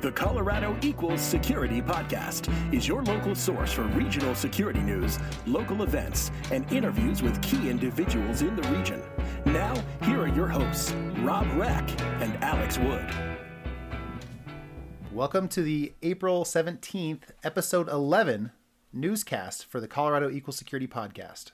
The 0.00 0.12
Colorado 0.12 0.74
Equals 0.80 1.20
Security 1.20 1.82
Podcast 1.82 2.50
is 2.72 2.88
your 2.88 3.02
local 3.02 3.34
source 3.34 3.70
for 3.70 3.82
regional 3.82 4.34
security 4.34 4.80
news, 4.80 5.18
local 5.46 5.82
events, 5.82 6.30
and 6.50 6.64
interviews 6.72 7.22
with 7.22 7.42
key 7.42 7.68
individuals 7.68 8.40
in 8.40 8.56
the 8.56 8.66
region. 8.70 9.02
Now, 9.44 9.74
here 10.04 10.22
are 10.22 10.28
your 10.28 10.48
hosts, 10.48 10.92
Rob 11.18 11.46
Reck 11.54 11.86
and 12.22 12.34
Alex 12.42 12.78
Wood. 12.78 13.14
Welcome 15.12 15.48
to 15.48 15.60
the 15.60 15.92
April 16.02 16.44
17th, 16.44 17.24
episode 17.44 17.90
11 17.90 18.52
newscast 18.94 19.66
for 19.66 19.80
the 19.80 19.88
Colorado 19.88 20.30
Equal 20.30 20.54
Security 20.54 20.86
Podcast. 20.86 21.50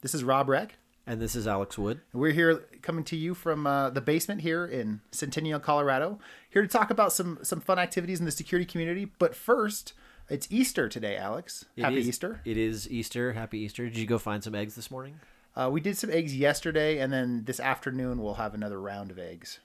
This 0.00 0.16
is 0.16 0.24
Rob 0.24 0.48
Reck. 0.48 0.78
And 1.06 1.20
this 1.20 1.36
is 1.36 1.46
Alex 1.46 1.76
Wood. 1.76 2.00
We're 2.14 2.32
here 2.32 2.64
coming 2.80 3.04
to 3.04 3.16
you 3.16 3.34
from 3.34 3.66
uh, 3.66 3.90
the 3.90 4.00
basement 4.00 4.40
here 4.40 4.64
in 4.64 5.02
Centennial, 5.10 5.60
Colorado. 5.60 6.18
Here 6.48 6.62
to 6.62 6.68
talk 6.68 6.90
about 6.90 7.12
some 7.12 7.38
some 7.42 7.60
fun 7.60 7.78
activities 7.78 8.20
in 8.20 8.24
the 8.24 8.30
security 8.32 8.64
community. 8.64 9.10
But 9.18 9.34
first, 9.34 9.92
it's 10.30 10.46
Easter 10.50 10.88
today, 10.88 11.16
Alex. 11.16 11.66
It 11.76 11.82
Happy 11.84 11.98
is- 11.98 12.08
Easter. 12.08 12.40
It 12.46 12.56
is 12.56 12.90
Easter. 12.90 13.34
Happy 13.34 13.58
Easter. 13.58 13.84
Did 13.84 13.98
you 13.98 14.06
go 14.06 14.18
find 14.18 14.42
some 14.42 14.54
eggs 14.54 14.76
this 14.76 14.90
morning? 14.90 15.20
Uh, 15.54 15.68
we 15.70 15.80
did 15.80 15.96
some 15.98 16.10
eggs 16.10 16.34
yesterday, 16.34 16.98
and 16.98 17.12
then 17.12 17.44
this 17.44 17.60
afternoon 17.60 18.20
we'll 18.22 18.34
have 18.34 18.54
another 18.54 18.80
round 18.80 19.10
of 19.10 19.18
eggs. 19.18 19.60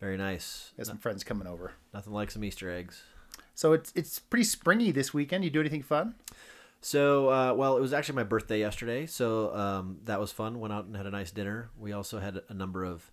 Very 0.00 0.16
nice. 0.18 0.72
Got 0.76 0.86
some 0.86 0.98
friends 0.98 1.24
coming 1.24 1.46
over. 1.48 1.72
Nothing 1.94 2.12
like 2.12 2.30
some 2.30 2.44
Easter 2.44 2.70
eggs. 2.70 3.02
So 3.54 3.72
it's 3.72 3.90
it's 3.96 4.18
pretty 4.18 4.44
springy 4.44 4.90
this 4.90 5.14
weekend. 5.14 5.44
You 5.44 5.50
do 5.50 5.60
anything 5.60 5.82
fun? 5.82 6.14
So, 6.84 7.30
uh, 7.30 7.54
well, 7.54 7.78
it 7.78 7.80
was 7.80 7.94
actually 7.94 8.16
my 8.16 8.24
birthday 8.24 8.58
yesterday, 8.58 9.06
so 9.06 9.54
um, 9.54 10.00
that 10.04 10.20
was 10.20 10.32
fun. 10.32 10.60
Went 10.60 10.70
out 10.70 10.84
and 10.84 10.94
had 10.94 11.06
a 11.06 11.10
nice 11.10 11.30
dinner. 11.30 11.70
We 11.78 11.94
also 11.94 12.18
had 12.18 12.42
a 12.50 12.52
number 12.52 12.84
of 12.84 13.10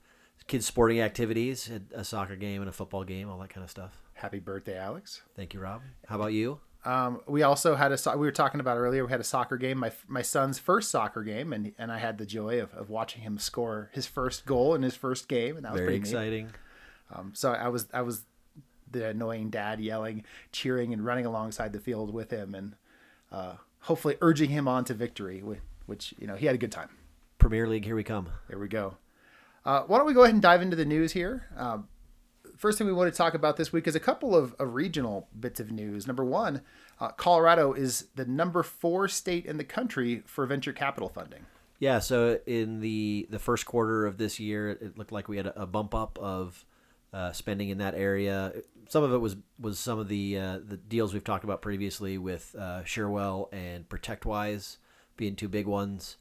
kids' 0.47 0.65
sporting 0.65 0.99
activities, 0.99 1.67
had 1.67 1.85
a 1.95 2.03
soccer 2.03 2.35
game 2.35 2.61
and 2.61 2.67
a 2.67 2.73
football 2.73 3.05
game, 3.05 3.29
all 3.29 3.39
that 3.39 3.49
kind 3.49 3.63
of 3.63 3.69
stuff. 3.69 4.01
Happy 4.15 4.39
birthday, 4.39 4.77
Alex. 4.77 5.21
Thank 5.37 5.53
you, 5.53 5.61
Rob. 5.61 5.83
How 6.05 6.17
about 6.17 6.33
you? 6.33 6.59
Um, 6.83 7.21
we 7.27 7.43
also 7.43 7.75
had 7.75 7.93
a 7.93 7.97
so- 7.97 8.17
we 8.17 8.27
were 8.27 8.33
talking 8.33 8.59
about 8.59 8.75
earlier. 8.75 9.05
We 9.05 9.11
had 9.11 9.21
a 9.21 9.23
soccer 9.23 9.55
game, 9.55 9.77
my 9.77 9.93
my 10.05 10.21
son's 10.21 10.59
first 10.59 10.91
soccer 10.91 11.23
game, 11.23 11.53
and 11.53 11.71
and 11.77 11.93
I 11.93 11.99
had 11.99 12.17
the 12.17 12.25
joy 12.25 12.61
of, 12.61 12.73
of 12.73 12.89
watching 12.89 13.21
him 13.21 13.39
score 13.39 13.89
his 13.93 14.05
first 14.05 14.45
goal 14.45 14.75
in 14.75 14.81
his 14.81 14.95
first 14.95 15.29
game, 15.29 15.55
and 15.55 15.63
that 15.63 15.71
was 15.71 15.79
Very 15.79 15.91
pretty 15.91 16.09
exciting. 16.09 16.51
Um, 17.15 17.31
so 17.33 17.53
I 17.53 17.69
was 17.69 17.87
I 17.93 18.01
was 18.01 18.25
the 18.91 19.07
annoying 19.07 19.49
dad 19.49 19.79
yelling, 19.79 20.25
cheering, 20.51 20.91
and 20.91 21.05
running 21.05 21.25
alongside 21.25 21.71
the 21.71 21.79
field 21.79 22.13
with 22.13 22.31
him, 22.31 22.53
and 22.53 22.75
uh, 23.31 23.53
hopefully 23.81 24.17
urging 24.21 24.49
him 24.49 24.67
on 24.67 24.85
to 24.85 24.93
victory. 24.93 25.43
Which 25.85 26.13
you 26.17 26.27
know 26.27 26.35
he 26.35 26.45
had 26.45 26.55
a 26.55 26.59
good 26.59 26.71
time. 26.71 26.89
Premier 27.37 27.67
League, 27.67 27.85
here 27.85 27.95
we 27.95 28.03
come. 28.03 28.29
There 28.47 28.59
we 28.59 28.67
go. 28.67 28.97
Uh, 29.65 29.83
why 29.83 29.97
don't 29.97 30.07
we 30.07 30.13
go 30.13 30.23
ahead 30.23 30.33
and 30.33 30.41
dive 30.41 30.61
into 30.61 30.75
the 30.75 30.85
news 30.85 31.11
here? 31.11 31.47
Um, 31.55 31.87
first 32.57 32.77
thing 32.77 32.87
we 32.87 32.93
want 32.93 33.11
to 33.11 33.17
talk 33.17 33.33
about 33.33 33.57
this 33.57 33.73
week 33.73 33.87
is 33.87 33.95
a 33.95 33.99
couple 33.99 34.35
of, 34.35 34.53
of 34.59 34.73
regional 34.75 35.27
bits 35.39 35.59
of 35.59 35.71
news. 35.71 36.05
Number 36.07 36.23
one, 36.23 36.61
uh, 36.99 37.09
Colorado 37.09 37.73
is 37.73 38.07
the 38.15 38.25
number 38.25 38.63
four 38.63 39.07
state 39.07 39.45
in 39.45 39.57
the 39.57 39.63
country 39.63 40.21
for 40.25 40.45
venture 40.45 40.73
capital 40.73 41.09
funding. 41.09 41.45
Yeah, 41.79 41.97
so 41.97 42.39
in 42.45 42.79
the 42.79 43.27
the 43.31 43.39
first 43.39 43.65
quarter 43.65 44.05
of 44.05 44.19
this 44.19 44.39
year, 44.39 44.69
it 44.69 44.97
looked 44.97 45.11
like 45.11 45.27
we 45.27 45.37
had 45.37 45.47
a, 45.47 45.63
a 45.63 45.65
bump 45.65 45.95
up 45.95 46.19
of 46.19 46.63
uh, 47.11 47.31
spending 47.31 47.69
in 47.69 47.79
that 47.79 47.95
area. 47.95 48.53
Some 48.89 49.03
of 49.03 49.13
it 49.13 49.17
was 49.17 49.35
was 49.59 49.79
some 49.79 49.99
of 49.99 50.07
the 50.07 50.37
uh, 50.37 50.59
the 50.65 50.77
deals 50.77 51.13
we've 51.13 51.23
talked 51.23 51.43
about 51.43 51.61
previously 51.61 52.17
with 52.17 52.55
uh, 52.57 52.83
Cherwell 52.83 53.49
and 53.51 53.87
ProtectWise 53.87 54.77
being 55.17 55.35
two 55.35 55.47
big 55.47 55.67
ones. 55.67 56.17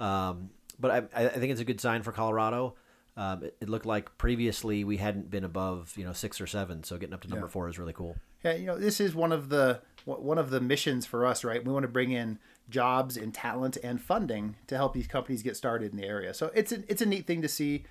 Um, 0.00 0.50
but 0.78 0.90
I, 0.90 1.24
I 1.24 1.28
think 1.28 1.52
it's 1.52 1.60
a 1.60 1.64
good 1.64 1.80
sign 1.80 2.02
for 2.02 2.12
Colorado. 2.12 2.74
Um, 3.16 3.44
it, 3.44 3.56
it 3.60 3.68
looked 3.68 3.86
like 3.86 4.16
previously 4.18 4.84
we 4.84 4.96
hadn't 4.96 5.30
been 5.30 5.44
above 5.44 5.92
you 5.96 6.04
know 6.04 6.12
six 6.12 6.40
or 6.40 6.46
seven, 6.46 6.82
so 6.82 6.96
getting 6.98 7.14
up 7.14 7.22
to 7.22 7.28
number 7.28 7.48
four 7.48 7.68
is 7.68 7.78
really 7.78 7.92
cool. 7.92 8.16
Yeah, 8.44 8.54
you 8.54 8.66
know, 8.66 8.78
this 8.78 9.00
is 9.00 9.14
one 9.14 9.32
of 9.32 9.48
the 9.48 9.80
one 10.04 10.38
of 10.38 10.50
the 10.50 10.60
missions 10.60 11.06
for 11.06 11.24
us, 11.24 11.44
right? 11.44 11.64
We 11.64 11.72
want 11.72 11.84
to 11.84 11.88
bring 11.88 12.10
in 12.10 12.38
jobs 12.68 13.16
and 13.16 13.32
talent 13.32 13.76
and 13.82 14.00
funding 14.00 14.56
to 14.66 14.76
help 14.76 14.94
these 14.94 15.06
companies 15.06 15.42
get 15.42 15.56
started 15.56 15.92
in 15.92 15.98
the 15.98 16.06
area. 16.06 16.34
So 16.34 16.50
it's 16.54 16.72
a, 16.72 16.82
it's 16.90 17.02
a 17.02 17.06
neat 17.06 17.26
thing 17.26 17.42
to 17.42 17.48
see. 17.48 17.84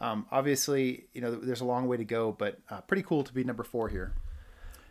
Um, 0.00 0.26
obviously, 0.30 1.06
you 1.12 1.20
know, 1.20 1.34
there's 1.34 1.60
a 1.60 1.64
long 1.64 1.88
way 1.88 1.96
to 1.96 2.04
go, 2.04 2.32
but 2.32 2.58
uh, 2.70 2.80
pretty 2.82 3.02
cool 3.02 3.24
to 3.24 3.32
be 3.32 3.44
number 3.44 3.64
four 3.64 3.88
here. 3.88 4.12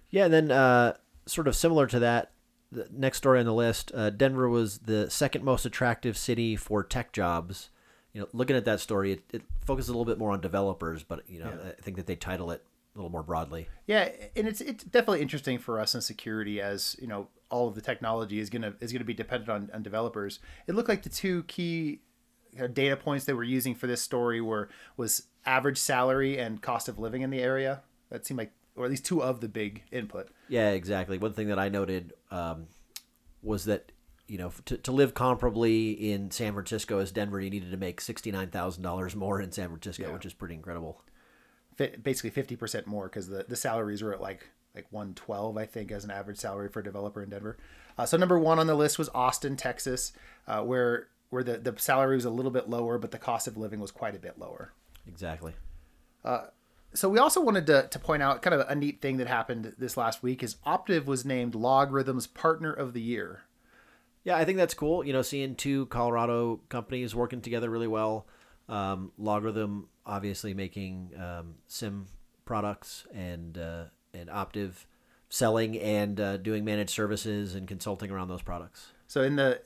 Yeah, 0.09 0.25
and 0.25 0.33
then 0.33 0.51
uh, 0.51 0.93
sort 1.25 1.47
of 1.47 1.55
similar 1.55 1.87
to 1.87 1.99
that, 1.99 2.31
the 2.71 2.87
next 2.91 3.19
story 3.19 3.39
on 3.39 3.45
the 3.45 3.53
list, 3.53 3.91
uh, 3.95 4.09
Denver 4.09 4.49
was 4.49 4.79
the 4.79 5.09
second 5.09 5.43
most 5.43 5.65
attractive 5.65 6.17
city 6.17 6.55
for 6.55 6.83
tech 6.83 7.13
jobs. 7.13 7.69
You 8.13 8.21
know, 8.21 8.27
looking 8.33 8.55
at 8.55 8.65
that 8.65 8.79
story, 8.79 9.13
it, 9.13 9.23
it 9.31 9.41
focuses 9.65 9.89
a 9.89 9.91
little 9.93 10.05
bit 10.05 10.17
more 10.17 10.31
on 10.31 10.41
developers, 10.41 11.03
but 11.03 11.29
you 11.29 11.39
know, 11.39 11.51
I 11.65 11.81
think 11.81 11.97
that 11.97 12.07
they 12.07 12.15
title 12.15 12.51
it 12.51 12.63
a 12.95 12.97
little 12.97 13.11
more 13.11 13.23
broadly. 13.23 13.69
Yeah, 13.85 14.09
and 14.35 14.47
it's 14.47 14.59
it's 14.59 14.83
definitely 14.83 15.21
interesting 15.21 15.59
for 15.59 15.79
us 15.79 15.93
in 15.93 16.01
security 16.01 16.59
as 16.59 16.95
you 16.99 17.07
know 17.07 17.27
all 17.49 17.67
of 17.67 17.75
the 17.75 17.81
technology 17.81 18.39
is 18.39 18.49
gonna 18.49 18.73
is 18.81 18.91
gonna 18.91 19.05
be 19.05 19.13
dependent 19.13 19.49
on, 19.49 19.69
on 19.73 19.83
developers. 19.83 20.39
It 20.65 20.75
looked 20.75 20.89
like 20.89 21.03
the 21.03 21.09
two 21.09 21.43
key 21.43 22.01
data 22.67 22.95
points 22.97 23.25
they 23.25 23.33
were 23.33 23.43
using 23.43 23.75
for 23.75 23.85
this 23.87 24.01
story 24.01 24.41
were 24.41 24.69
was 24.95 25.27
average 25.45 25.77
salary 25.77 26.37
and 26.37 26.61
cost 26.61 26.89
of 26.89 26.97
living 26.97 27.21
in 27.21 27.29
the 27.29 27.39
area. 27.39 27.81
That 28.09 28.25
seemed 28.25 28.37
like, 28.37 28.53
or 28.75 28.85
at 28.85 28.89
least 28.89 29.05
two 29.05 29.21
of 29.21 29.41
the 29.41 29.47
big 29.47 29.83
input. 29.91 30.29
Yeah, 30.49 30.71
exactly. 30.71 31.17
One 31.17 31.33
thing 31.33 31.49
that 31.49 31.59
I 31.59 31.69
noted 31.69 32.13
um, 32.31 32.67
was 33.43 33.65
that 33.65 33.91
you 34.27 34.37
know 34.37 34.51
to, 34.65 34.77
to 34.77 34.91
live 34.91 35.13
comparably 35.13 35.97
in 35.99 36.31
San 36.31 36.53
Francisco 36.53 36.99
as 36.99 37.11
Denver, 37.11 37.39
you 37.39 37.49
needed 37.49 37.71
to 37.71 37.77
make 37.77 38.01
sixty 38.01 38.31
nine 38.31 38.49
thousand 38.49 38.83
dollars 38.83 39.15
more 39.15 39.41
in 39.41 39.51
San 39.51 39.69
Francisco, 39.69 40.11
which 40.13 40.25
is 40.25 40.33
pretty 40.33 40.55
incredible. 40.55 41.01
Fi- 41.75 41.95
Basically, 42.01 42.29
fifty 42.29 42.55
percent 42.55 42.87
more 42.87 43.05
because 43.07 43.27
the, 43.27 43.45
the 43.47 43.55
salaries 43.55 44.01
were 44.01 44.13
at 44.13 44.21
like 44.21 44.49
like 44.73 44.85
one 44.91 45.13
twelve, 45.13 45.57
I 45.57 45.65
think, 45.65 45.91
as 45.91 46.03
an 46.03 46.11
average 46.11 46.37
salary 46.37 46.69
for 46.69 46.79
a 46.79 46.83
developer 46.83 47.21
in 47.21 47.29
Denver. 47.29 47.57
Uh, 47.97 48.05
so 48.05 48.15
number 48.15 48.37
one 48.37 48.59
on 48.59 48.67
the 48.67 48.75
list 48.75 48.99
was 48.99 49.09
Austin, 49.09 49.57
Texas, 49.57 50.13
uh, 50.47 50.61
where 50.61 51.07
where 51.29 51.43
the, 51.43 51.57
the 51.57 51.73
salary 51.77 52.15
was 52.15 52.25
a 52.25 52.29
little 52.29 52.51
bit 52.51 52.69
lower, 52.69 52.97
but 52.97 53.11
the 53.11 53.17
cost 53.17 53.47
of 53.47 53.57
living 53.57 53.79
was 53.79 53.91
quite 53.91 54.15
a 54.15 54.19
bit 54.19 54.39
lower. 54.39 54.73
Exactly. 55.07 55.53
So 56.93 57.09
we 57.09 57.19
also 57.19 57.41
wanted 57.41 57.67
to, 57.67 57.87
to 57.89 57.99
point 57.99 58.23
out 58.23 58.41
kind 58.41 58.53
of 58.53 58.67
a 58.67 58.75
neat 58.75 59.01
thing 59.01 59.17
that 59.17 59.27
happened 59.27 59.73
this 59.77 59.97
last 59.97 60.23
week 60.23 60.41
is 60.41 60.55
Optiv 60.65 61.05
was 61.05 61.25
named 61.25 61.53
LogRhythm's 61.53 62.27
Partner 62.27 62.71
of 62.71 62.93
the 62.93 63.01
Year. 63.01 63.41
Yeah, 64.23 64.35
I 64.35 64.45
think 64.45 64.57
that's 64.57 64.73
cool. 64.73 65.05
You 65.05 65.13
know, 65.13 65.21
seeing 65.21 65.55
two 65.55 65.85
Colorado 65.87 66.59
companies 66.69 67.13
working 67.13 67.41
together 67.41 67.69
really 67.69 67.87
well. 67.87 68.25
Um, 68.67 69.11
LogRhythm 69.19 69.85
obviously 70.05 70.53
making 70.53 71.11
um, 71.17 71.55
SIEM 71.67 72.07
products 72.45 73.05
and 73.13 73.57
uh, 73.57 73.85
and 74.13 74.29
Optiv 74.29 74.85
selling 75.29 75.77
and 75.79 76.19
uh, 76.19 76.37
doing 76.37 76.65
managed 76.65 76.89
services 76.89 77.55
and 77.55 77.67
consulting 77.67 78.11
around 78.11 78.27
those 78.27 78.41
products. 78.41 78.87
So 79.07 79.21
in 79.21 79.35
the 79.35 79.61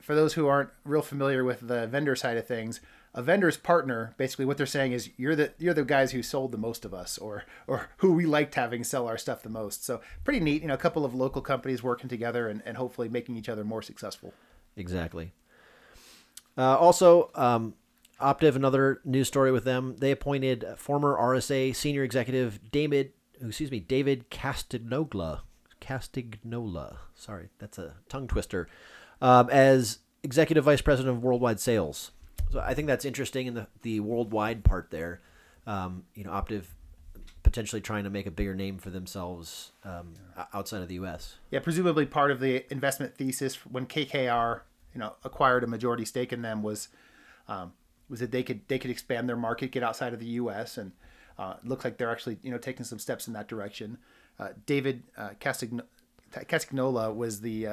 for 0.00 0.14
those 0.14 0.34
who 0.34 0.46
aren't 0.46 0.70
real 0.84 1.02
familiar 1.02 1.44
with 1.44 1.66
the 1.66 1.86
vendor 1.86 2.16
side 2.16 2.36
of 2.36 2.46
things, 2.46 2.80
a 3.14 3.22
vendor's 3.22 3.56
partner 3.56 4.14
basically 4.16 4.44
what 4.44 4.56
they're 4.56 4.66
saying 4.66 4.92
is 4.92 5.10
you're 5.16 5.36
the 5.36 5.52
you're 5.58 5.74
the 5.74 5.84
guys 5.84 6.10
who 6.10 6.22
sold 6.22 6.50
the 6.50 6.58
most 6.58 6.84
of 6.84 6.92
us 6.92 7.16
or 7.16 7.44
or 7.68 7.88
who 7.98 8.12
we 8.12 8.26
liked 8.26 8.56
having 8.56 8.82
sell 8.82 9.06
our 9.06 9.18
stuff 9.18 9.42
the 9.42 9.48
most. 9.48 9.84
So 9.84 10.00
pretty 10.24 10.40
neat, 10.40 10.62
you 10.62 10.68
know, 10.68 10.74
a 10.74 10.78
couple 10.78 11.04
of 11.04 11.14
local 11.14 11.40
companies 11.40 11.82
working 11.82 12.08
together 12.08 12.48
and, 12.48 12.62
and 12.66 12.76
hopefully 12.76 13.08
making 13.08 13.36
each 13.36 13.48
other 13.48 13.64
more 13.64 13.82
successful. 13.82 14.34
Exactly. 14.76 15.32
Uh, 16.56 16.76
also, 16.76 17.30
um, 17.34 17.74
Optiv, 18.20 18.54
another 18.54 19.00
news 19.04 19.28
story 19.28 19.50
with 19.50 19.64
them. 19.64 19.96
They 19.98 20.10
appointed 20.10 20.64
former 20.76 21.16
RSA 21.16 21.74
senior 21.74 22.04
executive 22.04 22.70
David, 22.70 23.12
excuse 23.40 23.70
me, 23.70 23.80
David 23.80 24.30
Castignola, 24.30 25.40
Castignola. 25.80 26.98
Sorry, 27.14 27.48
that's 27.58 27.78
a 27.78 27.94
tongue 28.08 28.28
twister. 28.28 28.68
Um, 29.24 29.48
as 29.48 30.00
executive 30.22 30.64
vice 30.64 30.82
president 30.82 31.16
of 31.16 31.22
worldwide 31.22 31.58
sales. 31.58 32.10
So 32.52 32.60
I 32.60 32.74
think 32.74 32.88
that's 32.88 33.06
interesting 33.06 33.46
in 33.46 33.54
the 33.54 33.68
the 33.80 34.00
worldwide 34.00 34.64
part 34.64 34.90
there. 34.90 35.22
Um, 35.66 36.04
you 36.14 36.24
know, 36.24 36.30
Optiv 36.30 36.64
potentially 37.42 37.80
trying 37.80 38.04
to 38.04 38.10
make 38.10 38.26
a 38.26 38.30
bigger 38.30 38.54
name 38.54 38.76
for 38.76 38.90
themselves 38.90 39.72
um, 39.82 40.12
o- 40.36 40.44
outside 40.52 40.82
of 40.82 40.88
the 40.88 40.96
U.S. 40.96 41.36
Yeah, 41.50 41.60
presumably 41.60 42.04
part 42.04 42.32
of 42.32 42.38
the 42.38 42.70
investment 42.70 43.16
thesis 43.16 43.64
when 43.64 43.86
KKR, 43.86 44.60
you 44.92 45.00
know, 45.00 45.14
acquired 45.24 45.64
a 45.64 45.66
majority 45.66 46.04
stake 46.04 46.30
in 46.30 46.42
them 46.42 46.62
was 46.62 46.88
um, 47.48 47.72
was 48.10 48.20
that 48.20 48.30
they 48.30 48.42
could 48.42 48.60
they 48.68 48.78
could 48.78 48.90
expand 48.90 49.26
their 49.26 49.36
market, 49.36 49.70
get 49.70 49.82
outside 49.82 50.12
of 50.12 50.20
the 50.20 50.26
U.S. 50.26 50.76
and 50.76 50.92
uh, 51.38 51.54
it 51.62 51.66
looks 51.66 51.82
like 51.82 51.96
they're 51.96 52.12
actually 52.12 52.36
you 52.42 52.50
know 52.50 52.58
taking 52.58 52.84
some 52.84 52.98
steps 52.98 53.26
in 53.26 53.32
that 53.32 53.48
direction. 53.48 53.96
Uh, 54.38 54.48
David 54.66 55.02
uh, 55.16 55.30
was 57.14 57.40
the 57.40 57.66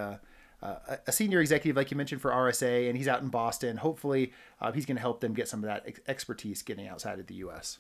uh, 0.61 0.97
a 1.07 1.11
senior 1.11 1.41
executive, 1.41 1.75
like 1.75 1.89
you 1.91 1.97
mentioned, 1.97 2.21
for 2.21 2.31
RSA, 2.31 2.87
and 2.87 2.97
he's 2.97 3.07
out 3.07 3.21
in 3.21 3.29
Boston. 3.29 3.77
Hopefully, 3.77 4.31
uh, 4.59 4.71
he's 4.71 4.85
going 4.85 4.95
to 4.97 5.01
help 5.01 5.19
them 5.19 5.33
get 5.33 5.47
some 5.47 5.59
of 5.63 5.67
that 5.67 5.83
ex- 5.87 5.99
expertise 6.07 6.61
getting 6.61 6.87
outside 6.87 7.19
of 7.19 7.27
the 7.27 7.35
U.S. 7.35 7.79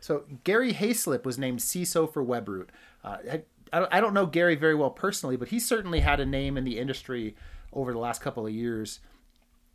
So 0.00 0.24
Gary 0.44 0.72
Hayslip 0.72 1.24
was 1.24 1.38
named 1.38 1.60
CISO 1.60 2.12
for 2.12 2.24
WebRoot. 2.24 2.68
Uh, 3.04 3.16
I, 3.72 3.86
I 3.90 4.00
don't- 4.00 4.14
know 4.14 4.26
Gary 4.26 4.54
very 4.54 4.74
well 4.74 4.90
personally, 4.90 5.36
but 5.36 5.48
he 5.48 5.58
certainly 5.58 6.00
had 6.00 6.20
a 6.20 6.26
name 6.26 6.56
in 6.56 6.64
the 6.64 6.78
industry 6.78 7.36
over 7.72 7.92
the 7.92 7.98
last 7.98 8.20
couple 8.20 8.46
of 8.46 8.52
years. 8.52 9.00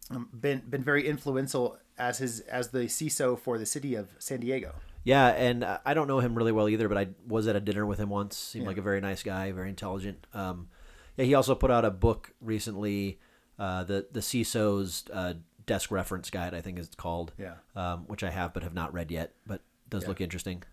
Um, 0.10 0.30
been 0.34 0.62
been 0.69 0.84
very 0.84 1.06
influential 1.06 1.78
as 1.98 2.19
his 2.19 2.39
as 2.42 2.69
the 2.69 2.86
CISO 2.86 3.38
for 3.38 3.57
the 3.57 3.66
city 3.66 3.94
of 3.95 4.10
San 4.19 4.39
Diego. 4.39 4.75
Yeah, 5.04 5.28
and 5.30 5.63
uh, 5.63 5.80
I 5.86 5.94
don't 5.94 6.07
know 6.07 6.19
him 6.19 6.36
really 6.36 6.51
well 6.54 6.69
either, 6.69 6.88
but 6.88 6.98
I 6.98 7.07
was 7.28 7.48
at 7.48 7.56
a 7.56 7.60
dinner 7.60 7.86
with 7.86 8.00
him 8.00 8.10
once. 8.10 8.38
Seemed 8.38 8.63
Yeah. 8.63 8.69
like 8.69 8.78
a 8.78 8.81
very 8.81 9.01
nice 9.01 9.24
guy, 9.24 9.51
very 9.51 9.69
intelligent. 9.69 10.25
Um, 10.34 10.68
yeah, 11.17 11.25
he 11.25 11.33
also 11.33 11.55
put 11.55 11.71
out 11.71 11.83
a 11.83 11.91
book 11.91 12.33
recently, 12.39 13.19
uh, 13.59 13.83
the 13.83 14.07
the 14.11 14.19
CISO's 14.19 15.03
uh, 15.11 15.33
desk 15.65 15.91
reference 15.91 16.29
guide, 16.29 16.53
I 16.53 16.61
think 16.61 16.79
it's 16.79 16.95
called. 16.95 17.33
Yeah. 17.37 17.55
Um, 17.75 18.05
which 18.07 18.23
I 18.23 18.29
have 18.29 18.53
but 18.53 18.63
have 18.63 18.73
not 18.73 18.93
read 18.93 19.11
yet, 19.11 19.33
but 19.45 19.61
does 19.89 20.07
look 20.07 20.21
interesting. 20.21 20.63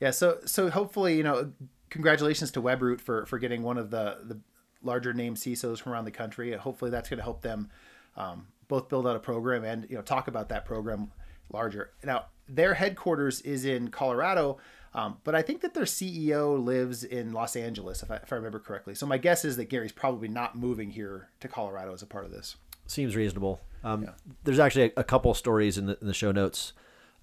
Yeah, 0.00 0.10
so 0.10 0.38
so 0.46 0.70
hopefully, 0.70 1.16
you 1.16 1.22
know, 1.22 1.52
congratulations 1.90 2.50
to 2.52 2.62
WebRoot 2.62 3.00
for 3.00 3.26
for 3.26 3.38
getting 3.38 3.62
one 3.62 3.78
of 3.78 3.90
the 3.90 4.18
the 4.24 4.40
larger 4.82 5.12
name 5.12 5.34
CISOs 5.34 5.80
from 5.80 5.92
around 5.92 6.06
the 6.06 6.10
country. 6.10 6.52
Hopefully, 6.52 6.90
that's 6.90 7.08
going 7.08 7.18
to 7.18 7.24
help 7.24 7.42
them 7.42 7.68
um, 8.16 8.46
both 8.68 8.88
build 8.88 9.06
out 9.06 9.16
a 9.16 9.20
program 9.20 9.64
and 9.64 9.86
you 9.90 9.96
know 9.96 10.02
talk 10.02 10.28
about 10.28 10.48
that 10.48 10.64
program 10.64 11.12
larger. 11.52 11.90
Now, 12.04 12.26
their 12.48 12.74
headquarters 12.74 13.40
is 13.42 13.64
in 13.64 13.88
Colorado, 13.90 14.58
um, 14.92 15.18
but 15.22 15.34
I 15.34 15.42
think 15.42 15.60
that 15.60 15.74
their 15.74 15.84
CEO 15.84 16.62
lives 16.62 17.04
in 17.04 17.32
Los 17.32 17.54
Angeles, 17.54 18.02
if 18.02 18.10
I, 18.10 18.16
if 18.16 18.32
I 18.32 18.36
remember 18.36 18.58
correctly. 18.58 18.94
So 18.94 19.06
my 19.06 19.18
guess 19.18 19.44
is 19.44 19.56
that 19.56 19.66
Gary's 19.66 19.92
probably 19.92 20.28
not 20.28 20.56
moving 20.56 20.90
here 20.90 21.28
to 21.40 21.48
Colorado 21.48 21.92
as 21.92 22.02
a 22.02 22.06
part 22.06 22.24
of 22.24 22.32
this. 22.32 22.56
Seems 22.86 23.14
reasonable. 23.14 23.60
Um, 23.84 24.08
There's 24.42 24.58
actually 24.58 24.92
a, 24.96 25.00
a 25.00 25.04
couple 25.04 25.32
stories 25.34 25.78
in 25.78 25.86
the, 25.86 25.98
in 26.00 26.08
the 26.08 26.14
show 26.14 26.32
notes 26.32 26.72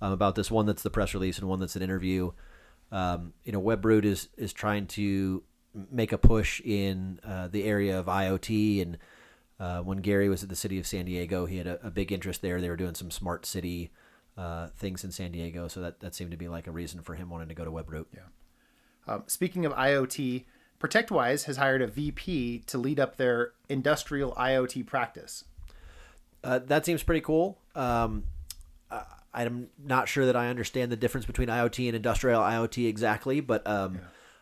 um, 0.02 0.14
about 0.14 0.36
this. 0.36 0.50
One 0.50 0.66
that's 0.66 0.82
the 0.82 0.90
press 0.90 1.14
release 1.14 1.40
and 1.40 1.50
one 1.50 1.60
that's 1.60 1.76
an 1.76 1.82
interview. 1.82 2.32
Um, 2.90 3.34
you 3.44 3.52
know, 3.52 3.62
WebRoot 3.62 4.06
is 4.06 4.30
is 4.38 4.54
trying 4.54 4.88
to 4.88 5.44
make 5.92 6.14
a 6.14 6.18
push 6.18 6.62
in 6.62 7.20
uh, 7.24 7.50
the 7.50 7.66
area 7.66 8.00
of 8.00 8.06
IoT. 8.06 8.82
And 8.82 8.98
uh, 9.60 9.82
when 9.82 9.98
Gary 9.98 10.30
was 10.30 10.42
at 10.42 10.50
the 10.50 10.56
city 10.56 10.80
of 10.80 10.88
San 10.88 11.06
Diego, 11.06 11.46
he 11.46 11.58
had 11.58 11.68
a, 11.68 11.86
a 11.86 11.92
big 11.92 12.14
interest 12.14 12.42
there. 12.42 12.62
They 12.62 12.70
were 12.70 12.78
doing 12.78 12.96
some 12.96 13.12
smart 13.12 13.46
city 13.46 13.92
uh, 14.38 14.68
things 14.78 15.04
in 15.04 15.12
San 15.12 15.32
Diego, 15.32 15.68
so 15.68 15.82
that 15.82 16.00
that 16.02 16.14
seemed 16.16 16.32
to 16.32 16.38
be 16.38 16.48
like 16.48 16.68
a 16.68 16.72
reason 16.72 17.02
for 17.02 17.16
him 17.16 17.30
wanting 17.30 17.48
to 17.50 17.56
go 17.56 17.66
to 17.66 17.72
WebRoot. 17.72 18.06
Yeah. 18.14 18.22
Um, 19.08 19.24
speaking 19.28 19.66
of 19.66 19.74
IoT, 19.74 20.46
ProtectWise 20.80 21.46
has 21.46 21.58
hired 21.58 21.82
a 21.82 21.88
VP 21.88 22.60
to 22.68 22.78
lead 22.78 23.00
up 23.00 23.18
their 23.18 23.54
industrial 23.70 24.34
IoT 24.34 24.86
practice. 24.86 25.46
Uh, 26.44 26.60
that 26.60 26.86
seems 26.86 27.04
pretty 27.04 27.22
cool. 27.22 27.58
Um, 27.76 28.26
I- 28.92 29.06
I'm 29.34 29.70
not 29.84 30.08
sure 30.08 30.26
that 30.26 30.36
I 30.36 30.48
understand 30.50 30.92
the 30.92 30.96
difference 30.96 31.26
between 31.26 31.48
IoT 31.48 31.88
and 31.88 31.96
industrial 31.96 32.42
IoT 32.42 32.88
exactly, 32.88 33.40
but 33.40 33.66
um, 33.68 34.00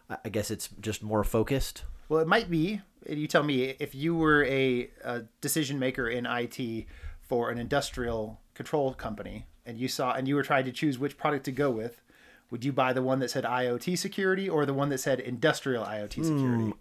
I- 0.10 0.18
I 0.26 0.30
guess 0.30 0.52
it's 0.52 0.70
just 0.82 1.02
more 1.04 1.24
focused. 1.24 1.84
Well, 2.10 2.20
it 2.22 2.28
might 2.28 2.50
be. 2.50 2.82
You 3.08 3.28
tell 3.28 3.44
me 3.44 3.76
if 3.80 3.94
you 3.96 4.16
were 4.16 4.44
a, 4.46 4.90
a 5.04 5.22
decision 5.42 5.80
maker 5.80 6.08
in 6.10 6.26
IT 6.26 6.86
for 7.22 7.50
an 7.50 7.58
industrial 7.58 8.40
control 8.56 8.94
company, 8.94 9.46
and 9.66 9.78
you 9.78 9.88
saw 9.88 10.14
and 10.14 10.28
you 10.28 10.36
were 10.36 10.44
trying 10.44 10.66
to 10.66 10.72
choose 10.72 11.00
which 11.00 11.18
product 11.18 11.46
to 11.46 11.52
go 11.52 11.72
with. 11.72 12.02
Would 12.52 12.64
you 12.64 12.72
buy 12.72 12.94
the 12.94 13.02
one 13.02 13.20
that 13.20 13.32
said 13.32 13.44
IoT 13.44 13.98
security 13.98 14.48
or 14.48 14.66
the 14.66 14.74
one 14.74 14.90
that 14.90 15.00
said 15.00 15.20
industrial 15.20 15.84
IoT 15.84 16.14
security? 16.24 16.74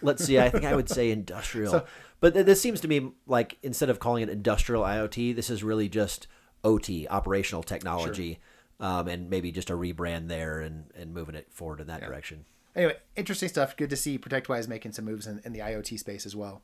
Let's 0.00 0.24
see. 0.24 0.38
I 0.38 0.48
think 0.48 0.64
I 0.64 0.76
would 0.76 0.88
say 0.88 1.10
industrial, 1.10 1.86
but 2.20 2.34
th- 2.34 2.46
this 2.46 2.60
seems 2.60 2.80
to 2.82 2.88
me 2.88 3.10
like 3.26 3.58
instead 3.62 3.90
of 3.90 3.98
calling 3.98 4.22
it 4.22 4.28
industrial 4.28 4.82
IoT, 4.82 5.34
this 5.34 5.50
is 5.50 5.64
really 5.64 5.88
just 5.88 6.28
OT, 6.62 7.08
operational 7.08 7.64
technology, 7.64 8.38
um, 8.78 9.08
and 9.08 9.28
maybe 9.28 9.50
just 9.50 9.70
a 9.70 9.74
rebrand 9.74 10.28
there 10.28 10.60
and, 10.60 10.92
and 10.94 11.12
moving 11.12 11.34
it 11.34 11.52
forward 11.52 11.80
in 11.80 11.88
that 11.88 12.00
direction. 12.00 12.44
Anyway, 12.76 12.96
interesting 13.16 13.48
stuff. 13.48 13.76
Good 13.76 13.90
to 13.90 13.96
see 13.96 14.18
ProtectWise 14.18 14.68
making 14.68 14.92
some 14.92 15.06
moves 15.06 15.26
in, 15.26 15.40
in 15.44 15.52
the 15.52 15.60
IoT 15.60 15.98
space 15.98 16.26
as 16.26 16.36
well. 16.36 16.62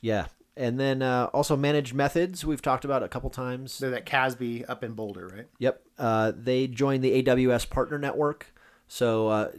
Yeah, 0.00 0.26
and 0.56 0.78
then 0.78 1.02
uh, 1.02 1.28
also 1.32 1.56
ManagedMethods 1.56 2.44
we've 2.44 2.62
talked 2.62 2.84
about 2.84 3.02
a 3.02 3.08
couple 3.08 3.30
times. 3.30 3.78
They're 3.78 3.90
that 3.90 4.06
CASB 4.06 4.64
up 4.68 4.84
in 4.84 4.92
Boulder, 4.92 5.28
right? 5.28 5.46
Yep. 5.58 5.82
Uh, 5.98 6.32
they 6.36 6.66
joined 6.66 7.02
the 7.04 7.22
AWS 7.22 7.68
Partner 7.70 7.98
Network, 7.98 8.54
so 8.88 9.28
uh, 9.28 9.50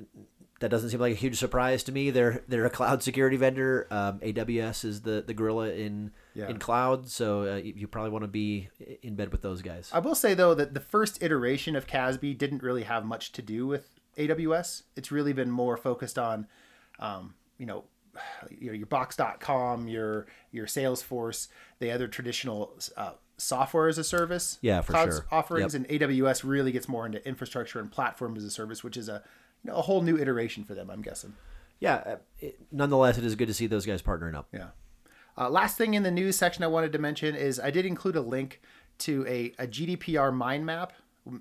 that 0.61 0.69
doesn't 0.69 0.89
seem 0.89 0.99
like 1.01 1.11
a 1.11 1.17
huge 1.17 1.37
surprise 1.37 1.83
to 1.83 1.91
me. 1.91 2.11
They're 2.11 2.43
they're 2.47 2.65
a 2.65 2.69
cloud 2.69 3.03
security 3.03 3.35
vendor. 3.37 3.87
Um, 3.91 4.19
AWS 4.19 4.85
is 4.85 5.01
the, 5.01 5.23
the 5.25 5.33
gorilla 5.33 5.69
in 5.71 6.11
Yeah. 6.33 6.47
in 6.49 6.59
cloud, 6.59 7.09
so 7.09 7.53
uh, 7.53 7.55
you, 7.57 7.73
you 7.75 7.87
probably 7.87 8.11
want 8.11 8.23
to 8.23 8.29
be 8.29 8.69
in 9.01 9.15
bed 9.15 9.31
with 9.31 9.41
those 9.41 9.61
guys. 9.61 9.89
I 9.93 9.99
will 9.99 10.15
say 10.15 10.33
though 10.33 10.53
that 10.55 10.73
the 10.73 10.79
first 10.79 11.21
iteration 11.21 11.75
of 11.75 11.87
CASB 11.87 12.37
didn't 12.37 12.63
really 12.63 12.83
have 12.83 13.05
much 13.05 13.31
to 13.33 13.41
do 13.41 13.67
with 13.67 13.99
AWS. 14.17 14.83
It's 14.95 15.11
really 15.11 15.33
been 15.33 15.51
more 15.51 15.75
focused 15.75 16.17
on, 16.17 16.47
um, 16.99 17.33
you 17.57 17.65
know, 17.65 17.83
your, 18.59 18.73
your 18.73 18.85
Box.com, 18.85 19.87
your 19.87 20.27
your 20.51 20.65
Salesforce, 20.65 21.47
the 21.79 21.91
other 21.91 22.07
traditional 22.07 22.77
uh, 22.97 23.11
software 23.37 23.87
as 23.87 23.97
a 23.97 24.03
service. 24.03 24.57
Yeah, 24.61 24.81
for 24.81 24.93
cloud 24.93 25.05
sure. 25.09 25.25
Offerings 25.31 25.75
and 25.75 25.87
AWS 25.87 26.43
really 26.43 26.71
gets 26.71 26.87
more 26.87 27.05
into 27.05 27.25
infrastructure 27.27 27.79
and 27.79 27.91
platform 27.91 28.35
as 28.37 28.43
a 28.43 28.51
service, 28.51 28.83
which 28.83 28.97
is 28.97 29.09
a 29.09 29.23
you 29.63 29.71
know, 29.71 29.77
a 29.77 29.81
whole 29.81 30.01
new 30.01 30.17
iteration 30.17 30.63
for 30.63 30.73
them. 30.75 30.89
I'm 30.89 31.01
guessing. 31.01 31.33
yeah. 31.79 31.95
uh, 31.95 32.15
It, 32.39 32.59
nonetheless, 32.71 33.17
it 33.17 33.25
is 33.25 33.35
good 33.35 33.47
to 33.47 33.53
see 33.53 33.67
those 33.67 33.85
guys 33.85 34.01
partnering 34.01 34.35
up. 34.35 34.47
Yeah. 34.53 34.67
Uh, 35.37 35.49
last 35.49 35.77
thing 35.77 35.95
in 35.95 36.03
the 36.03 36.11
news 36.11 36.37
section 36.37 36.63
I 36.63 36.67
wanted 36.67 36.93
to 36.93 36.99
mention 36.99 37.35
is 37.35 37.59
I 37.59 37.69
did 37.71 37.85
include 37.85 38.15
a 38.15 38.21
link 38.21 38.61
to 38.99 39.25
a, 39.27 39.51
a 39.59 39.67
GDPR 39.67 40.33
mind 40.33 40.65
map 40.65 40.93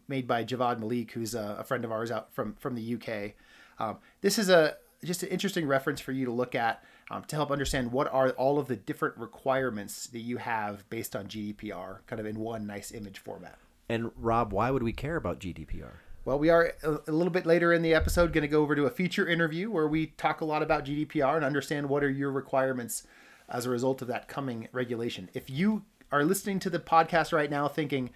made 0.09 0.27
by 0.27 0.43
Javvad 0.45 0.81
Malik, 0.81 1.13
who's 1.13 1.35
a, 1.35 1.59
a 1.61 1.65
friend 1.65 1.85
of 1.85 1.93
ours 1.93 2.11
out 2.11 2.33
from 2.35 2.55
from 2.55 2.75
the 2.75 2.95
UK. 2.95 3.35
Um, 3.79 3.99
this 4.21 4.39
is 4.39 4.49
a 4.49 4.77
just 5.05 5.23
an 5.23 5.29
interesting 5.29 5.67
reference 5.67 6.01
for 6.01 6.13
you 6.13 6.25
to 6.25 6.33
look 6.33 6.55
at 6.55 6.83
um, 7.11 7.25
to 7.25 7.37
help 7.37 7.51
understand 7.51 7.93
what 7.93 8.13
are 8.13 8.31
all 8.31 8.59
of 8.59 8.67
the 8.67 8.77
different 8.77 9.17
requirements 9.17 10.07
that 10.09 10.21
you 10.21 10.39
have 10.39 10.89
based 10.91 11.15
on 11.15 11.27
GDPR, 11.27 11.99
kind 12.07 12.21
of 12.21 12.27
in 12.27 12.39
one 12.39 12.67
nice 12.67 12.93
image 12.93 13.19
format. 13.19 13.59
And 13.89 14.11
Rob, 14.17 14.53
why 14.53 14.71
would 14.71 14.83
we 14.83 14.93
care 14.93 15.17
about 15.17 15.39
GDPR? 15.39 15.93
Well, 16.25 16.39
we 16.39 16.49
are 16.49 16.73
a, 16.83 16.99
a 17.07 17.13
little 17.13 17.33
bit 17.33 17.45
later 17.45 17.73
in 17.73 17.83
the 17.83 17.93
episode 17.93 18.33
going 18.33 18.43
to 18.43 18.49
go 18.49 18.63
over 18.63 18.75
to 18.75 18.87
a 18.87 18.91
feature 18.91 19.29
interview 19.29 19.71
where 19.71 19.87
we 19.87 20.07
talk 20.07 20.41
a 20.41 20.47
lot 20.47 20.63
about 20.63 20.87
GDPR 20.87 21.37
and 21.37 21.45
understand 21.45 21.89
what 21.89 22.03
are 22.03 22.11
your 22.11 22.33
requirements 22.33 23.07
as 23.49 23.67
a 23.67 23.71
result 23.71 24.01
of 24.01 24.09
that 24.09 24.27
coming 24.27 24.69
regulation. 24.73 25.29
If 25.35 25.51
you 25.51 25.85
are 26.11 26.25
listening 26.25 26.61
to 26.61 26.71
the 26.71 26.79
podcast 26.79 27.33
right 27.33 27.51
now 27.51 27.69
thinking, 27.69 28.11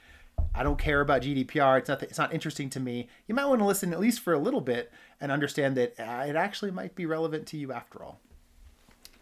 I 0.55 0.63
don't 0.63 0.79
care 0.79 1.01
about 1.01 1.23
GDPR, 1.23 1.79
it's 1.79 1.89
not 1.89 2.03
it's 2.03 2.19
not 2.19 2.33
interesting 2.33 2.71
to 2.71 2.81
me, 2.81 3.09
you 3.27 3.35
might 3.35 3.47
want 3.47 3.61
to 3.61 3.65
listen 3.65 3.93
at 3.93 4.01
least 4.01 4.21
for 4.21 4.33
a 4.33 4.39
little 4.39 4.61
bit 4.61 4.91
and 5.21 5.31
understand 5.33 5.77
that 5.77 5.99
uh, 5.99 6.25
it 6.27 6.37
actually 6.37 6.71
might 6.71 6.95
be 6.95 7.07
relevant 7.07 7.47
to 7.49 7.57
you 7.57 7.73
after 7.73 8.03
all. 8.03 8.21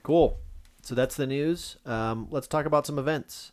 Cool. 0.02 0.38
So 0.82 0.94
that's 0.94 1.16
the 1.16 1.26
news. 1.26 1.76
Um, 1.84 2.28
let's 2.30 2.46
talk 2.46 2.64
about 2.64 2.86
some 2.86 2.98
events. 2.98 3.52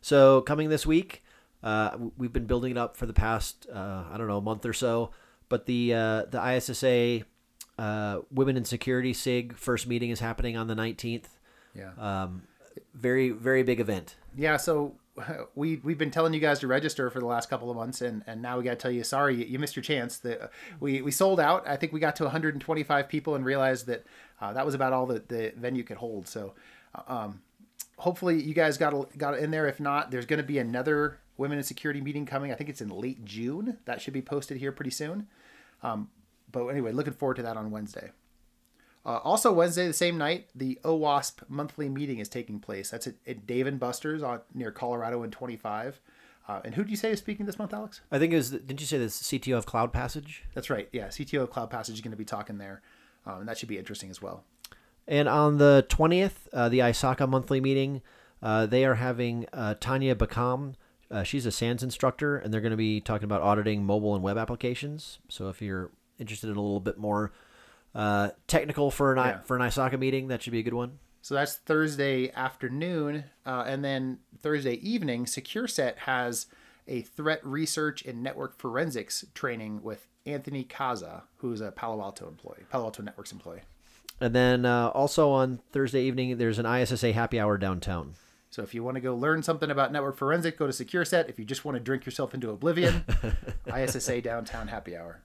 So 0.00 0.40
coming 0.40 0.70
this 0.70 0.86
week, 0.86 1.22
uh, 1.62 1.98
we've 2.16 2.32
been 2.32 2.46
building 2.46 2.70
it 2.70 2.78
up 2.78 2.96
for 2.96 3.06
the 3.06 3.12
past 3.12 3.66
uh, 3.72 4.04
I 4.10 4.16
don't 4.16 4.26
know 4.26 4.38
a 4.38 4.42
month 4.42 4.64
or 4.64 4.72
so, 4.72 5.10
but 5.48 5.66
the 5.66 5.92
uh, 5.94 6.22
the 6.24 6.40
ISSA 6.42 7.24
uh, 7.78 8.20
Women 8.30 8.56
in 8.56 8.64
Security 8.64 9.12
SIG 9.12 9.56
first 9.56 9.86
meeting 9.86 10.10
is 10.10 10.20
happening 10.20 10.56
on 10.56 10.68
the 10.68 10.74
nineteenth. 10.74 11.38
Yeah. 11.74 11.90
Um, 11.98 12.42
very 12.94 13.30
very 13.30 13.62
big 13.62 13.80
event. 13.80 14.16
Yeah, 14.36 14.56
so 14.56 14.94
we 15.54 15.76
we've 15.76 15.98
been 15.98 16.10
telling 16.10 16.32
you 16.32 16.40
guys 16.40 16.58
to 16.60 16.66
register 16.66 17.10
for 17.10 17.20
the 17.20 17.26
last 17.26 17.50
couple 17.50 17.70
of 17.70 17.76
months, 17.76 18.00
and, 18.00 18.22
and 18.26 18.42
now 18.42 18.58
we 18.58 18.64
got 18.64 18.70
to 18.70 18.76
tell 18.76 18.90
you, 18.90 19.04
sorry, 19.04 19.36
you, 19.36 19.44
you 19.44 19.58
missed 19.58 19.76
your 19.76 19.82
chance. 19.82 20.18
The, 20.18 20.50
we 20.78 21.02
we 21.02 21.10
sold 21.10 21.40
out. 21.40 21.66
I 21.66 21.76
think 21.76 21.92
we 21.92 22.00
got 22.00 22.16
to 22.16 22.24
125 22.24 23.08
people 23.08 23.34
and 23.34 23.44
realized 23.44 23.86
that 23.86 24.04
uh, 24.40 24.52
that 24.52 24.64
was 24.64 24.74
about 24.74 24.92
all 24.92 25.06
that 25.06 25.28
the 25.28 25.52
venue 25.56 25.82
could 25.82 25.98
hold. 25.98 26.28
So, 26.28 26.54
um, 27.08 27.40
hopefully 27.98 28.42
you 28.42 28.54
guys 28.54 28.78
got 28.78 29.16
got 29.16 29.38
in 29.38 29.50
there. 29.50 29.66
If 29.66 29.80
not, 29.80 30.10
there's 30.10 30.26
going 30.26 30.40
to 30.40 30.46
be 30.46 30.58
another 30.58 31.18
women 31.36 31.58
in 31.58 31.64
security 31.64 32.00
meeting 32.00 32.26
coming. 32.26 32.52
I 32.52 32.54
think 32.54 32.70
it's 32.70 32.80
in 32.80 32.88
late 32.88 33.24
June. 33.24 33.78
That 33.86 34.00
should 34.00 34.14
be 34.14 34.22
posted 34.22 34.58
here 34.58 34.72
pretty 34.72 34.90
soon. 34.90 35.26
Um, 35.82 36.10
but 36.52 36.66
anyway, 36.66 36.92
looking 36.92 37.14
forward 37.14 37.36
to 37.36 37.42
that 37.42 37.56
on 37.56 37.70
Wednesday. 37.70 38.10
Uh, 39.04 39.18
also, 39.18 39.52
Wednesday, 39.52 39.86
the 39.86 39.92
same 39.92 40.18
night, 40.18 40.48
the 40.54 40.78
OWASP 40.84 41.48
monthly 41.48 41.88
meeting 41.88 42.18
is 42.18 42.28
taking 42.28 42.60
place. 42.60 42.90
That's 42.90 43.06
at, 43.06 43.14
at 43.26 43.46
Dave 43.46 43.66
and 43.66 43.80
Buster's 43.80 44.22
on 44.22 44.40
near 44.52 44.70
Colorado 44.70 45.22
and 45.22 45.32
25. 45.32 46.00
Uh, 46.46 46.60
and 46.64 46.74
who 46.74 46.84
do 46.84 46.90
you 46.90 46.96
say 46.96 47.10
is 47.12 47.18
speaking 47.18 47.46
this 47.46 47.58
month, 47.58 47.72
Alex? 47.72 48.00
I 48.10 48.18
think 48.18 48.32
it 48.32 48.36
was. 48.36 48.50
Didn't 48.50 48.80
you 48.80 48.86
say 48.86 48.98
the 48.98 49.06
CTO 49.06 49.56
of 49.56 49.66
CloudPassage? 49.66 50.40
That's 50.54 50.68
right. 50.68 50.88
Yeah, 50.92 51.06
CTO 51.08 51.42
of 51.42 51.50
CloudPassage 51.50 51.90
is 51.90 52.00
going 52.00 52.10
to 52.10 52.16
be 52.16 52.24
talking 52.24 52.58
there. 52.58 52.82
Um, 53.24 53.40
and 53.40 53.48
that 53.48 53.56
should 53.56 53.68
be 53.68 53.78
interesting 53.78 54.10
as 54.10 54.20
well. 54.20 54.44
And 55.06 55.28
on 55.28 55.58
the 55.58 55.86
20th, 55.88 56.48
uh, 56.52 56.68
the 56.68 56.80
ISACA 56.80 57.28
monthly 57.28 57.60
meeting, 57.60 58.02
uh, 58.42 58.66
they 58.66 58.84
are 58.84 58.94
having 58.94 59.46
uh, 59.52 59.74
Tanya 59.80 60.14
Baccam. 60.14 60.74
Uh, 61.10 61.22
she's 61.22 61.46
a 61.46 61.50
SANS 61.50 61.82
instructor, 61.82 62.36
and 62.36 62.52
they're 62.52 62.60
going 62.60 62.70
to 62.70 62.76
be 62.76 63.00
talking 63.00 63.24
about 63.24 63.42
auditing 63.42 63.84
mobile 63.84 64.14
and 64.14 64.22
web 64.22 64.38
applications. 64.38 65.18
So 65.28 65.48
if 65.48 65.60
you're 65.60 65.90
interested 66.18 66.48
in 66.48 66.56
a 66.56 66.60
little 66.60 66.80
bit 66.80 66.98
more 66.98 67.32
uh, 67.94 68.30
technical 68.46 68.90
for 68.90 69.12
an 69.12 69.18
I 69.18 69.28
Yeah. 69.30 69.40
for 69.40 69.56
an 69.56 69.62
ISACA 69.62 69.98
meeting, 69.98 70.28
that 70.28 70.42
should 70.42 70.52
be 70.52 70.60
a 70.60 70.62
good 70.62 70.74
one. 70.74 70.98
So 71.22 71.34
that's 71.34 71.56
Thursday 71.56 72.30
afternoon. 72.32 73.24
Uh, 73.44 73.64
and 73.66 73.84
then 73.84 74.18
Thursday 74.40 74.74
evening, 74.74 75.24
SecureSet 75.26 75.96
has 75.98 76.46
a 76.88 77.02
threat 77.02 77.44
research 77.44 78.04
and 78.04 78.22
network 78.22 78.58
forensics 78.58 79.24
training 79.34 79.82
with 79.82 80.06
Anthony 80.26 80.64
Kaza, 80.64 81.22
who's 81.38 81.60
a 81.60 81.72
Palo 81.72 82.00
Alto 82.02 82.26
employee, 82.26 82.64
Palo 82.70 82.84
Alto 82.84 83.02
Networks 83.02 83.32
employee. 83.32 83.60
And 84.20 84.34
then 84.34 84.64
uh, 84.66 84.88
also 84.88 85.30
on 85.30 85.60
Thursday 85.72 86.02
evening, 86.02 86.36
there's 86.38 86.58
an 86.58 86.66
ISSA 86.66 87.12
happy 87.12 87.38
hour 87.40 87.56
downtown. 87.58 88.14
So 88.50 88.62
if 88.62 88.74
you 88.74 88.82
want 88.82 88.96
to 88.96 89.00
go 89.00 89.14
learn 89.14 89.42
something 89.42 89.70
about 89.70 89.92
network 89.92 90.16
forensic, 90.16 90.58
go 90.58 90.66
to 90.66 90.72
SecureSet. 90.72 91.28
If 91.28 91.38
you 91.38 91.44
just 91.44 91.64
want 91.64 91.76
to 91.76 91.80
drink 91.80 92.04
yourself 92.04 92.34
into 92.34 92.50
oblivion, 92.50 93.04
ISSA 93.74 94.20
downtown 94.22 94.68
happy 94.68 94.96
hour. 94.96 95.20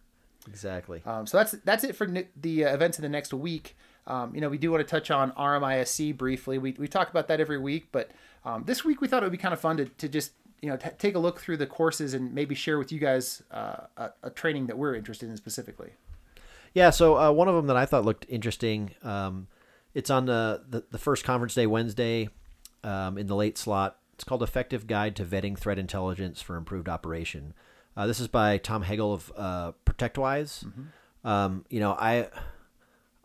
Exactly. 0.48 1.02
Um, 1.06 1.25
so 1.28 1.38
that's 1.38 1.54
that's 1.64 1.84
it 1.84 1.96
for 1.96 2.08
the 2.08 2.66
uh, 2.66 2.74
events 2.74 2.98
in 2.98 3.04
the 3.04 3.10
next 3.10 3.34
week. 3.34 3.75
Um, 4.08 4.36
you 4.36 4.42
know, 4.42 4.50
we 4.50 4.58
do 4.58 4.72
want 4.72 4.88
to 4.88 4.90
touch 4.90 5.10
on 5.10 5.32
RMISC 5.32 6.16
briefly. 6.16 6.58
We, 6.60 6.75
we 6.78 6.88
talk 6.88 7.10
about 7.10 7.28
that 7.30 7.40
every 7.40 7.58
week, 7.58 7.88
but 7.92 8.12
um, 8.44 8.64
this 8.66 8.86
week 8.86 9.02
we 9.02 9.08
thought 9.08 9.24
it 9.24 9.25
would 9.25 9.32
be 9.32 9.38
kind 9.40 9.54
of 9.54 9.60
fun 9.60 9.78
to, 9.78 9.86
to 9.86 10.08
just 10.08 10.34
you 10.62 10.70
know 10.70 10.78
t- 10.78 10.90
take 11.00 11.16
a 11.16 11.20
look 11.20 11.40
through 11.40 11.58
the 11.58 11.66
courses 11.66 12.14
and 12.14 12.34
maybe 12.34 12.54
share 12.56 12.78
with 12.78 12.92
you 12.92 13.00
guys 13.00 13.42
uh, 13.52 13.78
a, 13.98 14.10
a 14.24 14.30
training 14.30 14.68
that 14.68 14.78
we're 14.78 14.96
interested 14.96 15.30
in 15.30 15.38
specifically. 15.38 15.92
Yeah, 16.74 16.90
so 16.90 17.18
uh, 17.18 17.32
one 17.32 17.48
of 17.48 17.56
them 17.56 17.68
that 17.68 17.78
I 17.78 17.86
thought 17.86 18.04
looked 18.04 18.25
interesting. 18.28 18.92
Um, 19.02 19.48
it's 19.94 20.10
on 20.10 20.25
the, 20.25 20.64
the, 20.68 20.84
the 20.92 20.98
first 20.98 21.24
conference 21.24 21.56
day 21.56 21.66
Wednesday 21.66 22.28
um, 22.84 23.18
in 23.18 23.28
the 23.28 23.36
late 23.36 23.58
slot. 23.58 23.98
It's 24.14 24.25
called 24.25 24.44
Effective 24.44 24.86
Guide 24.86 25.16
to 25.16 25.25
Vetting 25.25 25.58
Threat 25.58 25.80
Intelligence 25.80 26.42
for 26.42 26.58
Improved 26.58 26.90
Operation. 26.90 27.54
Uh, 27.98 28.08
this 28.08 28.20
is 28.20 28.28
by 28.28 28.58
Tom 28.58 28.82
Hegel 28.82 29.14
of 29.14 29.32
uh, 29.36 29.72
ProtectWise. 29.86 30.66
Um, 31.24 31.66
you 31.70 31.80
know, 31.80 31.92
I 31.92 32.28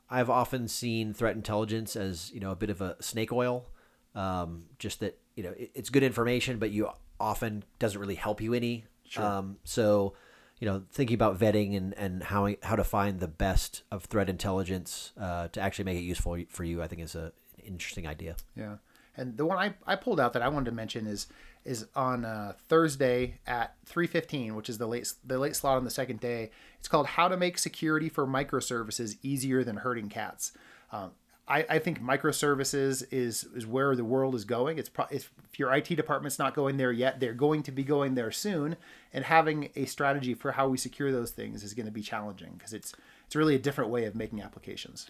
I've 0.09 0.31
often 0.31 0.69
seen 0.69 1.13
threat 1.13 1.37
intelligence 1.37 1.97
as 1.97 2.31
you 2.33 2.41
know 2.41 2.51
a 2.51 2.57
bit 2.57 2.71
of 2.71 2.81
a 2.81 2.97
snake 3.03 3.33
oil. 3.33 3.67
Um, 4.15 4.65
just 4.79 5.01
that 5.01 5.19
you 5.37 5.43
know 5.43 5.55
it, 5.57 5.71
it's 5.75 5.91
good 5.91 6.03
information, 6.03 6.59
but 6.59 6.71
you 6.71 6.91
often 7.19 7.65
doesn't 7.79 8.01
really 8.01 8.15
help 8.15 8.41
you 8.41 8.55
any. 8.55 8.85
Um, 9.17 9.57
so 9.65 10.15
you 10.61 10.67
know, 10.67 10.83
thinking 10.93 11.15
about 11.15 11.39
vetting 11.39 11.77
and, 11.77 11.95
and 11.95 12.23
how 12.23 12.49
how 12.63 12.77
to 12.77 12.85
find 12.85 13.19
the 13.19 13.29
best 13.29 13.83
of 13.91 14.05
threat 14.05 14.29
intelligence 14.29 15.13
uh, 15.19 15.49
to 15.49 15.61
actually 15.61 15.87
make 15.87 15.99
it 15.99 16.03
useful 16.03 16.37
for 16.49 16.65
you, 16.65 16.83
I 16.83 16.87
think 16.87 17.03
is 17.03 17.15
a, 17.15 17.33
an 17.59 17.65
interesting 17.65 18.07
idea. 18.07 18.37
Yeah. 18.55 18.77
And 19.17 19.37
the 19.37 19.45
one 19.45 19.59
I, 19.59 19.75
I 19.87 19.97
pulled 19.97 20.21
out 20.21 20.35
that 20.35 20.43
I 20.43 20.49
wanted 20.49 20.67
to 20.67 20.77
mention 20.77 21.07
is 21.07 21.27
is 21.65 21.87
on 21.95 22.25
uh, 22.25 22.55
Thursday 22.69 23.39
at 23.47 23.75
3:15, 23.87 24.53
which 24.53 24.69
is 24.69 24.79
the 24.79 24.87
late 24.87 25.13
the 25.25 25.39
late 25.39 25.57
slot 25.57 25.77
on 25.77 25.85
the 25.85 25.91
second 25.91 26.21
day. 26.21 26.51
It's 26.79 26.89
called 26.89 27.07
"How 27.07 27.29
to 27.29 27.37
Make 27.37 27.59
Security 27.59 28.09
for 28.09 28.27
Microservices 28.27 29.19
Easier 29.23 29.65
Than 29.65 29.77
Herding 29.77 30.09
Cats." 30.09 30.53
Um, 30.93 31.13
I, 31.51 31.67
I 31.69 31.79
think 31.81 32.01
microservices 32.01 33.05
is 33.11 33.45
is 33.55 33.67
where 33.67 33.97
the 33.97 34.05
world 34.05 34.37
is 34.37 34.45
going. 34.45 34.79
It's, 34.79 34.89
pro- 34.89 35.07
if 35.11 35.33
your 35.57 35.75
IT 35.75 35.89
department's 35.89 36.39
not 36.39 36.55
going 36.55 36.77
there 36.77 36.93
yet, 36.93 37.19
they're 37.19 37.35
going 37.35 37.65
to 37.65 37.73
be 37.73 37.83
going 37.83 38.15
there 38.15 38.31
soon. 38.31 38.77
And 39.13 39.25
having 39.25 39.71
a 39.75 39.85
strategy 39.87 40.33
for 40.33 40.53
how 40.53 40.69
we 40.69 40.79
secure 40.79 41.11
those 41.11 41.33
things 41.33 41.65
is 41.65 41.75
going 41.75 41.87
to 41.87 41.93
be 41.93 42.03
challenging 42.03 42.53
because 42.57 42.73
it's 42.73 42.95
it's 43.27 43.35
really 43.35 43.57
a 43.57 43.59
different 43.59 43.91
way 43.91 44.05
of 44.05 44.15
making 44.15 44.41
applications. 44.41 45.09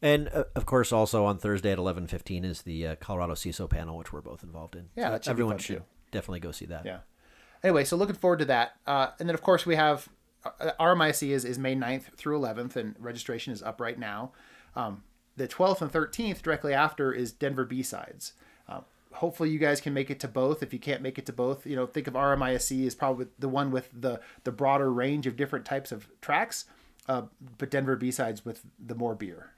And 0.00 0.28
uh, 0.32 0.44
of 0.54 0.66
course, 0.66 0.92
also 0.92 1.24
on 1.24 1.38
Thursday 1.38 1.72
at 1.72 1.78
11:15 1.78 2.44
is 2.44 2.62
the 2.62 2.86
uh, 2.86 2.94
Colorado 2.96 3.34
CISO 3.34 3.68
panel, 3.68 3.96
which 3.96 4.12
we're 4.12 4.20
both 4.20 4.42
involved 4.42 4.76
in. 4.76 4.88
Yeah, 4.96 5.06
So 5.06 5.10
that 5.12 5.24
should 5.24 5.30
be 5.30 5.32
everyone 5.32 5.58
should 5.58 5.78
too. 5.78 5.84
definitely 6.12 6.40
go 6.40 6.52
see 6.52 6.66
that. 6.66 6.84
Yeah. 6.84 6.98
Anyway, 7.62 7.84
so 7.84 7.96
looking 7.96 8.14
forward 8.14 8.38
to 8.38 8.44
that. 8.44 8.76
Uh, 8.86 9.08
and 9.18 9.28
then, 9.28 9.34
of 9.34 9.42
course, 9.42 9.66
we 9.66 9.74
have 9.74 10.08
uh, 10.44 10.70
RMISC 10.78 11.28
is, 11.28 11.44
is 11.44 11.58
May 11.58 11.74
9th 11.74 12.14
through 12.16 12.38
11th, 12.38 12.76
and 12.76 12.94
registration 12.98 13.52
is 13.52 13.62
up 13.62 13.80
right 13.80 13.98
now. 13.98 14.32
Um, 14.76 15.02
the 15.36 15.48
12th 15.48 15.82
and 15.82 15.92
13th, 15.92 16.42
directly 16.42 16.72
after, 16.72 17.12
is 17.12 17.32
Denver 17.32 17.64
B-Sides. 17.64 18.34
Uh, 18.68 18.80
hopefully, 19.14 19.50
you 19.50 19.58
guys 19.58 19.80
can 19.80 19.92
make 19.92 20.08
it 20.10 20.20
to 20.20 20.28
both. 20.28 20.62
If 20.62 20.72
you 20.72 20.78
can't 20.78 21.02
make 21.02 21.18
it 21.18 21.26
to 21.26 21.32
both, 21.32 21.66
you 21.66 21.74
know, 21.74 21.86
think 21.86 22.06
of 22.06 22.14
RMISC 22.14 22.86
as 22.86 22.94
probably 22.94 23.26
the 23.38 23.48
one 23.48 23.72
with 23.72 23.90
the, 23.92 24.20
the 24.44 24.52
broader 24.52 24.92
range 24.92 25.26
of 25.26 25.36
different 25.36 25.64
types 25.64 25.90
of 25.90 26.08
tracks, 26.20 26.66
uh, 27.08 27.22
but 27.58 27.70
Denver 27.70 27.96
B-Sides 27.96 28.44
with 28.44 28.62
the 28.78 28.94
more 28.94 29.16
beer. 29.16 29.50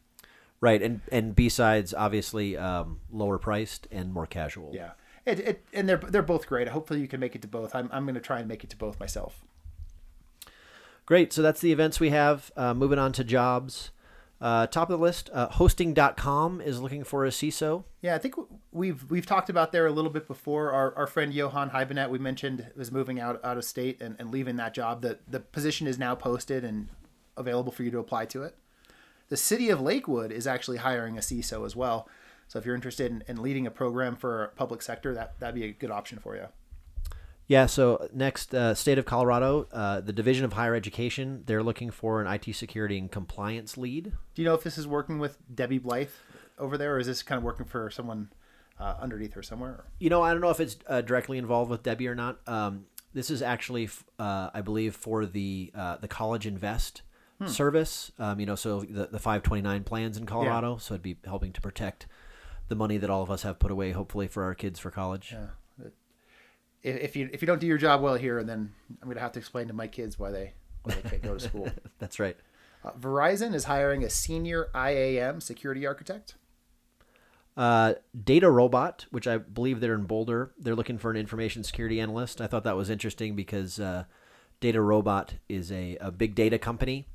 Right, 0.60 0.82
and 0.82 1.00
and 1.10 1.34
B 1.34 1.48
sides 1.48 1.94
obviously 1.94 2.56
um, 2.56 3.00
lower 3.10 3.38
priced 3.38 3.88
and 3.90 4.12
more 4.12 4.26
casual. 4.26 4.72
Yeah. 4.74 4.92
It, 5.26 5.40
it, 5.40 5.64
and 5.72 5.88
they're 5.88 5.98
they're 5.98 6.22
both 6.22 6.46
great. 6.46 6.68
Hopefully, 6.68 7.00
you 7.00 7.08
can 7.08 7.20
make 7.20 7.34
it 7.34 7.42
to 7.42 7.48
both. 7.48 7.74
I'm, 7.74 7.88
I'm 7.92 8.04
going 8.04 8.14
to 8.14 8.20
try 8.20 8.38
and 8.38 8.48
make 8.48 8.64
it 8.64 8.70
to 8.70 8.76
both 8.76 8.98
myself. 8.98 9.44
Great. 11.06 11.32
So 11.32 11.42
that's 11.42 11.60
the 11.60 11.72
events 11.72 12.00
we 12.00 12.10
have. 12.10 12.50
Uh, 12.56 12.74
moving 12.74 12.98
on 12.98 13.12
to 13.12 13.24
jobs. 13.24 13.90
Uh, 14.40 14.66
top 14.66 14.88
of 14.88 14.98
the 14.98 15.02
list, 15.02 15.28
uh, 15.34 15.48
hosting.com 15.48 16.62
is 16.62 16.80
looking 16.80 17.04
for 17.04 17.26
a 17.26 17.28
CISO. 17.28 17.84
Yeah, 18.00 18.14
I 18.14 18.18
think 18.18 18.36
we've 18.72 19.04
we've 19.10 19.26
talked 19.26 19.50
about 19.50 19.70
there 19.70 19.86
a 19.86 19.92
little 19.92 20.10
bit 20.10 20.26
before. 20.26 20.72
Our, 20.72 20.94
our 20.96 21.06
friend 21.06 21.34
Johan 21.34 21.70
Hybinette, 21.70 22.08
we 22.08 22.18
mentioned, 22.18 22.66
was 22.74 22.90
moving 22.90 23.20
out 23.20 23.44
out 23.44 23.58
of 23.58 23.64
state 23.64 24.00
and, 24.00 24.16
and 24.18 24.30
leaving 24.30 24.56
that 24.56 24.72
job. 24.72 25.02
The 25.02 25.18
the 25.28 25.40
position 25.40 25.86
is 25.86 25.98
now 25.98 26.14
posted 26.14 26.64
and 26.64 26.88
available 27.36 27.70
for 27.70 27.82
you 27.82 27.90
to 27.90 27.98
apply 27.98 28.24
to 28.26 28.42
it. 28.44 28.56
The 29.30 29.36
city 29.36 29.70
of 29.70 29.80
Lakewood 29.80 30.32
is 30.32 30.48
actually 30.48 30.78
hiring 30.78 31.16
a 31.16 31.20
CISO 31.20 31.64
as 31.64 31.76
well. 31.76 32.08
So 32.48 32.58
if 32.58 32.66
you're 32.66 32.74
interested 32.74 33.12
in, 33.12 33.22
in 33.28 33.40
leading 33.40 33.64
a 33.64 33.70
program 33.70 34.16
for 34.16 34.52
public 34.56 34.82
sector, 34.82 35.14
that 35.14 35.38
that'd 35.38 35.54
be 35.54 35.64
a 35.64 35.72
good 35.72 35.92
option 35.92 36.18
for 36.18 36.34
you. 36.34 36.46
Yeah, 37.46 37.66
so 37.66 38.08
next, 38.12 38.52
uh, 38.54 38.74
state 38.74 38.98
of 38.98 39.06
Colorado, 39.06 39.68
uh, 39.72 40.00
the 40.00 40.12
Division 40.12 40.44
of 40.44 40.52
Higher 40.52 40.74
Education, 40.74 41.44
they're 41.46 41.62
looking 41.62 41.90
for 41.90 42.20
an 42.20 42.26
IT 42.26 42.54
security 42.54 42.98
and 42.98 43.10
compliance 43.10 43.78
lead. 43.78 44.12
Do 44.34 44.42
you 44.42 44.46
know 44.46 44.54
if 44.54 44.64
this 44.64 44.76
is 44.76 44.86
working 44.86 45.20
with 45.20 45.38
Debbie 45.52 45.80
Blyth 45.80 46.10
over 46.58 46.76
there, 46.76 46.96
or 46.96 46.98
is 46.98 47.06
this 47.06 47.22
kind 47.22 47.38
of 47.38 47.44
working 47.44 47.66
for 47.66 47.88
someone 47.88 48.32
uh, 48.80 48.96
underneath 49.00 49.34
her 49.34 49.42
somewhere? 49.42 49.84
You 50.00 50.10
know, 50.10 50.22
I 50.22 50.32
don't 50.32 50.40
know 50.40 50.50
if 50.50 50.58
it's 50.58 50.76
uh, 50.88 51.02
directly 51.02 51.38
involved 51.38 51.70
with 51.70 51.84
Debbie 51.84 52.08
or 52.08 52.16
not. 52.16 52.38
Um, 52.48 52.86
this 53.14 53.30
is 53.30 53.42
actually, 53.42 53.88
uh, 54.18 54.50
I 54.52 54.60
believe, 54.60 54.96
for 54.96 55.24
the 55.24 55.70
uh, 55.74 55.96
the 55.98 56.08
CollegeInvest 56.08 57.02
service. 57.46 58.12
Um, 58.18 58.40
you 58.40 58.46
know, 58.46 58.54
so 58.54 58.80
the, 58.80 59.06
the 59.06 59.18
529 59.18 59.84
plans 59.84 60.16
in 60.16 60.26
Colorado. 60.26 60.76
So 60.76 60.94
it'd 60.94 61.02
be 61.02 61.16
helping 61.24 61.52
to 61.52 61.60
protect 61.60 62.06
the 62.68 62.76
money 62.76 62.98
that 62.98 63.10
all 63.10 63.22
of 63.22 63.30
us 63.30 63.42
have 63.42 63.58
put 63.58 63.70
away, 63.70 63.92
hopefully, 63.92 64.28
for 64.28 64.44
our 64.44 64.54
kids 64.54 64.78
for 64.78 64.90
college. 64.90 65.32
Yeah. 65.32 65.46
If, 66.82 66.96
if 66.96 67.16
you 67.16 67.28
if 67.32 67.42
you 67.42 67.46
don't 67.46 67.60
do 67.60 67.66
your 67.66 67.78
job 67.78 68.00
well 68.00 68.14
here, 68.14 68.42
then 68.42 68.72
I'm 69.02 69.08
gonna 69.08 69.20
have 69.20 69.32
to 69.32 69.38
explain 69.38 69.68
to 69.68 69.74
my 69.74 69.86
kids 69.86 70.18
why 70.18 70.30
they 70.30 70.54
why 70.82 70.94
they 70.94 71.10
can't 71.10 71.22
go 71.22 71.34
to 71.34 71.40
school. 71.40 71.68
That's 71.98 72.18
right. 72.18 72.36
Uh, 72.82 72.92
Verizon 72.92 73.54
is 73.54 73.64
hiring 73.64 74.02
a 74.02 74.08
senior 74.08 74.68
IAM 74.74 75.40
security 75.42 75.86
architect. 75.86 76.36
Uh, 77.56 77.94
DataRobot, 78.16 79.02
which 79.10 79.26
I 79.26 79.36
believe 79.36 79.80
they're 79.80 79.94
in 79.94 80.04
Boulder, 80.04 80.52
they're 80.58 80.74
looking 80.74 80.96
for 80.96 81.10
an 81.10 81.16
information 81.18 81.62
security 81.62 82.00
analyst. 82.00 82.40
I 82.40 82.46
thought 82.46 82.64
that 82.64 82.76
was 82.76 82.88
interesting 82.88 83.36
because 83.36 83.78
uh, 83.78 84.04
DataRobot 84.62 85.32
is 85.48 85.70
a, 85.70 85.98
a 86.00 86.10
big 86.10 86.34
data 86.34 86.58
company. 86.58 87.08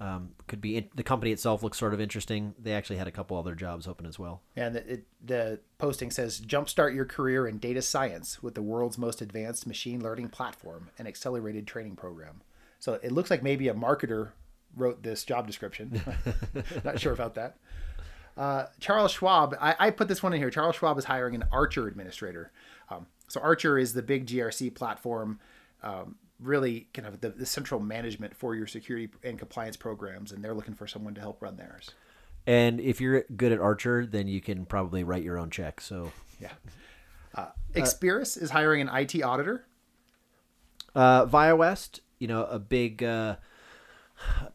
Um, 0.00 0.30
could 0.48 0.60
be 0.60 0.78
in, 0.78 0.88
the 0.96 1.04
company 1.04 1.30
itself 1.30 1.62
looks 1.62 1.78
sort 1.78 1.94
of 1.94 2.00
interesting. 2.00 2.54
They 2.58 2.72
actually 2.72 2.96
had 2.96 3.06
a 3.06 3.12
couple 3.12 3.38
other 3.38 3.54
jobs 3.54 3.86
open 3.86 4.04
as 4.04 4.18
well. 4.18 4.42
And 4.56 4.74
it, 4.74 4.86
it, 4.88 5.06
the 5.24 5.60
posting 5.78 6.10
says, 6.10 6.40
"Jumpstart 6.40 6.94
your 6.94 7.04
career 7.04 7.46
in 7.46 7.58
data 7.58 7.82
science 7.82 8.42
with 8.42 8.54
the 8.54 8.62
world's 8.62 8.98
most 8.98 9.22
advanced 9.22 9.66
machine 9.66 10.02
learning 10.02 10.30
platform 10.30 10.90
and 10.98 11.06
accelerated 11.06 11.66
training 11.66 11.94
program." 11.94 12.42
So 12.80 12.94
it 12.94 13.12
looks 13.12 13.30
like 13.30 13.44
maybe 13.44 13.68
a 13.68 13.74
marketer 13.74 14.30
wrote 14.76 15.02
this 15.02 15.24
job 15.24 15.46
description. 15.46 16.02
Not 16.84 16.98
sure 16.98 17.12
about 17.12 17.34
that. 17.36 17.56
Uh, 18.36 18.66
Charles 18.80 19.12
Schwab, 19.12 19.54
I, 19.60 19.76
I 19.78 19.90
put 19.90 20.08
this 20.08 20.22
one 20.22 20.32
in 20.32 20.40
here. 20.40 20.50
Charles 20.50 20.76
Schwab 20.76 20.98
is 20.98 21.04
hiring 21.04 21.34
an 21.34 21.44
Archer 21.52 21.86
administrator. 21.86 22.50
Um, 22.88 23.06
so 23.28 23.40
Archer 23.40 23.78
is 23.78 23.92
the 23.92 24.02
big 24.02 24.26
GRC 24.26 24.74
platform, 24.74 25.38
um, 25.82 26.16
really 26.40 26.88
kind 26.92 27.06
of 27.06 27.20
the, 27.20 27.30
the 27.30 27.46
central 27.46 27.80
management 27.80 28.34
for 28.34 28.54
your 28.54 28.66
security 28.66 29.08
and 29.22 29.38
compliance 29.38 29.76
programs, 29.76 30.32
and 30.32 30.44
they're 30.44 30.54
looking 30.54 30.74
for 30.74 30.86
someone 30.86 31.14
to 31.14 31.20
help 31.20 31.40
run 31.42 31.56
theirs. 31.56 31.90
And 32.46 32.80
if 32.80 33.00
you're 33.00 33.24
good 33.36 33.52
at 33.52 33.60
Archer, 33.60 34.04
then 34.04 34.26
you 34.26 34.40
can 34.40 34.66
probably 34.66 35.04
write 35.04 35.22
your 35.22 35.38
own 35.38 35.50
check. 35.50 35.80
So, 35.80 36.10
Yeah. 36.40 36.50
Uh, 37.34 37.46
Experis 37.74 38.40
is 38.40 38.50
hiring 38.50 38.80
an 38.82 38.88
IT 38.92 39.22
auditor. 39.22 39.64
uh, 40.94 41.24
ViaWest, 41.26 42.00
you 42.18 42.26
know, 42.28 42.44
a 42.44 42.58
big 42.58 43.02
uh, 43.02 43.36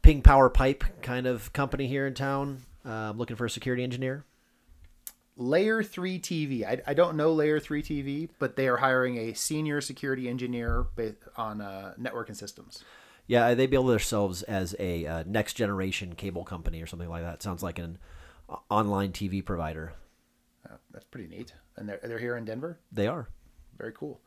ping 0.01 0.21
power 0.21 0.49
pipe 0.49 0.83
kind 1.01 1.25
of 1.25 1.51
company 1.53 1.87
here 1.87 2.05
in 2.05 2.13
town. 2.13 2.63
Uh, 2.85 3.11
looking 3.15 3.35
for 3.35 3.45
a 3.45 3.49
security 3.49 3.83
engineer. 3.83 4.23
Layer 5.37 5.83
3 5.83 6.19
TV. 6.19 6.65
I, 6.65 6.81
I 6.87 6.93
don't 6.93 7.15
know 7.15 7.31
Layer 7.31 7.59
3 7.59 7.83
TV, 7.83 8.29
but 8.39 8.55
they 8.55 8.67
are 8.67 8.77
hiring 8.77 9.17
a 9.17 9.33
senior 9.33 9.81
security 9.81 10.27
engineer 10.27 10.87
on 11.37 11.61
uh, 11.61 11.93
network 11.97 12.29
and 12.29 12.37
systems. 12.37 12.83
Yeah, 13.27 13.53
they 13.53 13.67
build 13.67 13.87
themselves 13.87 14.41
as 14.43 14.75
a 14.79 15.05
uh, 15.05 15.23
next 15.27 15.53
generation 15.53 16.15
cable 16.15 16.43
company 16.43 16.81
or 16.81 16.87
something 16.87 17.09
like 17.09 17.23
that. 17.23 17.43
Sounds 17.43 17.61
like 17.61 17.77
an 17.77 17.99
uh, 18.49 18.55
online 18.69 19.11
TV 19.11 19.45
provider. 19.45 19.93
Uh, 20.67 20.77
that's 20.91 21.05
pretty 21.05 21.27
neat. 21.27 21.53
And 21.75 21.87
they're, 21.87 21.99
they're 22.03 22.19
here 22.19 22.35
in 22.35 22.45
Denver. 22.45 22.79
They 22.91 23.05
are. 23.05 23.27
Very 23.77 23.91
cool. 23.91 24.21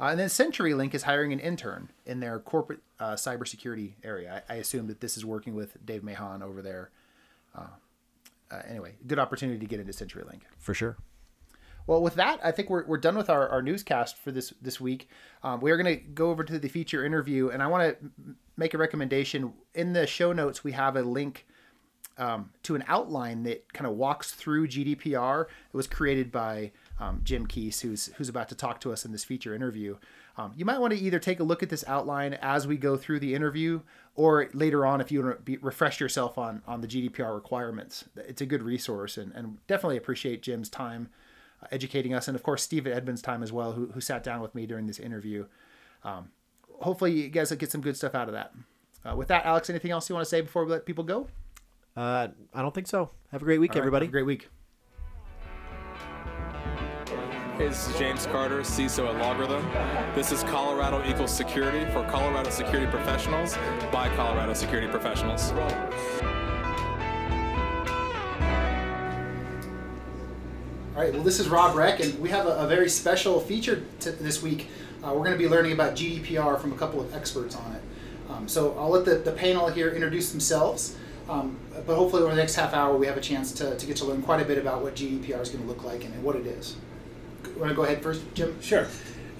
Uh, 0.00 0.06
and 0.06 0.18
then 0.18 0.28
CenturyLink 0.28 0.94
is 0.94 1.04
hiring 1.04 1.32
an 1.32 1.38
intern 1.38 1.90
in 2.04 2.20
their 2.20 2.38
corporate 2.38 2.80
uh, 2.98 3.12
cybersecurity 3.12 3.94
area. 4.02 4.42
I, 4.48 4.54
I 4.54 4.56
assume 4.56 4.88
that 4.88 5.00
this 5.00 5.16
is 5.16 5.24
working 5.24 5.54
with 5.54 5.84
Dave 5.84 6.02
Mahon 6.02 6.42
over 6.42 6.60
there. 6.60 6.90
Uh, 7.54 7.68
uh, 8.50 8.62
anyway, 8.68 8.94
good 9.06 9.18
opportunity 9.18 9.58
to 9.58 9.66
get 9.66 9.80
into 9.80 9.92
CenturyLink. 9.92 10.42
For 10.58 10.74
sure. 10.74 10.96
Well, 11.86 12.02
with 12.02 12.14
that, 12.16 12.40
I 12.42 12.50
think 12.50 12.68
we're, 12.68 12.84
we're 12.84 12.98
done 12.98 13.16
with 13.16 13.30
our, 13.30 13.48
our 13.48 13.62
newscast 13.62 14.16
for 14.16 14.32
this 14.32 14.52
this 14.60 14.80
week. 14.80 15.08
Um, 15.42 15.60
we 15.60 15.70
are 15.70 15.76
going 15.76 15.96
to 15.96 16.02
go 16.02 16.30
over 16.30 16.42
to 16.42 16.58
the 16.58 16.68
feature 16.68 17.04
interview, 17.04 17.48
and 17.48 17.62
I 17.62 17.68
want 17.68 17.98
to 18.00 18.10
make 18.56 18.74
a 18.74 18.78
recommendation. 18.78 19.52
In 19.74 19.92
the 19.92 20.06
show 20.06 20.32
notes, 20.32 20.64
we 20.64 20.72
have 20.72 20.96
a 20.96 21.02
link 21.02 21.46
um, 22.18 22.50
to 22.64 22.74
an 22.74 22.84
outline 22.88 23.44
that 23.44 23.72
kind 23.72 23.86
of 23.86 23.96
walks 23.96 24.32
through 24.32 24.68
GDPR. 24.68 25.42
It 25.42 25.76
was 25.76 25.86
created 25.86 26.32
by 26.32 26.72
um, 26.98 27.20
Jim 27.22 27.46
Keese, 27.46 27.80
who's 27.80 28.06
who's 28.16 28.28
about 28.28 28.48
to 28.48 28.56
talk 28.56 28.80
to 28.80 28.92
us 28.92 29.04
in 29.04 29.12
this 29.12 29.24
feature 29.24 29.54
interview. 29.54 29.96
Um, 30.38 30.52
you 30.54 30.64
might 30.64 30.80
want 30.80 30.92
to 30.92 30.98
either 30.98 31.18
take 31.18 31.40
a 31.40 31.44
look 31.44 31.62
at 31.62 31.70
this 31.70 31.84
outline 31.86 32.34
as 32.34 32.66
we 32.66 32.76
go 32.76 32.96
through 32.96 33.20
the 33.20 33.34
interview, 33.34 33.80
or 34.14 34.50
later 34.52 34.84
on 34.84 35.00
if 35.00 35.10
you 35.10 35.22
want 35.22 35.46
to 35.46 35.58
refresh 35.62 35.98
yourself 35.98 36.36
on 36.36 36.62
on 36.66 36.82
the 36.82 36.86
GDPR 36.86 37.34
requirements. 37.34 38.04
It's 38.16 38.42
a 38.42 38.46
good 38.46 38.62
resource, 38.62 39.16
and, 39.16 39.32
and 39.34 39.58
definitely 39.66 39.96
appreciate 39.96 40.42
Jim's 40.42 40.68
time 40.68 41.08
uh, 41.62 41.66
educating 41.70 42.12
us, 42.12 42.28
and 42.28 42.34
of 42.34 42.42
course 42.42 42.62
Steve 42.62 42.86
Edmonds' 42.86 43.22
time 43.22 43.42
as 43.42 43.52
well, 43.52 43.72
who 43.72 43.86
who 43.86 44.00
sat 44.00 44.22
down 44.22 44.40
with 44.40 44.54
me 44.54 44.66
during 44.66 44.86
this 44.86 44.98
interview. 44.98 45.46
Um, 46.04 46.28
hopefully, 46.80 47.12
you 47.12 47.28
guys 47.28 47.50
will 47.50 47.56
get 47.56 47.72
some 47.72 47.80
good 47.80 47.96
stuff 47.96 48.14
out 48.14 48.28
of 48.28 48.34
that. 48.34 48.52
Uh, 49.04 49.16
with 49.16 49.28
that, 49.28 49.46
Alex, 49.46 49.70
anything 49.70 49.90
else 49.90 50.08
you 50.08 50.14
want 50.14 50.24
to 50.24 50.28
say 50.28 50.40
before 50.40 50.64
we 50.64 50.70
let 50.70 50.84
people 50.84 51.04
go? 51.04 51.28
Uh, 51.96 52.28
I 52.52 52.60
don't 52.60 52.74
think 52.74 52.88
so. 52.88 53.10
Have 53.32 53.40
a 53.40 53.44
great 53.44 53.58
week, 53.58 53.74
everybody. 53.74 54.06
great 54.06 54.26
week. 54.26 54.48
Is 57.58 57.88
James 57.98 58.26
Carder, 58.26 58.60
CISO 58.60 59.08
at 59.08 59.22
LogRhythm. 59.22 60.14
This 60.14 60.30
is 60.30 60.42
Colorado 60.42 61.02
Equals 61.08 61.34
Security 61.34 61.90
for 61.90 62.04
Colorado 62.04 62.50
Security 62.50 62.86
Professionals 62.90 63.56
by 63.90 64.14
Colorado 64.14 64.52
Security 64.52 64.88
Professionals. 64.88 65.52
All 65.52 65.58
right, 71.02 71.14
well, 71.14 71.22
this 71.22 71.40
is 71.40 71.48
Rob 71.48 71.74
Reck, 71.74 72.00
and 72.00 72.20
we 72.20 72.28
have 72.28 72.44
a, 72.44 72.56
a 72.56 72.66
very 72.66 72.90
special 72.90 73.40
feature 73.40 73.82
t- 74.00 74.10
this 74.10 74.42
week. 74.42 74.68
Uh, 75.02 75.14
we're 75.14 75.24
going 75.24 75.32
to 75.32 75.38
be 75.38 75.48
learning 75.48 75.72
about 75.72 75.94
GDPR 75.94 76.60
from 76.60 76.72
a 76.72 76.76
couple 76.76 77.00
of 77.00 77.14
experts 77.14 77.56
on 77.56 77.72
it. 77.72 77.82
Um, 78.28 78.48
so 78.48 78.76
I'll 78.78 78.90
let 78.90 79.06
the, 79.06 79.14
the 79.14 79.32
panel 79.32 79.68
here 79.68 79.88
introduce 79.88 80.30
themselves, 80.30 80.94
um, 81.26 81.56
but 81.86 81.96
hopefully 81.96 82.22
over 82.22 82.34
the 82.34 82.40
next 82.40 82.56
half 82.56 82.74
hour 82.74 82.98
we 82.98 83.06
have 83.06 83.16
a 83.16 83.22
chance 83.22 83.50
to, 83.52 83.78
to 83.78 83.86
get 83.86 83.96
to 83.96 84.04
learn 84.04 84.20
quite 84.20 84.42
a 84.42 84.44
bit 84.44 84.58
about 84.58 84.82
what 84.82 84.94
GDPR 84.94 85.40
is 85.40 85.48
going 85.48 85.62
to 85.62 85.66
look 85.66 85.84
like 85.84 86.04
and, 86.04 86.12
and 86.12 86.22
what 86.22 86.36
it 86.36 86.46
is. 86.46 86.76
You 87.56 87.62
want 87.62 87.70
to 87.70 87.74
go 87.76 87.84
ahead 87.84 88.02
first, 88.02 88.22
Jim? 88.34 88.60
Sure. 88.60 88.86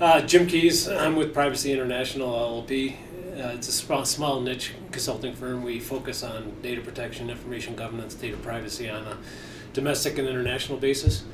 Uh, 0.01 0.23
Jim 0.23 0.47
Keys. 0.47 0.89
I'm 0.89 1.17
with 1.17 1.35
Privacy 1.35 1.71
International 1.71 2.33
LLP. 2.33 2.95
Uh, 2.95 3.53
it's 3.53 3.69
a 3.69 3.73
small, 3.73 4.07
small 4.07 4.41
niche 4.41 4.73
consulting 4.91 5.35
firm. 5.35 5.63
We 5.63 5.81
focus 5.81 6.23
on 6.23 6.55
data 6.63 6.81
protection, 6.81 7.29
information 7.29 7.77
governance, 7.77 8.15
data 8.15 8.39
privacy 8.39 8.89
on 8.89 9.03
a 9.03 9.19
domestic 9.75 10.17
and 10.17 10.27
international 10.27 10.79
basis. 10.79 11.25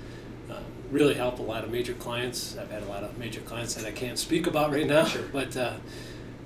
Uh, 0.50 0.56
really 0.90 1.14
help 1.14 1.38
a 1.38 1.42
lot 1.42 1.62
of 1.62 1.70
major 1.70 1.94
clients. 1.94 2.58
I've 2.58 2.72
had 2.72 2.82
a 2.82 2.86
lot 2.86 3.04
of 3.04 3.16
major 3.16 3.42
clients 3.42 3.74
that 3.74 3.86
I 3.86 3.92
can't 3.92 4.18
speak 4.18 4.48
about 4.48 4.72
right 4.72 4.88
now. 4.88 5.04
Sure. 5.04 5.22
But 5.32 5.56
uh, 5.56 5.74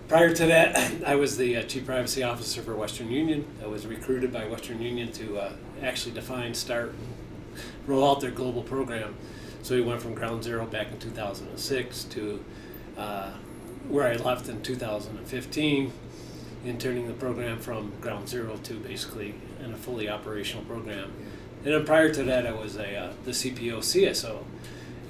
prior 0.07 0.35
to 0.35 0.47
that, 0.49 1.03
I 1.07 1.15
was 1.15 1.39
the 1.39 1.57
uh, 1.57 1.63
chief 1.63 1.87
privacy 1.87 2.23
officer 2.23 2.61
for 2.61 2.77
Western 2.77 3.11
Union. 3.11 3.47
I 3.63 3.69
was 3.69 3.87
recruited 3.87 4.35
by 4.35 4.47
Western 4.47 4.83
Union 4.83 5.11
to 5.13 5.39
uh, 5.39 5.53
actually 5.83 6.13
define, 6.13 6.53
start, 6.53 6.95
roll 7.87 8.07
out 8.11 8.21
their 8.21 8.31
global 8.31 8.63
program. 8.63 9.15
So 9.67 9.75
we 9.75 9.83
went 9.83 10.01
from 10.01 10.15
ground 10.15 10.45
zero 10.45 10.65
back 10.65 10.93
in 10.93 10.99
2006 11.01 12.05
to 12.05 12.45
uh, 12.97 13.33
where 13.89 14.07
I 14.07 14.15
left 14.15 14.49
in 14.49 14.63
2015, 14.63 15.93
in 16.65 16.79
turning 16.79 17.09
the 17.09 17.13
program 17.15 17.59
from 17.59 17.91
ground 18.01 18.29
zero 18.29 18.59
to 18.63 18.75
basically 18.75 19.35
in 19.65 19.73
a 19.73 19.77
fully 19.77 20.09
operational 20.09 20.65
program. 20.67 21.11
And 21.65 21.75
then 21.75 21.85
prior 21.85 22.15
to 22.15 22.23
that, 22.23 22.47
I 22.47 22.53
was 22.53 22.77
a 22.77 22.97
uh, 22.97 23.13
the 23.25 23.33
CPO 23.33 23.79
CSO 23.79 24.45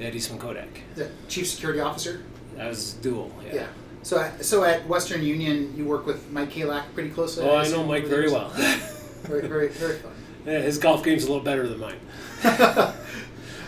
at 0.00 0.14
Eastman 0.14 0.38
Kodak. 0.38 0.80
The 0.94 1.10
Chief 1.28 1.46
Security 1.46 1.80
Officer? 1.80 2.22
I 2.58 2.66
was 2.66 2.94
dual. 2.94 3.30
Yeah. 3.44 3.54
Yeah. 3.54 3.66
So, 4.04 4.20
at- 4.20 4.42
so 4.42 4.64
at 4.64 4.88
Western 4.88 5.22
Union, 5.22 5.74
you 5.76 5.84
work 5.84 6.06
with 6.06 6.32
Mike 6.32 6.52
Kalak 6.52 6.84
pretty 6.94 7.10
closely. 7.10 7.44
Oh, 7.44 7.56
I 7.56 7.68
know 7.68 7.84
Mike 7.84 8.06
very 8.06 8.30
well. 8.32 8.48
Very, 8.48 9.46
very, 9.46 9.68
very 9.68 9.96
fun. 9.98 10.12
Yeah, 10.46 10.60
his 10.60 10.78
golf 10.78 11.02
game's 11.02 11.24
a 11.24 11.26
little 11.26 11.42
better 11.42 11.66
than 11.66 11.80
mine. 11.80 11.98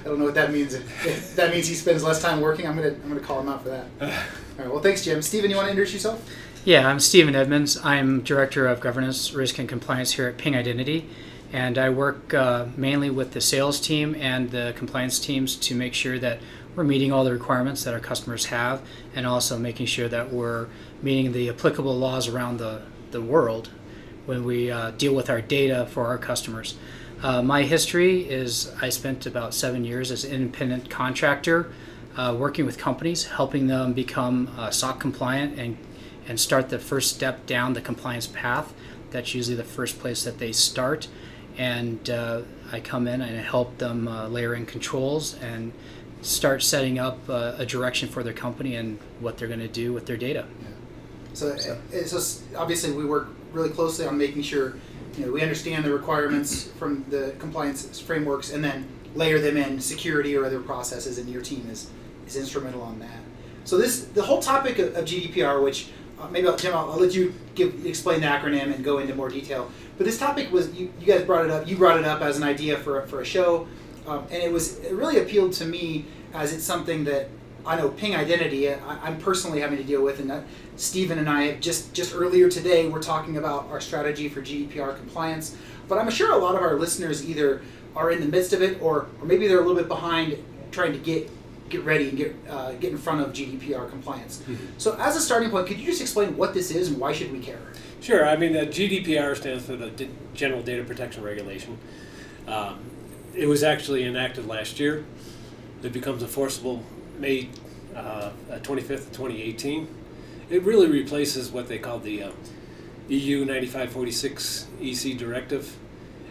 I 0.01 0.05
don't 0.05 0.19
know 0.19 0.25
what 0.25 0.35
that 0.35 0.53
means. 0.53 0.75
If 0.75 1.35
that 1.37 1.53
means 1.53 1.67
he 1.67 1.75
spends 1.75 2.05
less 2.05 2.23
time 2.23 2.41
working. 2.41 2.67
I'm 2.67 2.77
gonna 2.77 2.89
I'm 2.89 3.09
gonna 3.09 3.21
call 3.21 3.41
him 3.41 3.49
out 3.49 3.63
for 3.63 3.71
that. 3.71 3.87
All 4.01 4.09
right. 4.59 4.71
Well, 4.71 4.81
thanks, 4.81 5.05
Jim. 5.05 5.23
Steven, 5.23 5.51
you 5.51 5.57
want 5.57 5.67
to 5.67 5.71
introduce 5.71 5.93
yourself? 5.93 6.29
Yeah, 6.65 6.89
I'm 6.89 7.01
Stephen 7.01 7.35
Edmonds. 7.35 7.79
I'm 7.83 8.23
Director 8.23 8.67
of 8.67 8.81
Governance, 8.81 9.33
Risk, 9.33 9.59
and 9.59 9.69
Compliance 9.69 10.13
here 10.13 10.29
at 10.29 10.37
Ping 10.37 10.55
Identity. 10.55 11.09
And 11.53 11.79
I 11.79 11.89
work 11.89 12.35
uh, 12.35 12.67
mainly 12.77 13.09
with 13.09 13.33
the 13.33 13.41
sales 13.41 13.81
team 13.81 14.15
and 14.15 14.51
the 14.51 14.75
compliance 14.77 15.19
teams 15.19 15.57
to 15.57 15.75
make 15.75 15.95
sure 15.95 16.19
that 16.19 16.41
we're 16.77 16.85
meeting 16.85 17.11
all 17.11 17.25
the 17.25 17.33
requirements 17.33 17.85
that 17.85 17.95
our 17.95 18.01
customers 18.01 18.47
have 18.47 18.83
and 19.15 19.27
also 19.27 19.59
making 19.59 19.87
sure 19.87 20.09
that 20.09 20.31
we're 20.31 20.69
meeting 21.01 21.33
the 21.33 21.49
applicable 21.49 21.97
laws 21.97 22.29
around 22.29 22.59
the, 22.59 22.83
the 23.13 23.23
world 23.23 23.71
when 24.27 24.45
we 24.45 24.71
uh, 24.71 24.91
deal 24.91 25.15
with 25.15 25.31
our 25.31 25.41
data 25.41 25.87
for 25.87 26.07
our 26.07 26.19
customers. 26.19 26.77
Uh, 27.23 27.43
my 27.43 27.65
history 27.65 28.29
is 28.29 28.73
I 28.81 28.91
spent 28.91 29.27
about 29.27 29.53
seven 29.53 29.85
years 29.85 30.11
as 30.13 30.25
an 30.25 30.33
independent 30.33 30.89
contractor 30.89 31.73
uh, 32.17 32.37
working 32.39 32.65
with 32.65 32.79
companies, 32.79 33.25
helping 33.25 33.67
them 33.67 33.93
become 33.93 34.49
uh, 34.57 34.71
SOC 34.71 35.01
compliant 35.01 35.59
and, 35.59 35.77
and 36.29 36.39
start 36.39 36.69
the 36.69 36.79
first 36.79 37.15
step 37.15 37.45
down 37.47 37.73
the 37.73 37.81
compliance 37.81 38.27
path. 38.29 38.73
That's 39.11 39.35
usually 39.35 39.57
the 39.57 39.65
first 39.65 39.99
place 39.99 40.23
that 40.25 40.39
they 40.39 40.53
start. 40.53 41.09
And 41.57 42.09
uh, 42.09 42.43
I 42.71 42.79
come 42.79 43.09
in 43.09 43.21
and 43.21 43.37
help 43.45 43.79
them 43.79 44.07
uh, 44.07 44.29
layer 44.29 44.55
in 44.55 44.65
controls 44.67 45.35
and 45.41 45.73
start 46.23 46.63
setting 46.63 47.01
up 47.01 47.19
uh, 47.29 47.55
a 47.59 47.67
direction 47.67 48.09
for 48.09 48.23
their 48.23 48.33
company 48.33 48.77
and 48.77 48.99
what 49.19 49.39
they're 49.39 49.49
going 49.49 49.61
to 49.61 49.69
do 49.69 49.93
with 49.93 50.07
their 50.07 50.17
data. 50.17 50.45
So, 51.33 51.51
uh, 51.51 51.57
so 52.07 52.17
s- 52.19 52.43
obviously 52.57 52.93
we 52.93 53.05
work 53.05 53.29
really 53.53 53.71
closely 53.71 54.07
on 54.07 54.19
making 54.19 54.43
sure 54.43 54.75
you 55.19 55.27
know 55.27 55.33
we 55.33 55.43
understand 55.43 55.85
the 55.85 55.93
requirements 55.93 56.69
from 56.79 57.05
the 57.11 57.35
compliance 57.39 57.99
frameworks 58.01 58.53
and 58.53 58.63
then 58.63 58.89
layer 59.15 59.39
them 59.39 59.57
in 59.57 59.81
security 59.81 60.37
or 60.37 60.45
other 60.45 60.61
processes, 60.61 61.19
and 61.19 61.29
your 61.29 61.43
team 61.43 61.69
is 61.71 61.91
is 62.27 62.37
instrumental 62.37 62.83
on 62.83 62.99
that. 63.01 63.21
So 63.65 63.79
this 63.79 64.05
the 64.05 64.23
whole 64.23 64.41
topic 64.41 64.79
of, 64.79 64.95
of 64.97 65.05
GDPR, 65.05 65.63
which 65.63 65.89
uh, 66.21 66.29
maybe 66.29 66.47
I'll, 66.49 66.57
Jim, 66.57 66.75
I'll, 66.75 66.91
I'll 66.91 67.01
let 67.01 67.15
you 67.15 67.35
give 67.55 67.85
explain 67.85 68.21
the 68.21 68.27
acronym 68.27 68.75
and 68.75 68.85
go 68.85 68.99
into 68.99 69.15
more 69.15 69.29
detail. 69.29 69.71
But 69.97 70.07
this 70.07 70.19
topic 70.19 70.53
was 70.53 70.73
you, 70.73 70.93
you 71.01 71.07
guys 71.07 71.25
brought 71.25 71.45
it 71.45 71.51
up. 71.51 71.67
You 71.67 71.77
brought 71.77 71.99
it 71.99 72.05
up 72.05 72.21
as 72.21 72.37
an 72.37 72.45
idea 72.45 72.79
for 72.79 73.03
for 73.07 73.21
a 73.21 73.25
show, 73.25 73.67
um, 74.07 74.25
and 74.31 74.43
it 74.43 74.53
was 74.53 74.79
it 74.79 74.93
really 74.93 75.19
appealed 75.19 75.53
to 75.55 75.65
me 75.65 76.07
as 76.33 76.53
it's 76.53 76.65
something 76.65 77.05
that 77.05 77.29
I 77.67 77.77
know 77.77 77.89
Ping 77.91 78.15
Identity. 78.17 78.71
I, 78.73 78.79
I'm 79.03 79.19
personally 79.19 79.61
having 79.61 79.79
to 79.79 79.85
deal 79.85 80.03
with, 80.03 80.21
and 80.21 80.31
that 80.31 80.45
Stephen 80.77 81.19
and 81.19 81.29
I 81.29 81.57
just 81.57 81.93
just 81.93 82.15
earlier 82.15 82.49
today 82.49 82.89
we're 82.89 83.03
talking 83.03 83.37
about 83.37 83.69
our 83.69 83.81
strategy 83.81 84.29
for 84.29 84.41
GDPR 84.41 84.97
compliance. 84.97 85.57
But 85.89 85.99
I'm 85.99 86.11
sure 86.11 86.33
a 86.33 86.39
lot 86.39 86.55
of 86.55 86.63
our 86.63 86.77
listeners 86.79 87.29
either 87.29 87.63
are 87.97 88.11
in 88.11 88.21
the 88.21 88.27
midst 88.27 88.53
of 88.53 88.63
it, 88.63 88.81
or 88.81 89.07
or 89.21 89.27
maybe 89.27 89.49
they're 89.49 89.59
a 89.59 89.63
little 89.63 89.77
bit 89.77 89.89
behind 89.89 90.43
trying 90.71 90.93
to 90.93 90.99
get 90.99 91.31
get 91.69 91.85
ready 91.85 92.09
and 92.09 92.17
get 92.17 92.37
uh, 92.49 92.73
get 92.73 92.93
in 92.93 92.99
front 92.99 93.21
of 93.21 93.33
GDPR 93.33 93.91
compliance. 93.91 94.43
So 94.79 94.97
as 94.99 95.17
a 95.17 95.21
starting 95.21 95.51
point, 95.51 95.67
could 95.67 95.79
you 95.79 95.87
just 95.87 96.01
explain 96.01 96.37
what 96.37 96.55
this 96.55 96.71
is 96.71 96.89
and 96.89 96.99
why 96.99 97.13
should 97.13 97.33
we 97.33 97.41
care? 97.41 97.61
Sure. 98.01 98.27
I 98.27 98.37
mean, 98.37 98.53
the 98.53 98.61
GDPR 98.61 99.37
stands 99.37 99.65
for 99.67 99.77
the 99.77 99.91
D- 99.91 100.09
General 100.33 100.63
Data 100.63 100.85
Protection 100.85 101.23
Regulation. 101.23 101.77
Um, 102.47 102.79
it 103.35 103.47
was 103.47 103.63
actually 103.63 104.05
enacted 104.05 104.47
last 104.47 104.79
year. 104.81 105.05
It 105.83 105.93
becomes 105.93 106.23
enforceable 106.23 106.83
May 107.19 107.49
uh, 107.95 108.31
25th, 108.51 109.13
2018. 109.13 109.89
It 110.51 110.63
really 110.63 110.89
replaces 110.89 111.51
what 111.51 111.69
they 111.69 111.79
call 111.79 111.99
the 111.99 112.23
uh, 112.23 112.31
EU 113.09 113.45
9546 113.45 114.67
EC 114.81 115.19
directive. 115.19 115.77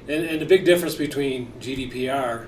And, 0.08 0.26
and 0.26 0.42
the 0.42 0.46
big 0.46 0.66
difference 0.66 0.96
between 0.96 1.52
GDPR 1.60 2.48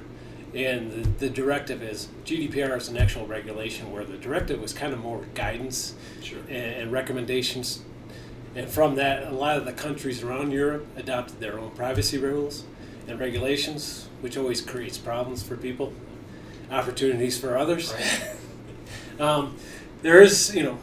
and 0.56 0.92
the, 0.92 1.10
the 1.28 1.30
directive 1.30 1.84
is 1.84 2.08
GDPR 2.26 2.78
is 2.78 2.90
an 2.90 2.98
actual 2.98 3.28
regulation 3.28 3.92
where 3.92 4.04
the 4.04 4.18
directive 4.18 4.62
was 4.62 4.74
kind 4.74 4.94
of 4.94 5.00
more 5.00 5.26
guidance 5.36 5.94
Sure. 6.22 6.40
and, 6.50 6.82
and 6.82 6.92
recommendations. 6.92 7.82
And 8.56 8.68
from 8.68 8.96
that, 8.96 9.28
a 9.28 9.32
lot 9.32 9.58
of 9.58 9.66
the 9.66 9.74
countries 9.74 10.24
around 10.24 10.52
Europe 10.52 10.88
adopted 10.98 11.40
their 11.40 11.60
own 11.60 11.72
privacy 11.72 12.18
rules 12.18 12.64
and 13.08 13.20
regulations, 13.20 14.08
which 14.22 14.38
always 14.38 14.62
creates 14.62 14.98
problems 14.98 15.44
for 15.44 15.56
people, 15.56 15.94
opportunities 16.72 17.40
for 17.40 17.58
others. 17.58 17.94
um, 19.20 19.56
there 20.02 20.22
is, 20.22 20.56
you 20.56 20.64
know, 20.64 20.78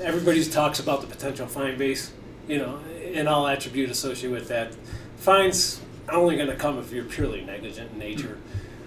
everybody 0.00 0.44
talks 0.44 0.80
about 0.80 1.00
the 1.00 1.06
potential 1.06 1.46
fine 1.46 1.76
base, 1.78 2.12
you 2.48 2.58
know, 2.58 2.78
and 3.14 3.28
all 3.28 3.46
attribute 3.46 3.90
associated 3.90 4.32
with 4.32 4.48
that. 4.48 4.74
Fines 5.18 5.80
are 6.08 6.16
only 6.16 6.36
going 6.36 6.48
to 6.48 6.56
come 6.56 6.78
if 6.78 6.92
you're 6.92 7.04
purely 7.04 7.42
negligent 7.42 7.92
in 7.92 7.98
nature. 7.98 8.38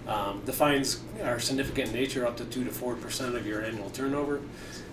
Um, 0.08 0.42
the 0.46 0.54
fines 0.54 1.02
are 1.22 1.40
significant 1.40 1.90
in 1.90 1.96
nature, 1.96 2.26
up 2.26 2.38
to 2.38 2.46
two 2.46 2.64
to 2.64 2.72
four 2.72 2.96
percent 2.96 3.36
of 3.36 3.46
your 3.46 3.64
annual 3.64 3.90
turnover. 3.90 4.40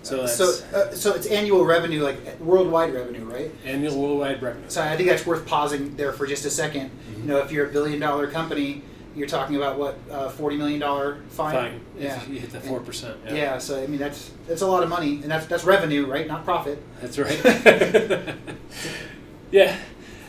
So 0.03 0.17
that's 0.17 0.35
So 0.35 0.65
uh, 0.77 0.93
so 0.93 1.13
it's 1.13 1.25
annual 1.27 1.63
revenue, 1.63 2.03
like 2.03 2.39
worldwide 2.39 2.93
revenue, 2.93 3.23
right? 3.23 3.49
annual 3.65 3.99
worldwide 4.01 4.41
revenue. 4.41 4.65
So 4.67 4.81
I 4.81 4.97
think 4.97 5.09
that's 5.09 5.25
worth 5.25 5.45
pausing 5.47 5.95
there 5.95 6.11
for 6.11 6.27
just 6.27 6.45
a 6.45 6.49
2nd 6.49 6.89
You 7.17 7.23
know, 7.23 7.37
if 7.37 7.51
you're 7.51 7.67
a 7.67 7.71
billion 7.71 7.99
dollar 7.99 8.27
company, 8.27 8.81
you're 9.15 9.27
talking 9.27 9.55
about 9.55 9.77
what 9.77 9.97
uh, 10.11 10.29
forty 10.29 10.57
million 10.57 10.79
dollar 10.79 11.19
fine. 11.29 11.53
Fine, 11.53 11.81
Yeah. 11.97 12.21
you 12.27 12.39
hit 12.39 12.51
the 12.51 12.59
four 12.59 12.79
percent. 12.79 13.17
Yeah. 13.29 13.57
So 13.57 13.81
I 13.81 13.87
mean 13.87 13.99
that's 13.99 14.31
that's 14.47 14.61
a 14.61 14.67
lot 14.67 14.83
of 14.83 14.89
money, 14.89 15.13
and 15.21 15.25
that's 15.31 15.45
that's 15.45 15.63
revenue, 15.63 16.05
right? 16.05 16.27
Not 16.27 16.43
profit. 16.45 16.81
That's 17.01 17.17
right. 17.17 18.35
yeah. 19.51 19.77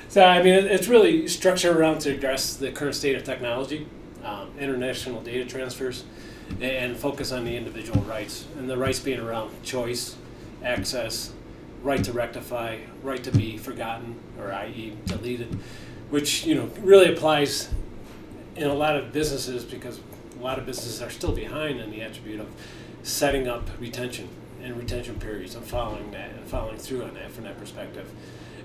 So 0.09 0.25
I 0.25 0.42
mean, 0.42 0.55
it's 0.55 0.88
really 0.88 1.29
structured 1.29 1.77
around 1.77 1.99
to 2.01 2.14
address 2.14 2.55
the 2.57 2.70
current 2.70 2.94
state 2.94 3.16
of 3.16 3.25
technology, 3.25 3.87
um, 4.25 4.51
international 4.59 5.20
data 5.20 5.44
transfers, 5.44 6.05
and 6.61 6.96
focus 6.96 7.33
on 7.33 7.44
the 7.44 7.57
individual 7.57 8.01
rights. 8.03 8.46
And 8.57 8.70
the 8.70 8.77
rights 8.77 9.01
being 9.01 9.20
around 9.20 9.51
choice, 9.62 10.16
access, 10.62 11.33
right 11.83 12.03
to 12.05 12.12
rectify, 12.12 12.79
right 13.03 13.22
to 13.25 13.31
be 13.33 13.59
forgotten, 13.59 14.14
or 14.38 14.53
i.e. 14.53 14.96
deleted, 15.07 15.59
which 16.11 16.46
you 16.46 16.55
know 16.55 16.70
really 16.81 17.12
applies 17.12 17.68
in 18.57 18.69
a 18.69 18.75
lot 18.75 18.97
of 18.97 19.12
businesses 19.12 19.64
because 19.64 20.01
a 20.38 20.42
lot 20.42 20.59
of 20.59 20.66
businesses 20.66 21.03
are 21.03 21.11
still 21.11 21.33
behind 21.33 21.81
in 21.81 21.90
the 21.90 22.01
attribute 22.01 22.40
of 22.40 22.49
setting 23.03 23.49
up 23.49 23.69
retention 23.79 24.29
and 24.62 24.77
retention 24.77 25.19
periods 25.21 25.55
and 25.55 25.64
following 25.64 26.11
that 26.11 26.31
and 26.31 26.45
following 26.47 26.77
through 26.77 27.05
on 27.05 27.14
that 27.14 27.31
from 27.31 27.45
that 27.45 27.59
perspective. 27.59 28.11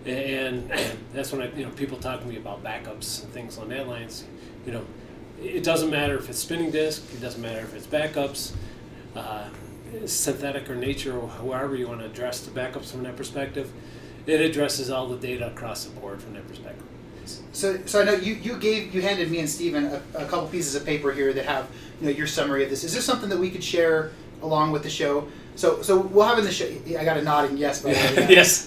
And 0.05 0.71
that's 1.13 1.31
when 1.31 1.41
I, 1.41 1.53
you 1.53 1.65
know, 1.65 1.71
people 1.71 1.97
talk 1.97 2.21
to 2.21 2.27
me 2.27 2.37
about 2.37 2.63
backups 2.63 3.23
and 3.23 3.31
things 3.31 3.57
on 3.57 3.69
that 3.69 3.87
lines. 3.87 4.23
You 4.65 4.73
know, 4.73 4.85
it 5.41 5.63
doesn't 5.63 5.89
matter 5.89 6.17
if 6.17 6.29
it's 6.29 6.39
spinning 6.39 6.71
disk, 6.71 7.03
it 7.13 7.21
doesn't 7.21 7.41
matter 7.41 7.59
if 7.59 7.75
it's 7.75 7.87
backups, 7.87 8.53
uh, 9.15 9.49
synthetic 10.05 10.69
or 10.69 10.75
nature, 10.75 11.17
or 11.17 11.27
however 11.27 11.75
you 11.75 11.87
want 11.87 11.99
to 11.99 12.05
address 12.05 12.41
the 12.41 12.51
backups 12.51 12.91
from 12.91 13.03
that 13.03 13.15
perspective. 13.15 13.71
It 14.25 14.39
addresses 14.39 14.89
all 14.89 15.07
the 15.07 15.17
data 15.17 15.47
across 15.47 15.85
the 15.85 15.99
board 15.99 16.21
from 16.21 16.33
that 16.33 16.47
perspective. 16.47 16.85
So, 17.53 17.79
so 17.85 18.01
I 18.01 18.05
know 18.05 18.13
you, 18.13 18.35
you 18.35 18.57
gave 18.57 18.95
you 18.95 19.01
handed 19.01 19.29
me 19.29 19.39
and 19.39 19.49
Stephen 19.49 19.85
a, 19.85 20.01
a 20.15 20.25
couple 20.25 20.47
pieces 20.47 20.75
of 20.75 20.85
paper 20.85 21.11
here 21.11 21.33
that 21.33 21.45
have 21.45 21.67
you 21.99 22.07
know 22.07 22.13
your 22.13 22.27
summary 22.27 22.63
of 22.63 22.69
this. 22.69 22.83
Is 22.83 22.93
this 22.93 23.03
something 23.05 23.29
that 23.29 23.39
we 23.39 23.49
could 23.49 23.63
share 23.63 24.11
along 24.41 24.71
with 24.71 24.83
the 24.83 24.89
show? 24.89 25.27
So, 25.55 25.81
so 25.81 25.99
we'll 25.99 26.25
have 26.25 26.39
in 26.39 26.45
the 26.45 26.51
show. 26.51 26.65
I 26.97 27.03
got 27.03 27.17
a 27.17 27.21
nodding 27.21 27.57
yes. 27.57 27.81
By 27.83 27.93
the 27.93 28.21
way. 28.21 28.27
yes. 28.29 28.63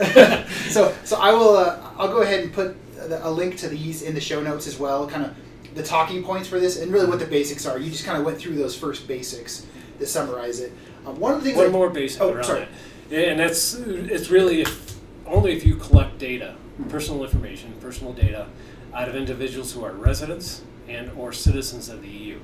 so, 0.73 0.95
so 1.05 1.17
I 1.19 1.33
will. 1.33 1.57
Uh, 1.57 1.81
I'll 1.97 2.09
go 2.09 2.23
ahead 2.23 2.41
and 2.41 2.53
put 2.53 2.77
a 2.99 3.31
link 3.31 3.57
to 3.59 3.69
these 3.69 4.03
in 4.03 4.15
the 4.15 4.21
show 4.21 4.43
notes 4.43 4.67
as 4.67 4.79
well. 4.79 5.07
Kind 5.07 5.25
of 5.25 5.35
the 5.75 5.83
talking 5.83 6.23
points 6.23 6.47
for 6.47 6.61
this, 6.61 6.81
and 6.81 6.93
really 6.93 7.07
what 7.07 7.19
the 7.19 7.27
basics 7.27 7.65
are. 7.67 7.79
You 7.79 7.91
just 7.91 8.05
kind 8.05 8.19
of 8.19 8.25
went 8.25 8.39
through 8.39 8.57
those 8.57 8.77
first 8.77 9.09
basics 9.09 9.67
to 9.99 10.07
summarize 10.07 10.61
it. 10.61 10.73
Um, 11.07 11.19
one 11.19 11.33
of 11.33 11.39
the 11.41 11.47
things. 11.47 11.57
One 11.57 11.67
I- 11.69 11.71
more 11.71 11.89
basic 11.91 12.21
Oh, 12.21 12.33
around 12.33 12.45
sorry. 12.45 12.69
that. 13.09 13.29
And 13.29 13.41
that's 13.41 13.75
it's 13.75 14.31
really 14.31 14.61
if 14.61 14.99
only 15.27 15.57
if 15.57 15.65
you 15.65 15.77
collect 15.77 16.19
data, 16.19 16.55
personal 16.91 17.25
information, 17.25 17.73
personal 17.81 18.13
data, 18.13 18.47
out 18.95 19.09
of 19.09 19.17
individuals 19.17 19.73
who 19.73 19.85
are 19.85 19.93
residents 19.93 20.63
and 20.89 21.11
or 21.17 21.33
citizens 21.33 21.89
of 21.89 22.03
the 22.03 22.09
EU. 22.09 22.41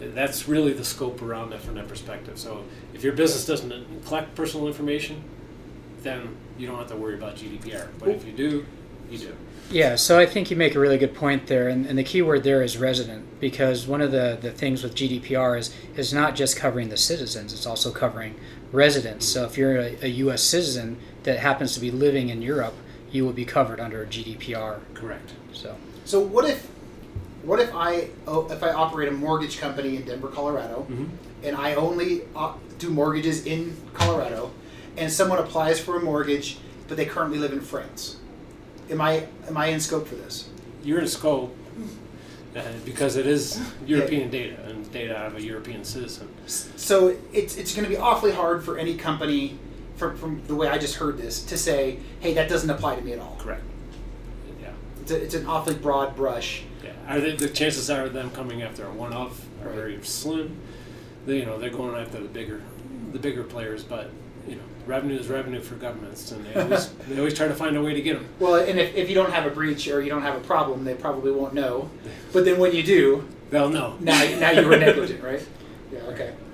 That's 0.00 0.48
really 0.48 0.72
the 0.72 0.84
scope 0.84 1.22
around 1.22 1.50
that 1.50 1.60
from 1.60 1.74
that 1.76 1.88
perspective. 1.88 2.38
So 2.38 2.64
if 2.92 3.02
your 3.02 3.12
business 3.12 3.46
doesn't 3.46 4.04
collect 4.06 4.34
personal 4.34 4.66
information, 4.66 5.22
then 6.02 6.36
you 6.58 6.66
don't 6.66 6.78
have 6.78 6.88
to 6.88 6.96
worry 6.96 7.14
about 7.14 7.36
GDPR. 7.36 7.88
But 7.98 8.10
if 8.10 8.26
you 8.26 8.32
do, 8.32 8.66
you 9.10 9.18
do. 9.18 9.36
Yeah, 9.70 9.96
so 9.96 10.18
I 10.18 10.26
think 10.26 10.50
you 10.50 10.56
make 10.56 10.74
a 10.74 10.78
really 10.78 10.98
good 10.98 11.14
point 11.14 11.46
there, 11.46 11.68
and, 11.68 11.86
and 11.86 11.98
the 11.98 12.04
key 12.04 12.20
word 12.20 12.44
there 12.44 12.62
is 12.62 12.76
resident, 12.76 13.40
because 13.40 13.86
one 13.86 14.02
of 14.02 14.12
the, 14.12 14.38
the 14.40 14.50
things 14.50 14.82
with 14.82 14.94
GDPR 14.94 15.58
is 15.58 15.74
is 15.96 16.12
not 16.12 16.34
just 16.34 16.56
covering 16.56 16.90
the 16.90 16.98
citizens; 16.98 17.52
it's 17.52 17.66
also 17.66 17.90
covering 17.90 18.34
residents. 18.72 19.26
So 19.26 19.44
if 19.44 19.56
you're 19.56 19.78
a, 19.78 19.96
a 20.02 20.08
U.S. 20.08 20.42
citizen 20.42 20.98
that 21.22 21.38
happens 21.38 21.72
to 21.74 21.80
be 21.80 21.90
living 21.90 22.28
in 22.28 22.42
Europe, 22.42 22.74
you 23.14 23.24
will 23.24 23.32
be 23.32 23.44
covered 23.44 23.78
under 23.78 24.04
GDPR. 24.04 24.80
Correct. 24.92 25.32
So 25.52 25.76
So 26.04 26.18
what 26.18 26.44
if, 26.50 26.66
what 27.44 27.60
if 27.60 27.72
I 27.72 28.08
oh, 28.26 28.50
if 28.50 28.62
I 28.62 28.70
operate 28.70 29.08
a 29.08 29.12
mortgage 29.12 29.58
company 29.60 29.96
in 29.96 30.04
Denver, 30.04 30.28
Colorado, 30.28 30.86
and 31.42 31.56
I 31.56 31.74
only 31.76 32.22
do 32.78 32.90
mortgages 32.90 33.46
in 33.46 33.76
Colorado, 33.94 34.50
and 34.96 35.10
someone 35.10 35.38
applies 35.38 35.78
for 35.78 35.96
a 35.96 36.00
mortgage, 36.02 36.58
but 36.88 36.96
they 36.96 37.06
currently 37.06 37.38
live 37.38 37.52
in 37.52 37.60
France? 37.60 38.16
Am 38.90 39.00
I 39.00 39.28
am 39.46 39.56
I 39.56 39.66
in 39.66 39.80
scope 39.80 40.08
for 40.08 40.16
this? 40.16 40.48
You're 40.82 41.00
in 41.00 41.06
scope 41.06 41.56
uh, 42.56 42.62
because 42.84 43.16
it 43.16 43.26
is 43.26 43.60
European 43.86 44.28
data 44.30 44.60
and 44.64 44.90
data 44.90 45.16
out 45.16 45.26
of 45.26 45.36
a 45.36 45.42
European 45.42 45.84
citizen. 45.84 46.28
So 46.46 47.16
it's 47.32 47.56
it's 47.56 47.74
going 47.74 47.84
to 47.84 47.90
be 47.90 47.96
awfully 47.96 48.32
hard 48.32 48.64
for 48.64 48.76
any 48.76 48.96
company, 48.96 49.58
from 49.96 50.16
from 50.16 50.42
the 50.46 50.54
way 50.54 50.68
I 50.68 50.78
just 50.78 50.96
heard 50.96 51.16
this, 51.18 51.42
to 51.44 51.56
say, 51.56 51.98
hey, 52.20 52.34
that 52.34 52.48
doesn't 52.48 52.70
apply 52.70 52.96
to 52.96 53.02
me 53.02 53.12
at 53.12 53.18
all. 53.20 53.36
Correct. 53.38 53.62
Yeah. 54.60 54.68
It's, 55.02 55.10
a, 55.10 55.22
it's 55.22 55.34
an 55.34 55.46
awfully 55.46 55.74
broad 55.74 56.16
brush. 56.16 56.62
Yeah. 56.82 56.90
Are 57.08 57.20
they, 57.20 57.36
the 57.36 57.48
chances 57.48 57.90
are 57.90 58.08
them 58.08 58.30
coming 58.30 58.62
after 58.62 58.84
a 58.86 58.90
one-off 58.92 59.44
are 59.62 59.68
Right. 59.68 59.74
very 59.76 60.02
slim. 60.02 60.56
They, 61.26 61.38
you 61.38 61.46
know, 61.46 61.58
they're 61.58 61.70
going 61.70 61.94
after 61.96 62.20
the 62.20 62.28
bigger, 62.28 62.60
the 63.12 63.18
bigger 63.18 63.44
players. 63.44 63.82
But 63.84 64.10
you 64.46 64.56
know, 64.56 64.62
revenue 64.86 65.18
is 65.18 65.28
revenue 65.28 65.60
for 65.60 65.76
governments, 65.76 66.32
and 66.32 66.44
they 66.44 66.60
always 66.60 66.88
they 67.08 67.18
always 67.18 67.34
try 67.34 67.48
to 67.48 67.54
find 67.54 67.76
a 67.76 67.82
way 67.82 67.94
to 67.94 68.02
get 68.02 68.14
them. 68.16 68.26
Well, 68.40 68.56
and 68.56 68.78
if, 68.78 68.94
if 68.94 69.08
you 69.08 69.14
don't 69.14 69.32
have 69.32 69.46
a 69.46 69.50
breach 69.50 69.88
or 69.88 70.02
you 70.02 70.10
don't 70.10 70.22
have 70.22 70.36
a 70.36 70.40
problem, 70.44 70.84
they 70.84 70.94
probably 70.94 71.30
won't 71.32 71.54
know. 71.54 71.88
But 72.32 72.44
then 72.44 72.58
when 72.58 72.74
you 72.74 72.82
do, 72.82 73.28
They'll 73.50 73.68
know. 73.70 73.96
now 74.00 74.18
now 74.40 74.50
you 74.50 74.66
were 74.66 74.76
negligent, 74.76 75.22
right? 75.22 75.46
Yeah. 75.92 76.00
Okay. 76.12 76.34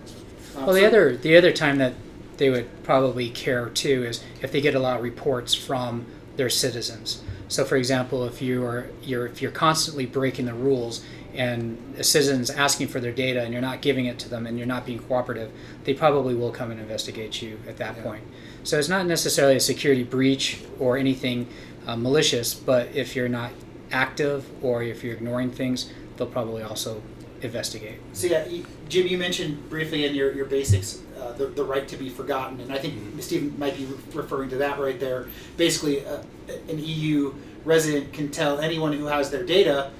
Um, 0.56 0.66
Well, 0.66 0.74
the 0.74 0.80
so- 0.82 0.86
other 0.88 1.16
the 1.16 1.36
other 1.36 1.52
time 1.52 1.78
that 1.78 1.94
they 2.40 2.48
would 2.48 2.82
probably 2.82 3.28
care 3.28 3.68
too 3.68 4.02
is 4.04 4.24
if 4.40 4.50
they 4.50 4.62
get 4.62 4.74
a 4.74 4.80
lot 4.80 4.96
of 4.96 5.02
reports 5.02 5.54
from 5.54 6.06
their 6.36 6.48
citizens. 6.48 7.22
So, 7.48 7.66
for 7.66 7.76
example, 7.76 8.24
if 8.24 8.40
you're 8.40 8.88
you're 9.02 9.26
if 9.26 9.42
you're 9.42 9.50
constantly 9.52 10.06
breaking 10.06 10.46
the 10.46 10.54
rules 10.54 11.04
and 11.34 11.76
a 11.98 12.02
citizen's 12.02 12.48
asking 12.50 12.88
for 12.88 12.98
their 12.98 13.12
data 13.12 13.42
and 13.42 13.52
you're 13.52 13.62
not 13.62 13.82
giving 13.82 14.06
it 14.06 14.18
to 14.20 14.28
them 14.28 14.46
and 14.46 14.56
you're 14.56 14.66
not 14.66 14.86
being 14.86 15.00
cooperative, 15.00 15.52
they 15.84 15.92
probably 15.92 16.34
will 16.34 16.50
come 16.50 16.70
and 16.70 16.80
investigate 16.80 17.42
you 17.42 17.58
at 17.68 17.76
that 17.76 17.96
Yeah. 17.96 18.02
point. 18.02 18.22
So 18.64 18.78
it's 18.78 18.88
not 18.88 19.06
necessarily 19.06 19.56
a 19.56 19.60
security 19.60 20.02
breach 20.02 20.60
or 20.78 20.96
anything 20.96 21.46
uh, 21.86 21.96
malicious, 21.96 22.54
but 22.54 22.88
if 22.94 23.14
you're 23.14 23.28
not 23.28 23.52
active 23.92 24.44
or 24.62 24.82
if 24.82 25.04
you're 25.04 25.14
ignoring 25.14 25.50
things, 25.50 25.92
they'll 26.16 26.26
probably 26.26 26.62
also 26.62 27.02
investigate. 27.42 28.00
So 28.12 28.26
yeah, 28.26 28.46
you, 28.46 28.64
Jim, 28.88 29.06
you 29.06 29.18
mentioned 29.18 29.68
briefly 29.70 30.04
in 30.06 30.14
your, 30.14 30.32
your 30.32 30.46
basics 30.46 31.00
uh, 31.20 31.32
the, 31.32 31.46
the 31.46 31.64
right 31.64 31.86
to 31.88 31.96
be 31.96 32.08
forgotten, 32.08 32.60
and 32.60 32.72
I 32.72 32.78
think 32.78 32.94
Stephen 33.22 33.54
might 33.58 33.76
be 33.76 33.84
re- 33.84 33.96
referring 34.14 34.50
to 34.50 34.56
that 34.56 34.78
right 34.78 34.98
there. 34.98 35.26
Basically, 35.56 36.04
uh, 36.06 36.22
an 36.68 36.78
EU 36.78 37.34
resident 37.64 38.12
can 38.12 38.30
tell 38.30 38.58
anyone 38.60 38.92
who 38.92 39.06
has 39.06 39.30
their 39.30 39.44
data, 39.44 39.90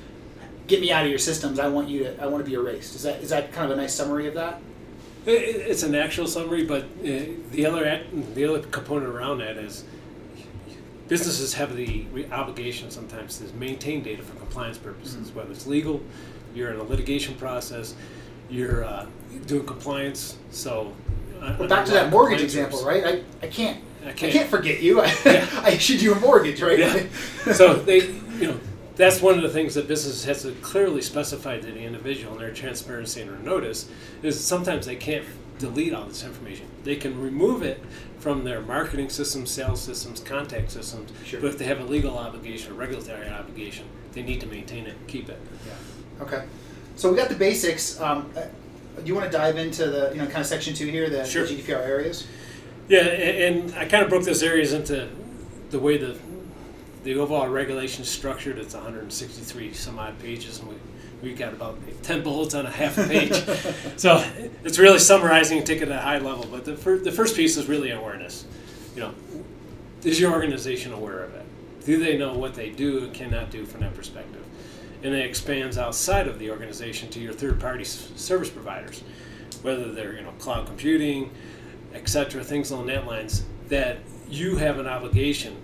"Get 0.67 0.81
me 0.81 0.91
out 0.93 1.05
of 1.05 1.11
your 1.11 1.19
systems. 1.19 1.59
I 1.59 1.69
want 1.69 1.89
you 1.89 2.05
to. 2.05 2.23
I 2.23 2.27
want 2.27 2.45
to 2.45 2.49
be 2.51 2.57
erased." 2.57 2.95
Is 2.95 3.03
that 3.03 3.23
is 3.23 3.29
that 3.31 3.53
kind 3.53 3.71
of 3.71 3.77
a 3.79 3.81
nice 3.81 3.95
summary 3.95 4.27
of 4.29 4.35
that? 4.35 4.61
It, 5.27 5.33
it- 5.33 5.71
it's 5.71 5.83
an 5.83 5.95
actual 5.95 6.27
summary, 6.27 6.65
but 6.65 6.85
uh, 6.85 7.25
the 7.53 7.67
other 7.67 8.03
the 8.35 8.45
other 8.47 8.61
component 8.61 9.09
around 9.15 9.39
that 9.39 9.57
is 9.59 9.85
businesses 11.09 11.55
have 11.55 11.75
the 11.77 12.07
obligation 12.33 12.91
sometimes 12.91 13.39
to 13.39 13.45
maintain 13.57 14.03
data 14.03 14.23
for 14.23 14.37
compliance 14.39 14.79
purposes, 14.79 15.33
whether 15.33 15.51
it's 15.51 15.67
legal, 15.67 16.01
you're 16.55 16.71
in 16.71 16.79
a 16.79 16.83
litigation 16.85 17.35
process, 17.35 17.95
you're 18.51 18.85
uh, 18.85 19.07
doing 19.47 19.67
compliance. 19.67 20.37
So, 20.51 20.93
Well, 21.59 21.69
back 21.69 21.85
to 21.87 21.93
that 21.93 22.11
mortgage 22.11 22.43
example, 22.43 22.85
right? 22.85 23.05
I, 23.05 23.23
I 23.47 23.49
can't. 23.49 23.83
I 24.05 24.09
I 24.09 24.13
can't. 24.13 24.33
can't 24.33 24.49
forget 24.51 24.81
you. 24.83 25.01
I, 25.01 25.07
Yeah. 25.25 25.47
I 25.63 25.71
issued 25.73 26.01
you 26.03 26.15
a 26.15 26.21
mortgage, 26.21 26.63
right? 26.63 26.79
Yeah. 26.79 27.07
so 27.53 27.75
they, 27.75 28.07
you 28.39 28.47
know, 28.49 28.61
that's 28.97 29.21
one 29.23 29.37
of 29.37 29.43
the 29.43 29.49
things 29.51 29.75
that 29.75 29.89
business 29.89 30.25
has 30.25 30.43
to 30.43 30.53
clearly 30.63 31.03
specify 31.03 31.59
to 31.59 31.67
the 31.67 31.79
individual 31.81 32.35
in 32.35 32.41
their 32.41 32.53
transparency 32.53 33.21
and 33.21 33.31
their 33.31 33.39
notice 33.39 33.89
is 34.23 34.43
sometimes 34.43 34.87
they 34.87 34.97
can't 34.97 35.25
delete 35.59 35.93
all 35.95 36.07
this 36.07 36.25
information. 36.25 36.67
They 36.85 36.97
can 36.97 37.21
remove 37.21 37.63
it 37.63 37.83
from 38.19 38.45
their 38.45 38.61
marketing 38.61 39.11
systems, 39.11 39.51
sales 39.51 39.81
systems, 39.81 40.21
contact 40.21 40.71
systems. 40.71 41.11
Sure. 41.25 41.41
But 41.41 41.49
if 41.49 41.59
they 41.59 41.67
have 41.67 41.81
a 41.81 41.85
legal 41.85 42.17
obligation, 42.19 42.73
a 42.73 42.75
regulatory 42.75 43.29
obligation, 43.29 43.85
they 44.13 44.23
need 44.23 44.41
to 44.41 44.47
maintain 44.47 44.87
it 44.87 44.97
and 44.97 45.07
keep 45.07 45.29
it. 45.29 45.39
Yeah. 45.67 46.25
Okay. 46.25 46.45
So 46.97 47.11
we 47.11 47.17
got 47.17 47.29
the 47.29 47.35
basics. 47.35 48.01
Um, 48.01 48.31
uh, 48.37 48.43
do 48.97 49.07
you 49.07 49.15
want 49.15 49.31
to 49.31 49.37
dive 49.37 49.57
into 49.57 49.87
the 49.89 50.11
you 50.13 50.19
know 50.19 50.27
kind 50.27 50.39
of 50.41 50.47
section 50.47 50.75
two 50.75 50.87
here, 50.87 51.09
the, 51.09 51.25
Sure. 51.25 51.47
the 51.47 51.55
GDPR 51.57 51.81
areas? 51.81 52.27
Yeah, 52.89 53.05
a- 53.07 53.47
and 53.49 53.75
I 53.75 53.87
kind 53.87 54.03
of 54.03 54.11
broke 54.11 54.25
those 54.25 54.43
areas 54.43 54.73
into 54.73 55.09
the 55.71 55.79
way 55.79 55.97
the 55.97 56.17
the 57.05 57.15
overall 57.15 57.49
regulation 57.49 58.03
is 58.03 58.11
structured. 58.11 58.59
It's 58.59 58.75
163 58.75 59.73
some 59.73 59.99
odd 59.99 60.19
pages, 60.19 60.59
and 60.59 60.69
we 60.69 60.75
we 61.23 61.35
got 61.35 61.53
about 61.53 61.79
10 62.03 62.23
bullets 62.23 62.55
on 62.55 62.65
a 62.67 62.71
half 62.71 62.97
a 62.99 63.07
page. 63.07 63.35
so 63.99 64.25
it's 64.65 64.79
really 64.79 64.99
summarizing 64.99 65.59
and 65.59 65.67
taking 65.67 65.85
it 65.85 65.91
at 65.93 65.99
a 65.99 66.01
high 66.03 66.19
level. 66.19 66.47
But 66.51 66.65
the 66.65 66.77
fir- 66.77 66.99
the 66.99 67.13
first 67.13 67.37
piece 67.37 67.57
is 67.57 67.67
really 67.69 67.91
awareness. 67.91 68.45
You 68.95 69.03
know, 69.03 69.15
is 70.03 70.21
your 70.21 70.33
organization 70.33 70.93
aware 70.93 71.21
of 71.23 71.35
it? 71.35 71.45
Do 71.87 71.99
they 72.03 72.19
know 72.19 72.35
what 72.35 72.55
they 72.55 72.71
do 72.71 73.05
and 73.05 73.15
cannot 73.15 73.51
do 73.51 73.65
from 73.65 73.81
that 73.83 73.95
perspective? 73.95 74.40
And 75.03 75.15
it 75.15 75.25
expands 75.25 75.79
outside 75.79 76.29
of 76.29 76.39
the 76.39 76.51
organization 76.51 77.09
to 77.11 77.21
your 77.21 77.33
third-party 77.33 77.83
s- 77.85 78.11
service 78.17 78.51
providers, 78.51 79.03
whether 79.63 79.91
they're 79.93 80.15
you 80.15 80.23
know 80.23 80.33
cloud 80.39 80.67
computing, 80.67 81.31
etc. 81.95 82.45
Things 82.45 82.71
along 82.71 82.87
that 82.87 83.07
lines 83.07 83.45
that 83.69 83.99
you 84.29 84.57
have 84.57 84.79
an 84.79 84.87
obligation 84.87 85.57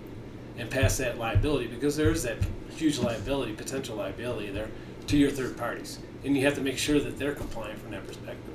and 0.57 0.69
pass 0.69 0.97
that 0.97 1.17
liability 1.19 1.67
because 1.67 1.95
there 1.95 2.09
is 2.09 2.23
that 2.23 2.37
huge 2.75 2.97
liability, 2.99 3.53
potential 3.53 3.95
liability 3.95 4.49
there 4.49 4.69
to 5.07 5.17
your 5.17 5.29
third 5.29 5.55
parties, 5.57 5.99
and 6.25 6.35
you 6.35 6.43
have 6.43 6.55
to 6.55 6.61
make 6.61 6.77
sure 6.77 6.99
that 6.99 7.17
they're 7.19 7.35
compliant 7.35 7.79
from 7.79 7.91
that 7.91 8.05
perspective. 8.07 8.53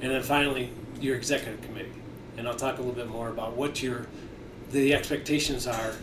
And 0.00 0.10
then 0.10 0.22
finally, 0.22 0.70
your 1.00 1.16
executive 1.16 1.60
committee, 1.62 1.92
and 2.36 2.46
I'll 2.46 2.54
talk 2.56 2.78
a 2.78 2.80
little 2.80 2.94
bit 2.94 3.08
more 3.08 3.28
about 3.28 3.54
what 3.54 3.82
your 3.82 4.06
the 4.72 4.92
expectations 4.94 5.66
are 5.66 5.94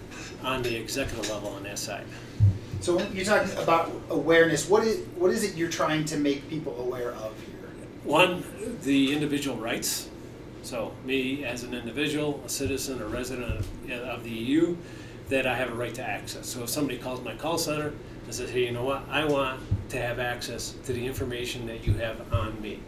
on 0.43 0.63
the 0.63 0.75
executive 0.75 1.29
level 1.29 1.49
on 1.49 1.63
that 1.63 1.77
side. 1.77 2.05
So 2.85 3.01
you're 3.13 3.25
talking 3.25 3.51
about 3.57 3.91
awareness, 4.11 4.69
what 4.69 4.83
is 4.83 4.99
what 5.15 5.31
is 5.31 5.43
it 5.43 5.55
you're 5.55 5.71
trying 5.71 6.05
to 6.05 6.17
make 6.17 6.47
people 6.47 6.79
aware 6.79 7.13
of 7.13 7.33
here? 7.39 7.55
one, 8.03 8.43
the 8.83 9.11
individual 9.11 9.57
rights. 9.57 10.07
So, 10.61 10.93
me 11.03 11.43
as 11.43 11.63
an 11.63 11.73
individual, 11.73 12.43
a 12.45 12.49
citizen, 12.49 13.01
a 13.01 13.07
resident 13.07 13.57
of, 13.57 13.91
of 13.91 14.23
the 14.23 14.29
EU, 14.29 14.77
that 15.29 15.47
I 15.47 15.55
have 15.55 15.71
a 15.71 15.73
right 15.73 15.95
to 15.95 16.03
access. 16.03 16.45
So, 16.45 16.61
if 16.61 16.69
somebody 16.69 16.99
calls 16.99 17.23
my 17.23 17.33
call 17.33 17.57
center 17.57 17.87
and 18.25 18.33
says, 18.35 18.51
hey, 18.51 18.65
you 18.65 18.71
know 18.71 18.83
what, 18.83 19.01
I 19.09 19.25
want 19.25 19.61
to 19.89 19.99
have 19.99 20.19
access 20.19 20.75
to 20.85 20.93
the 20.93 21.03
information 21.03 21.65
that 21.65 21.87
you 21.87 21.93
have 21.93 22.31
on 22.31 22.61
me, 22.61 22.81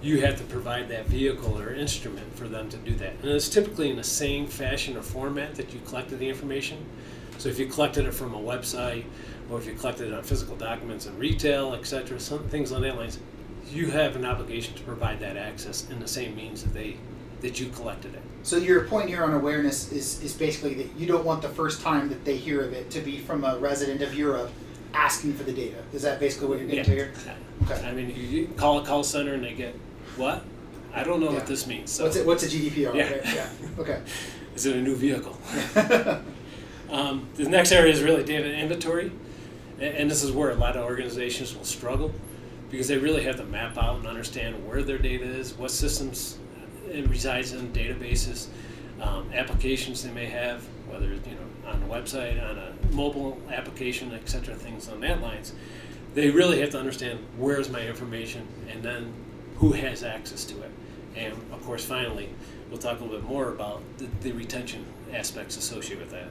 you 0.00 0.22
have 0.22 0.38
to 0.38 0.44
provide 0.44 0.88
that 0.88 1.08
vehicle 1.08 1.60
or 1.60 1.74
instrument 1.74 2.34
for 2.38 2.48
them 2.48 2.70
to 2.70 2.78
do 2.78 2.94
that. 2.94 3.12
And 3.20 3.32
it's 3.32 3.50
typically 3.50 3.90
in 3.90 3.96
the 3.96 4.04
same 4.04 4.46
fashion 4.46 4.96
or 4.96 5.02
format 5.02 5.56
that 5.56 5.74
you 5.74 5.80
collected 5.84 6.20
the 6.20 6.28
information. 6.30 6.86
So, 7.38 7.48
if 7.48 7.58
you 7.58 7.66
collected 7.66 8.06
it 8.06 8.12
from 8.12 8.34
a 8.34 8.38
website, 8.38 9.04
or 9.50 9.58
if 9.58 9.66
you 9.66 9.74
collected 9.74 10.08
it 10.08 10.14
on 10.14 10.22
physical 10.22 10.56
documents 10.56 11.06
in 11.06 11.18
retail, 11.18 11.74
etc., 11.74 12.18
some 12.18 12.40
things 12.48 12.72
on 12.72 12.82
that 12.82 12.96
lines, 12.96 13.18
you 13.70 13.90
have 13.90 14.16
an 14.16 14.24
obligation 14.24 14.74
to 14.74 14.82
provide 14.82 15.20
that 15.20 15.36
access 15.36 15.88
in 15.90 15.98
the 16.00 16.08
same 16.08 16.34
means 16.36 16.62
that 16.62 16.72
they 16.74 16.96
that 17.42 17.60
you 17.60 17.66
collected 17.68 18.14
it. 18.14 18.22
So 18.44 18.56
your 18.56 18.84
point 18.84 19.08
here 19.10 19.22
on 19.22 19.34
awareness 19.34 19.92
is, 19.92 20.22
is 20.22 20.32
basically 20.32 20.72
that 20.74 20.88
you 20.98 21.06
don't 21.06 21.24
want 21.24 21.42
the 21.42 21.50
first 21.50 21.82
time 21.82 22.08
that 22.08 22.24
they 22.24 22.36
hear 22.36 22.62
of 22.62 22.72
it 22.72 22.90
to 22.92 23.00
be 23.00 23.18
from 23.18 23.44
a 23.44 23.58
resident 23.58 24.00
of 24.00 24.14
Europe 24.14 24.50
asking 24.94 25.34
for 25.34 25.42
the 25.42 25.52
data. 25.52 25.76
Is 25.92 26.00
that 26.02 26.18
basically 26.18 26.48
what 26.48 26.58
you're 26.58 26.66
getting 26.68 26.84
to 26.84 26.90
here? 26.92 27.12
Okay. 27.64 27.86
I 27.86 27.92
mean, 27.92 28.08
you- 28.16 28.22
you 28.40 28.48
call 28.56 28.78
a 28.78 28.86
call 28.86 29.04
center 29.04 29.34
and 29.34 29.44
they 29.44 29.52
get 29.52 29.74
what? 30.16 30.44
I 30.94 31.04
don't 31.04 31.20
know 31.20 31.26
Yeah. 31.28 31.34
what 31.34 31.46
this 31.46 31.66
means. 31.66 31.90
So 31.90 32.04
What's 32.04 32.16
it, 32.16 32.26
what's 32.26 32.42
a 32.42 32.48
GDPR? 32.48 32.94
Yeah. 32.94 33.04
Okay. 33.04 33.20
Yeah. 33.34 33.48
Okay. 33.78 34.00
is 34.54 34.64
it 34.64 34.76
a 34.76 34.80
new 34.80 34.94
vehicle? 34.96 35.36
um, 36.90 37.28
the 37.34 37.48
next 37.48 37.72
area 37.72 37.92
is 37.92 38.02
really 38.02 38.24
data 38.24 38.52
inventory, 38.52 39.10
and 39.80 40.10
this 40.10 40.22
is 40.22 40.32
where 40.32 40.50
a 40.50 40.54
lot 40.54 40.76
of 40.76 40.84
organizations 40.84 41.54
will 41.56 41.64
struggle 41.64 42.12
because 42.70 42.88
they 42.88 42.98
really 42.98 43.22
have 43.22 43.36
to 43.36 43.44
map 43.44 43.76
out 43.78 43.96
and 43.96 44.06
understand 44.06 44.66
where 44.66 44.82
their 44.82 44.98
data 44.98 45.24
is, 45.24 45.54
what 45.54 45.70
systems 45.70 46.38
it 46.88 47.08
resides 47.08 47.52
in, 47.52 47.72
databases, 47.72 48.48
um, 49.00 49.30
applications 49.34 50.02
they 50.02 50.10
may 50.10 50.26
have, 50.26 50.62
whether 50.88 51.06
you 51.06 51.14
know 51.14 51.70
on 51.70 51.82
a 51.82 51.86
website, 51.86 52.42
on 52.48 52.58
a 52.58 52.72
mobile 52.94 53.40
application, 53.52 54.12
etc. 54.14 54.54
Things 54.54 54.88
on 54.88 55.00
that 55.00 55.20
lines. 55.20 55.52
They 56.14 56.30
really 56.30 56.60
have 56.60 56.70
to 56.70 56.78
understand 56.78 57.18
where's 57.36 57.68
my 57.68 57.86
information 57.86 58.46
and 58.70 58.82
then 58.82 59.12
who 59.56 59.72
has 59.72 60.02
access 60.02 60.44
to 60.46 60.62
it. 60.62 60.70
And 61.14 61.34
of 61.52 61.62
course, 61.62 61.84
finally, 61.84 62.30
we'll 62.70 62.78
talk 62.78 63.00
a 63.00 63.02
little 63.02 63.18
bit 63.18 63.28
more 63.28 63.50
about 63.50 63.82
the, 63.98 64.06
the 64.22 64.32
retention 64.32 64.84
aspects 65.12 65.56
associated 65.56 66.00
with 66.00 66.10
that. 66.12 66.28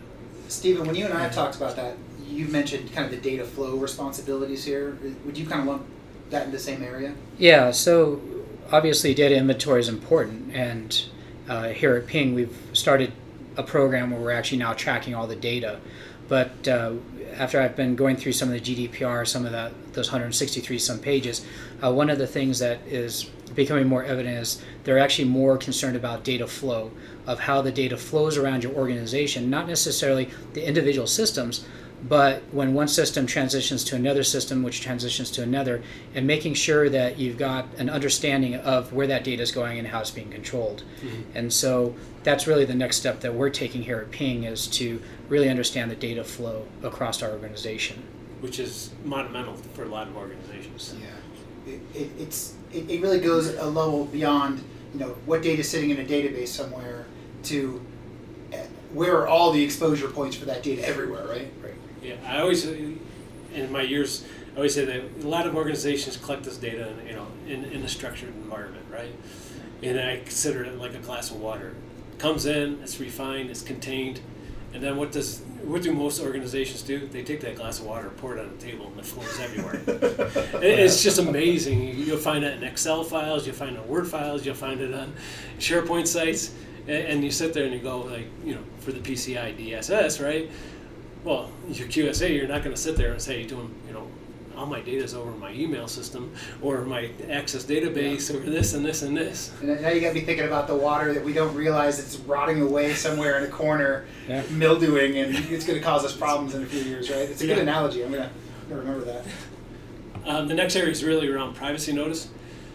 Stephen, 0.48 0.86
when 0.86 0.96
you 0.96 1.06
and 1.06 1.14
I 1.14 1.22
have 1.22 1.34
talked 1.34 1.56
about 1.56 1.76
that, 1.76 1.98
you 2.28 2.46
mentioned 2.48 2.92
kind 2.94 3.06
of 3.06 3.12
the 3.12 3.30
data 3.30 3.46
flow 3.46 3.78
responsibilities 3.78 4.64
here. 4.64 4.98
Would 5.26 5.38
you 5.38 5.46
kind 5.46 5.62
of 5.62 5.68
lump 5.68 5.86
that 6.30 6.46
in 6.46 6.52
the 6.52 6.60
same 6.60 6.84
area? 6.84 7.14
Yeah, 7.38 7.72
so 7.72 8.22
obviously 8.72 9.14
data 9.14 9.36
inventory 9.36 9.80
is 9.80 9.90
important, 9.90 10.54
and 10.54 11.06
uh, 11.48 11.70
here 11.70 11.96
at 11.96 12.08
Ping 12.08 12.34
we've 12.34 12.58
started 12.74 13.12
a 13.58 13.64
program 13.64 14.12
where 14.12 14.20
we're 14.20 14.32
actually 14.32 14.58
now 14.58 14.74
tracking 14.74 15.16
all 15.16 15.28
the 15.28 15.36
data. 15.36 15.80
But 16.28 16.68
uh, 16.68 16.94
after 17.36 17.62
I've 17.62 17.76
been 17.76 17.96
going 17.96 18.18
through 18.18 18.34
some 18.34 18.52
of 18.52 18.54
the 18.54 18.88
GDPR, 18.88 19.28
some 19.28 19.46
of 19.46 19.52
the, 19.52 19.72
those 19.94 20.08
163 20.08 20.80
some 20.80 21.00
pages, 21.00 21.46
uh, 21.84 21.92
one 21.92 22.10
of 22.10 22.18
the 22.18 22.28
things 22.28 22.60
that 22.60 22.80
is 22.88 23.30
becoming 23.54 23.88
more 23.88 24.04
evident 24.04 24.38
is 24.38 24.62
they're 24.84 25.00
actually 25.00 25.28
more 25.28 25.58
concerned 25.58 25.96
about 25.96 26.24
data 26.24 26.48
flow, 26.48 26.92
of 27.28 27.40
how 27.40 27.62
the 27.62 27.72
data 27.72 27.98
flows 27.98 28.38
around 28.38 28.64
your 28.64 28.74
organization, 28.74 29.50
not 29.50 29.68
necessarily 29.68 30.30
the 30.54 30.68
individual 30.68 31.08
systems, 31.08 31.66
but 32.08 32.44
when 32.52 32.74
one 32.74 32.88
system 32.88 33.26
transitions 33.26 33.84
to 33.84 33.96
another 33.96 34.24
system, 34.24 34.62
which 34.62 34.82
transitions 34.82 35.32
to 35.32 35.42
another, 35.42 35.82
and 36.14 36.28
making 36.28 36.54
sure 36.54 36.90
that 36.90 37.18
you've 37.18 37.38
got 37.38 37.66
an 37.78 37.90
understanding 37.90 38.56
of 38.56 38.94
where 38.94 39.08
that 39.08 39.24
data 39.24 39.42
is 39.42 39.52
going 39.52 39.80
and 39.80 39.88
how 39.88 40.02
it's 40.02 40.12
being 40.12 40.30
controlled. 40.30 40.84
Mm-hmm. 41.02 41.38
And 41.38 41.54
so 41.54 41.96
that's 42.24 42.46
really 42.48 42.66
the 42.66 42.76
next 42.76 42.98
step 42.98 43.22
that 43.22 43.34
we're 43.34 43.50
taking 43.50 43.84
here 43.84 44.00
at 44.00 44.12
Ping 44.12 44.44
is 44.44 44.68
to 44.68 45.02
really 45.30 45.50
understand 45.50 45.90
the 45.90 45.96
data 45.96 46.24
flow 46.24 46.68
across 46.84 47.24
our 47.24 47.32
organization. 47.32 48.04
which 48.42 48.60
is 48.60 48.92
monumental 49.04 49.56
for 49.74 49.84
a 49.84 49.88
lot 49.88 50.08
of 50.08 50.16
organizations. 50.16 50.94
Yeah. 51.02 51.74
It, 51.74 51.82
it, 51.96 52.12
it's 52.20 52.54
it, 52.76 52.90
it 52.90 53.02
really 53.02 53.20
goes 53.20 53.56
a 53.56 53.66
level 53.66 54.06
beyond 54.06 54.64
you 54.94 55.00
know 55.00 55.10
what 55.26 55.42
data 55.42 55.62
is 55.62 55.70
sitting 55.70 55.90
in 55.90 56.00
a 56.00 56.04
database 56.04 56.50
somewhere 56.50 57.06
to 57.44 57.82
uh, 58.54 58.58
where 58.94 59.18
are 59.18 59.28
all 59.28 59.52
the 59.52 59.64
exposure 59.64 60.08
points 60.08 60.36
for 60.36 60.46
that 60.46 60.64
data 60.64 60.88
everywhere, 60.88 61.26
right? 61.28 61.52
Right. 61.62 61.74
Yeah, 62.02 62.16
I 62.28 62.40
always, 62.40 62.66
in 62.66 63.00
my 63.72 63.82
years, 63.82 64.26
I 64.54 64.58
always 64.58 64.74
say 64.74 64.86
that 64.86 65.02
a 65.24 65.28
lot 65.28 65.48
of 65.48 65.56
organizations 65.56 66.18
collect 66.18 66.44
this 66.44 66.58
data, 66.58 66.90
in, 66.90 67.08
you 67.08 67.14
know, 67.14 67.28
in, 67.48 67.66
in 67.66 67.82
a 67.82 67.90
structured 67.90 68.30
environment, 68.30 68.86
right? 68.92 69.12
And 69.82 70.00
I 70.00 70.18
consider 70.18 70.64
it 70.64 70.78
like 70.78 70.94
a 70.94 71.00
glass 71.00 71.32
of 71.32 71.42
water. 71.42 71.74
It 72.14 72.20
comes 72.20 72.46
in, 72.46 72.80
it's 72.82 73.00
refined, 73.00 73.50
it's 73.50 73.62
contained, 73.62 74.22
and 74.76 74.84
then 74.84 74.98
what 74.98 75.14
does 75.14 75.40
what 75.64 75.82
do 75.82 75.94
most 75.94 76.22
organizations 76.22 76.82
do? 76.82 77.08
They 77.08 77.24
take 77.24 77.40
that 77.42 77.56
glass 77.56 77.80
of 77.80 77.86
water, 77.86 78.10
pour 78.18 78.38
it 78.38 78.42
on 78.42 78.52
the 78.56 78.64
table, 78.64 78.88
and 78.88 79.00
it 79.00 79.06
flows 79.06 79.40
everywhere. 79.40 79.82
It's 80.62 81.02
just 81.02 81.18
amazing. 81.18 81.98
You'll 81.98 82.18
find 82.18 82.44
it 82.44 82.58
in 82.58 82.64
Excel 82.64 83.04
files, 83.04 83.48
you'll 83.48 83.56
find 83.56 83.78
it 83.78 83.82
in 83.82 83.88
Word 83.88 84.08
files, 84.08 84.46
you'll 84.46 84.54
find 84.54 84.82
it 84.82 84.94
on 84.94 85.14
SharePoint 85.60 86.08
sites, 86.08 86.54
and, 86.88 87.08
and 87.08 87.24
you 87.24 87.32
sit 87.32 87.54
there 87.54 87.64
and 87.64 87.74
you 87.74 87.80
go 87.80 88.02
like, 88.02 88.28
you 88.44 88.54
know, 88.54 88.62
for 88.80 88.92
the 88.92 89.00
PCI 89.00 89.58
DSS, 89.58 90.24
right? 90.24 90.52
Well, 91.24 91.50
your 91.70 91.88
QSA, 91.88 92.36
you're 92.36 92.48
not 92.48 92.62
going 92.62 92.76
to 92.76 92.82
sit 92.82 92.98
there 92.98 93.14
and 93.14 93.22
say, 93.22 93.40
you're 93.40 93.50
doing, 93.50 93.74
you 93.88 93.94
know, 93.94 94.08
all 94.58 94.66
my 94.66 94.82
data 94.82 95.04
is 95.04 95.14
over 95.14 95.32
my 95.32 95.52
email 95.54 95.88
system 95.88 96.34
or 96.62 96.82
my 96.86 97.10
Access 97.30 97.64
database 97.64 98.34
or 98.34 98.40
this 98.40 98.74
and 98.74 98.86
this 98.86 99.02
and 99.02 99.16
this. 99.16 99.52
And 99.62 99.82
now 99.82 99.90
you 99.90 100.02
got 100.02 100.14
me 100.14 100.22
thinking 100.22 100.46
about 100.46 100.68
the 100.68 100.76
water 100.76 101.14
that 101.14 101.24
we 101.24 101.34
don't 101.34 101.54
realize 101.56 102.00
it's 102.00 102.18
rotting 102.18 102.62
away 102.62 102.94
somewhere 102.94 103.38
in 103.38 103.44
a 103.44 103.48
corner, 103.52 104.06
Yeah. 104.28 104.44
mildewing, 104.52 105.18
and 105.18 105.36
it's 105.52 105.66
going 105.66 105.78
to 105.80 105.84
cause 105.84 106.06
us 106.06 106.16
problems 106.16 106.56
in 106.56 106.64
a 106.64 106.66
few 106.66 106.82
years, 106.82 107.10
right? 107.10 107.20
It's 107.30 107.42
a 107.42 107.48
good 107.48 107.58
Yeah. 107.58 107.64
analogy. 107.64 108.04
I'm 108.04 108.12
going 108.12 108.30
to 108.70 108.76
remember 108.76 109.06
that. 109.06 109.26
Um, 110.26 110.48
the 110.48 110.56
next 110.56 110.76
area 110.76 110.92
is 110.92 111.04
really 111.04 111.28
around 111.30 111.56
privacy 111.56 111.94
notice. 111.94 112.30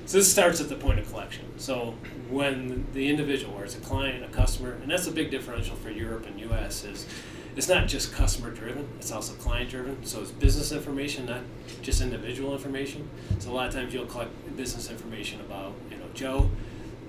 So 0.06 0.18
this 0.18 0.30
starts 0.30 0.60
at 0.60 0.68
the 0.68 0.74
point 0.76 0.98
of 0.98 1.08
collection. 1.10 1.44
So 1.56 1.94
when 2.28 2.86
the 2.94 3.08
individual, 3.08 3.54
or 3.56 3.64
it's 3.64 3.76
a 3.76 3.80
client, 3.80 4.24
a 4.24 4.28
customer, 4.28 4.72
and 4.82 4.90
that's 4.90 5.06
a 5.06 5.12
big 5.12 5.30
differential 5.30 5.76
for 5.76 5.90
Europe 5.90 6.26
and 6.26 6.38
U.S. 6.40 6.84
is 6.84 7.06
it's 7.56 7.68
not 7.68 7.88
just 7.88 8.12
customer 8.12 8.50
driven; 8.50 8.88
it's 8.98 9.12
also 9.12 9.34
client 9.34 9.70
driven. 9.70 10.04
So 10.04 10.20
it's 10.22 10.30
business 10.30 10.72
information, 10.72 11.26
not 11.26 11.42
just 11.82 12.00
individual 12.00 12.52
information. 12.52 13.08
So 13.38 13.50
a 13.50 13.54
lot 13.54 13.68
of 13.68 13.74
times 13.74 13.92
you'll 13.92 14.06
collect 14.06 14.30
business 14.56 14.90
information 14.90 15.40
about 15.40 15.72
you 15.90 15.96
know 15.96 16.06
Joe, 16.14 16.50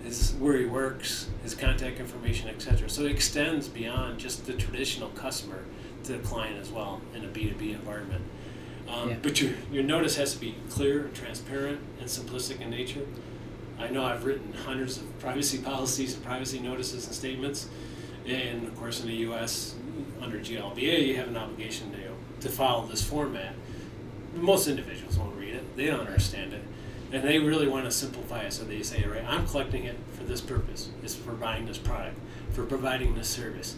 his 0.04 0.34
where 0.34 0.58
he 0.58 0.66
works, 0.66 1.30
his 1.44 1.54
contact 1.56 2.00
information, 2.00 2.50
etc. 2.50 2.90
So 2.90 3.04
it 3.04 3.12
extends 3.12 3.68
beyond 3.68 4.20
just 4.20 4.46
the 4.46 4.54
traditional 4.54 5.10
customer 5.10 5.64
to 6.04 6.14
the 6.14 6.20
client 6.20 6.58
as 6.60 6.70
well 6.70 7.02
in 7.16 7.24
a 7.24 7.28
B2B 7.28 7.74
environment. 7.76 8.24
Um, 8.90 9.10
Yeah. 9.10 9.16
But 9.22 9.40
your, 9.42 9.52
your 9.72 9.84
notice 9.84 10.16
has 10.18 10.34
to 10.34 10.40
be 10.40 10.56
clear, 10.70 11.10
transparent, 11.14 11.80
and 12.00 12.10
simplistic 12.10 12.60
in 12.60 12.70
nature. 12.70 13.06
I 13.80 13.90
know 13.90 14.04
I've 14.04 14.26
written 14.26 14.54
hundreds 14.54 14.98
of 14.98 15.20
privacy 15.20 15.58
policies 15.72 16.16
and 16.16 16.24
privacy 16.26 16.60
notices 16.60 17.06
and 17.06 17.16
statements. 17.16 17.68
And 18.28 18.68
of 18.68 18.76
course, 18.78 19.02
in 19.02 19.08
the 19.08 19.16
US, 19.32 19.76
under 20.22 20.40
GLBA, 20.40 21.08
you 21.08 21.16
have 21.16 21.28
an 21.28 21.38
obligation 21.38 21.92
to, 21.92 22.48
to 22.48 22.50
follow 22.50 22.86
this 22.86 23.04
format. 23.04 23.56
Most 24.34 24.68
individuals 24.68 25.18
won't 25.18 25.36
read 25.36 25.56
it, 25.56 25.76
they 25.76 25.88
don't 25.88 26.02
understand 26.02 26.54
it. 26.54 26.64
And 27.12 27.24
they 27.24 27.40
really 27.40 27.68
want 27.68 27.86
to 27.86 27.92
simplify 27.92 28.44
it 28.44 28.54
so 28.54 28.64
they 28.64 28.84
say, 28.84 29.04
right, 29.04 29.26
I'm 29.28 29.46
collecting 29.46 29.84
it 29.84 29.98
for 30.14 30.24
this 30.24 30.40
purpose. 30.40 30.90
It's 31.04 31.14
for 31.14 31.34
buying 31.34 31.66
this 31.66 31.78
product, 31.78 32.18
for 32.52 32.66
providing 32.66 33.16
this 33.16 33.28
service. 33.28 33.76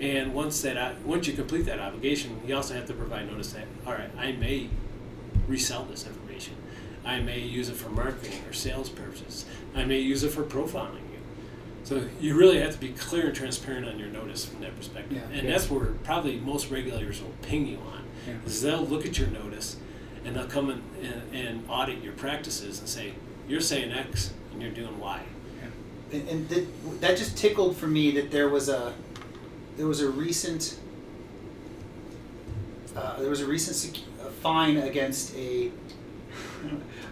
And 0.00 0.32
once 0.32 0.62
that 0.62 1.00
once 1.02 1.26
you 1.26 1.32
complete 1.32 1.66
that 1.66 1.80
obligation, 1.80 2.40
you 2.46 2.54
also 2.54 2.74
have 2.74 2.86
to 2.86 2.92
provide 2.92 3.28
notice 3.28 3.52
that 3.52 3.66
all 3.84 3.94
right, 3.94 4.10
I 4.16 4.32
may 4.32 4.68
resell 5.48 5.84
this 5.84 6.06
information. 6.06 6.54
I 7.04 7.20
may 7.20 7.40
use 7.40 7.68
it 7.68 7.74
for 7.74 7.88
marketing 7.88 8.38
or 8.46 8.52
sales 8.52 8.88
purposes. 8.88 9.44
I 9.74 9.84
may 9.84 9.98
use 9.98 10.22
it 10.22 10.30
for 10.30 10.44
profiling. 10.44 11.07
So 11.88 12.02
you 12.20 12.36
really 12.36 12.60
have 12.60 12.72
to 12.72 12.78
be 12.78 12.90
clear 12.90 13.28
and 13.28 13.34
transparent 13.34 13.88
on 13.88 13.98
your 13.98 14.08
notice 14.08 14.44
from 14.44 14.60
that 14.60 14.76
perspective. 14.76 15.16
Yeah. 15.16 15.38
and 15.38 15.46
Yeah. 15.48 15.52
that's 15.52 15.70
where 15.70 15.86
probably 16.04 16.38
most 16.38 16.70
regulators 16.70 17.22
will 17.22 17.32
ping 17.40 17.66
you 17.66 17.78
on. 17.78 18.02
Yeah. 18.26 18.34
Is 18.44 18.60
they'll 18.60 18.84
look 18.84 19.06
at 19.06 19.18
your 19.18 19.28
notice 19.28 19.76
and 20.22 20.36
they'll 20.36 20.46
come 20.46 20.68
in 20.68 20.82
and, 21.02 21.22
and 21.34 21.64
audit 21.66 22.02
your 22.04 22.12
practices 22.12 22.78
and 22.78 22.86
say, 22.86 23.14
you're 23.48 23.62
saying 23.62 23.90
X 23.90 24.34
and 24.52 24.60
you're 24.60 24.70
doing 24.70 25.00
Y. 25.00 25.22
And, 26.12 26.28
and 26.28 26.48
that, 26.50 27.00
that 27.00 27.16
just 27.16 27.38
tickled 27.38 27.74
for 27.74 27.86
me 27.86 28.10
that 28.12 28.30
there 28.30 28.50
was 28.50 28.68
a 28.68 28.92
there 29.78 29.86
was 29.86 30.00
a 30.02 30.10
recent 30.10 30.78
uh, 32.96 33.18
there 33.20 33.30
was 33.30 33.40
a 33.40 33.46
recent 33.46 33.76
sec- 33.76 34.02
a 34.22 34.30
fine 34.30 34.76
against 34.78 35.34
a 35.36 35.70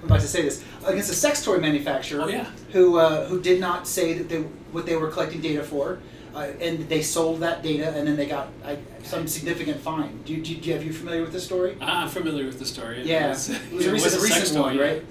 I'm 0.01 0.05
about 0.05 0.21
to 0.21 0.29
say 0.29 0.43
this 0.43 0.63
against 0.87 1.11
a 1.11 1.15
sex 1.15 1.45
toy 1.45 1.59
manufacturer 1.59 2.23
Oh, 2.23 2.29
yeah. 2.29 2.47
who 2.73 2.99
uh, 2.99 3.27
who 3.27 3.41
did 3.41 3.61
not 3.61 3.87
say 3.87 4.15
that 4.15 4.29
they 4.29 4.41
what 4.73 4.87
they 4.87 4.97
were 4.97 5.11
collecting 5.11 5.41
data 5.41 5.63
for. 5.63 5.99
Uh, 6.35 6.53
and 6.61 6.87
they 6.91 7.01
sold 7.01 7.41
that 7.41 7.63
data, 7.63 7.89
and 7.97 8.07
then 8.07 8.15
they 8.15 8.27
got 8.27 8.49
uh, 8.63 8.77
some 9.03 9.27
significant 9.27 9.81
fine. 9.81 10.21
Do 10.27 10.35
you, 10.35 10.43
do 10.43 10.53
you, 10.53 10.75
have 10.75 10.85
you 10.85 10.93
familiar 10.93 11.23
with 11.23 11.33
this 11.33 11.45
story? 11.47 11.79
I'm 11.81 12.09
familiar 12.11 12.45
with 12.45 12.59
the 12.59 12.67
story. 12.67 13.01
It 13.01 13.07
Yeah, 13.07 13.29
was- 13.31 13.49
it 13.49 13.73
was 13.73 13.87
a 13.87 13.93
recent, 13.93 14.13
sex 14.13 14.41
recent 14.41 14.59
toy, 14.59 14.63
one, 14.65 14.77
yeah. 14.77 14.83
right? 14.83 15.05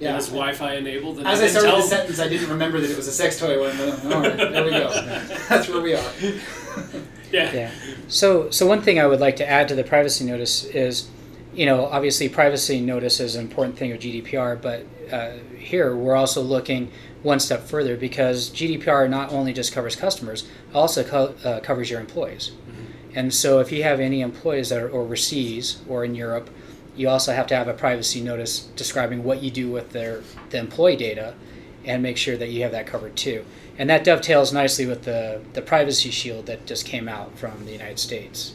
Yeah. 0.00 0.08
And 0.08 0.16
it's 0.18 0.26
Wi-Fi 0.30 0.74
enabled. 0.74 1.20
As 1.20 1.40
I 1.40 1.46
started 1.46 1.76
the 1.76 1.82
sentence, 1.82 2.18
I 2.18 2.26
didn't 2.26 2.50
remember 2.50 2.80
that 2.80 2.90
it 2.90 2.96
was 2.96 3.06
a 3.06 3.12
sex 3.12 3.38
toy 3.38 3.60
one. 3.60 3.80
All 4.12 4.20
right, 4.22 4.36
there 4.36 4.64
we 4.64 4.70
go. 4.72 4.90
That's 5.48 5.68
where 5.68 5.80
we 5.80 5.94
are. 5.94 6.10
yeah. 7.30 7.52
Yeah. 7.52 7.70
So, 8.08 8.50
so 8.50 8.66
one 8.66 8.82
thing 8.82 8.98
I 8.98 9.06
would 9.06 9.20
like 9.20 9.36
to 9.36 9.48
add 9.48 9.68
to 9.68 9.76
the 9.76 9.84
privacy 9.84 10.24
notice 10.24 10.64
is, 10.64 11.08
you 11.54 11.66
know, 11.66 11.86
obviously 11.86 12.28
privacy 12.28 12.80
notice 12.80 13.20
is 13.20 13.36
an 13.36 13.42
important 13.42 13.78
thing 13.78 13.92
of 13.92 14.00
GDPR, 14.00 14.60
but 14.60 14.86
uh, 15.12 15.32
here 15.56 15.94
we're 15.94 16.16
also 16.16 16.42
looking 16.42 16.90
one 17.22 17.40
step 17.40 17.62
further 17.62 17.96
because 17.96 18.50
GDPR 18.50 19.08
not 19.08 19.32
only 19.32 19.52
just 19.52 19.72
covers 19.72 19.96
customers, 19.96 20.48
also 20.74 21.04
co- 21.04 21.34
uh, 21.44 21.60
covers 21.60 21.90
your 21.90 22.00
employees. 22.00 22.50
Mm-hmm. 22.50 23.18
And 23.18 23.34
so 23.34 23.60
if 23.60 23.72
you 23.72 23.82
have 23.82 24.00
any 24.00 24.20
employees 24.20 24.68
that 24.70 24.82
are 24.82 24.92
overseas 24.92 25.80
or 25.88 26.04
in 26.04 26.14
Europe, 26.14 26.50
you 26.96 27.08
also 27.08 27.32
have 27.32 27.46
to 27.48 27.56
have 27.56 27.68
a 27.68 27.74
privacy 27.74 28.20
notice 28.20 28.60
describing 28.76 29.24
what 29.24 29.42
you 29.42 29.50
do 29.50 29.70
with 29.70 29.90
their 29.90 30.22
the 30.50 30.58
employee 30.58 30.96
data 30.96 31.34
and 31.84 32.02
make 32.02 32.16
sure 32.16 32.36
that 32.36 32.50
you 32.50 32.62
have 32.62 32.72
that 32.72 32.86
covered 32.86 33.16
too. 33.16 33.44
And 33.76 33.90
that 33.90 34.04
dovetails 34.04 34.52
nicely 34.52 34.86
with 34.86 35.04
the, 35.04 35.42
the 35.52 35.62
privacy 35.62 36.10
shield 36.10 36.46
that 36.46 36.66
just 36.66 36.86
came 36.86 37.08
out 37.08 37.36
from 37.36 37.66
the 37.66 37.72
United 37.72 37.98
States. 37.98 38.54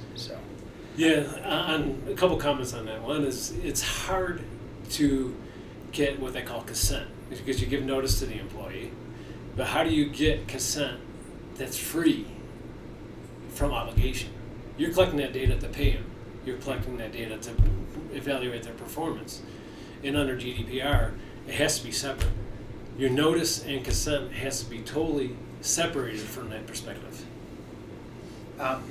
Yeah, 0.99 1.23
on 1.45 2.03
a 2.09 2.13
couple 2.13 2.35
comments 2.35 2.73
on 2.73 2.85
that. 2.87 3.01
One 3.01 3.23
is 3.23 3.51
it's 3.63 3.81
hard 3.81 4.41
to 4.89 5.33
get 5.93 6.19
what 6.19 6.33
they 6.33 6.41
call 6.41 6.61
consent 6.63 7.07
because 7.29 7.61
you 7.61 7.67
give 7.67 7.85
notice 7.85 8.19
to 8.19 8.25
the 8.25 8.37
employee. 8.37 8.91
But 9.55 9.67
how 9.67 9.85
do 9.85 9.91
you 9.91 10.09
get 10.09 10.49
consent 10.49 10.99
that's 11.55 11.77
free 11.77 12.27
from 13.53 13.71
obligation? 13.71 14.31
You're 14.77 14.91
collecting 14.91 15.19
that 15.19 15.31
data 15.31 15.57
to 15.57 15.69
pay 15.69 15.93
them. 15.93 16.03
You're 16.45 16.57
collecting 16.57 16.97
that 16.97 17.13
data 17.13 17.37
to 17.37 17.51
evaluate 18.13 18.63
their 18.63 18.73
performance. 18.73 19.41
And 20.03 20.17
under 20.17 20.35
GDPR, 20.35 21.13
it 21.47 21.53
has 21.53 21.79
to 21.79 21.85
be 21.85 21.93
separate. 21.93 22.27
Your 22.97 23.09
notice 23.09 23.63
and 23.63 23.85
consent 23.85 24.33
has 24.33 24.61
to 24.65 24.69
be 24.69 24.79
totally 24.79 25.37
separated 25.61 26.19
from 26.19 26.49
that 26.49 26.67
perspective. 26.67 27.23
Um, 28.59 28.83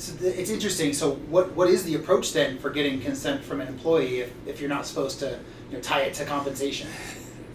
so 0.00 0.24
it's 0.24 0.50
interesting. 0.50 0.94
So, 0.94 1.16
what, 1.28 1.52
what 1.52 1.68
is 1.68 1.84
the 1.84 1.94
approach 1.94 2.32
then 2.32 2.58
for 2.58 2.70
getting 2.70 3.00
consent 3.02 3.44
from 3.44 3.60
an 3.60 3.68
employee 3.68 4.20
if, 4.20 4.32
if 4.46 4.60
you're 4.60 4.70
not 4.70 4.86
supposed 4.86 5.18
to 5.18 5.38
you 5.68 5.76
know, 5.76 5.82
tie 5.82 6.00
it 6.00 6.14
to 6.14 6.24
compensation? 6.24 6.88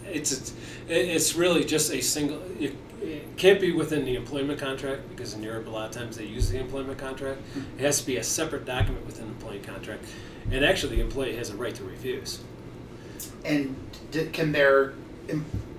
it's 0.06 0.54
it's 0.88 1.36
really 1.36 1.66
just 1.66 1.92
a 1.92 2.02
single. 2.02 2.40
It, 2.60 2.76
it 3.02 3.36
can't 3.36 3.60
be 3.60 3.72
within 3.72 4.06
the 4.06 4.16
employment 4.16 4.60
contract 4.60 5.10
because 5.10 5.34
in 5.34 5.42
Europe 5.42 5.66
a 5.66 5.70
lot 5.72 5.90
of 5.90 5.92
times 5.92 6.18
they 6.18 6.26
use 6.26 6.50
the 6.50 6.60
employment 6.60 7.00
contract. 7.00 7.42
Hmm. 7.54 7.62
It 7.80 7.82
has 7.82 8.00
to 8.02 8.06
be 8.06 8.18
a 8.18 8.24
separate 8.24 8.66
document 8.66 9.06
within 9.08 9.26
the 9.26 9.32
employee 9.32 9.60
contract, 9.60 10.06
and 10.52 10.64
actually 10.64 10.98
the 10.98 11.02
employee 11.02 11.36
has 11.38 11.50
a 11.50 11.56
right 11.56 11.74
to 11.74 11.84
refuse. 11.84 12.42
And 13.44 13.76
can 14.34 14.52
their 14.52 14.94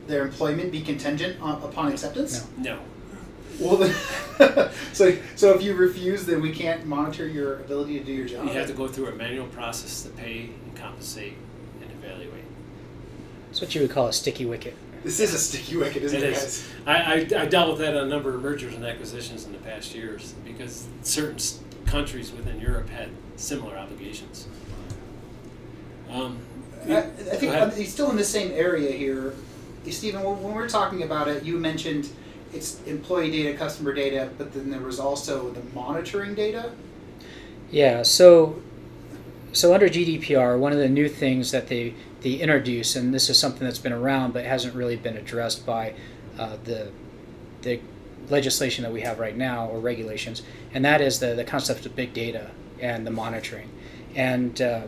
their 0.09 0.25
employment 0.25 0.73
be 0.73 0.83
contingent 0.83 1.41
on, 1.41 1.63
upon 1.63 1.93
acceptance? 1.93 2.45
No. 2.59 2.75
No. 2.75 2.81
Well, 3.59 3.77
then, 3.77 3.95
so 4.93 5.17
so 5.35 5.55
if 5.55 5.63
you 5.63 5.75
refuse, 5.75 6.27
then 6.27 6.41
we 6.41 6.53
can't 6.53 6.87
monitor 6.87 7.27
your 7.27 7.61
ability 7.61 7.99
to 7.99 8.05
do 8.05 8.13
your 8.13 8.27
job. 8.27 8.45
You 8.47 8.53
have 8.53 8.67
to 8.67 8.75
go 8.75 8.87
through 8.87 9.09
a 9.09 9.15
manual 9.15 9.47
process 9.47 10.03
to 10.03 10.11
pay 10.11 10.51
and 10.65 10.77
compensate 10.77 11.35
and 11.81 11.91
evaluate. 11.91 12.45
it's 13.51 13.61
what 13.61 13.75
you 13.75 13.83
would 13.83 13.91
call 13.91 14.09
a 14.09 14.13
sticky 14.13 14.45
wicket. 14.45 14.77
This 15.05 15.21
is 15.21 15.35
a 15.35 15.39
sticky 15.39 15.77
wicket, 15.77 16.03
isn't 16.03 16.21
it, 16.21 16.25
it 16.25 16.33
is. 16.33 16.69
I, 16.85 16.95
I, 16.95 17.15
I, 17.15 17.47
dealt 17.47 17.71
with 17.71 17.79
that 17.79 17.97
on 17.97 18.05
a 18.05 18.09
number 18.09 18.35
of 18.35 18.43
mergers 18.43 18.75
and 18.75 18.85
acquisitions 18.85 19.45
in 19.47 19.53
the 19.53 19.59
past 19.59 19.95
years 19.95 20.35
because 20.45 20.89
certain 21.03 21.39
countries 21.87 22.33
within 22.33 22.61
Europe 22.61 22.89
had 22.91 23.11
similar 23.37 23.77
obligations. 23.77 24.49
Um, 26.11 26.39
I, 26.89 26.99
I 26.99 27.05
think 27.05 27.75
he's 27.75 27.93
still 27.93 28.11
in 28.11 28.17
the 28.17 28.25
same 28.25 28.51
area 28.53 28.93
here. 28.93 29.35
Stephen, 29.89 30.23
when 30.25 30.55
we're 30.55 30.69
talking 30.69 31.05
about 31.05 31.29
it, 31.29 31.45
you 31.45 31.57
mentioned 31.57 32.09
it's 32.53 32.83
employee 32.85 33.31
data, 33.31 33.57
customer 33.57 33.93
data, 33.93 34.31
but 34.39 34.53
then 34.53 34.71
there 34.71 34.81
was 34.81 34.99
also 34.99 35.51
the 35.51 35.63
monitoring 35.75 36.35
data. 36.35 36.73
Yeah. 37.71 38.03
So, 38.03 38.63
so 39.53 39.75
under 39.75 39.89
GDPR, 39.89 40.59
one 40.59 40.73
of 40.73 40.79
the 40.79 40.89
new 40.89 41.09
things 41.09 41.51
that 41.51 41.69
they 41.69 41.95
they 42.23 42.35
introduce, 42.35 42.97
and 42.97 43.15
this 43.15 43.29
is 43.29 43.39
something 43.39 43.65
that's 43.65 43.79
been 43.79 43.93
around 43.93 44.33
but 44.33 44.45
hasn't 44.45 44.75
really 44.75 44.97
been 44.97 45.17
addressed 45.17 45.67
by 45.67 45.95
uh, 46.39 46.57
the 46.65 46.91
the 47.63 47.81
legislation 48.29 48.83
that 48.83 48.93
we 48.93 49.03
have 49.03 49.19
right 49.19 49.37
now 49.37 49.69
or 49.69 49.79
regulations, 49.79 50.43
and 50.73 50.85
that 50.85 51.01
is 51.01 51.19
the 51.21 51.35
the 51.35 51.45
concept 51.45 51.87
of 51.87 51.95
big 51.95 52.13
data 52.13 52.51
and 52.81 53.07
the 53.07 53.11
monitoring, 53.11 53.71
and 54.15 54.61
uh, 54.61 54.83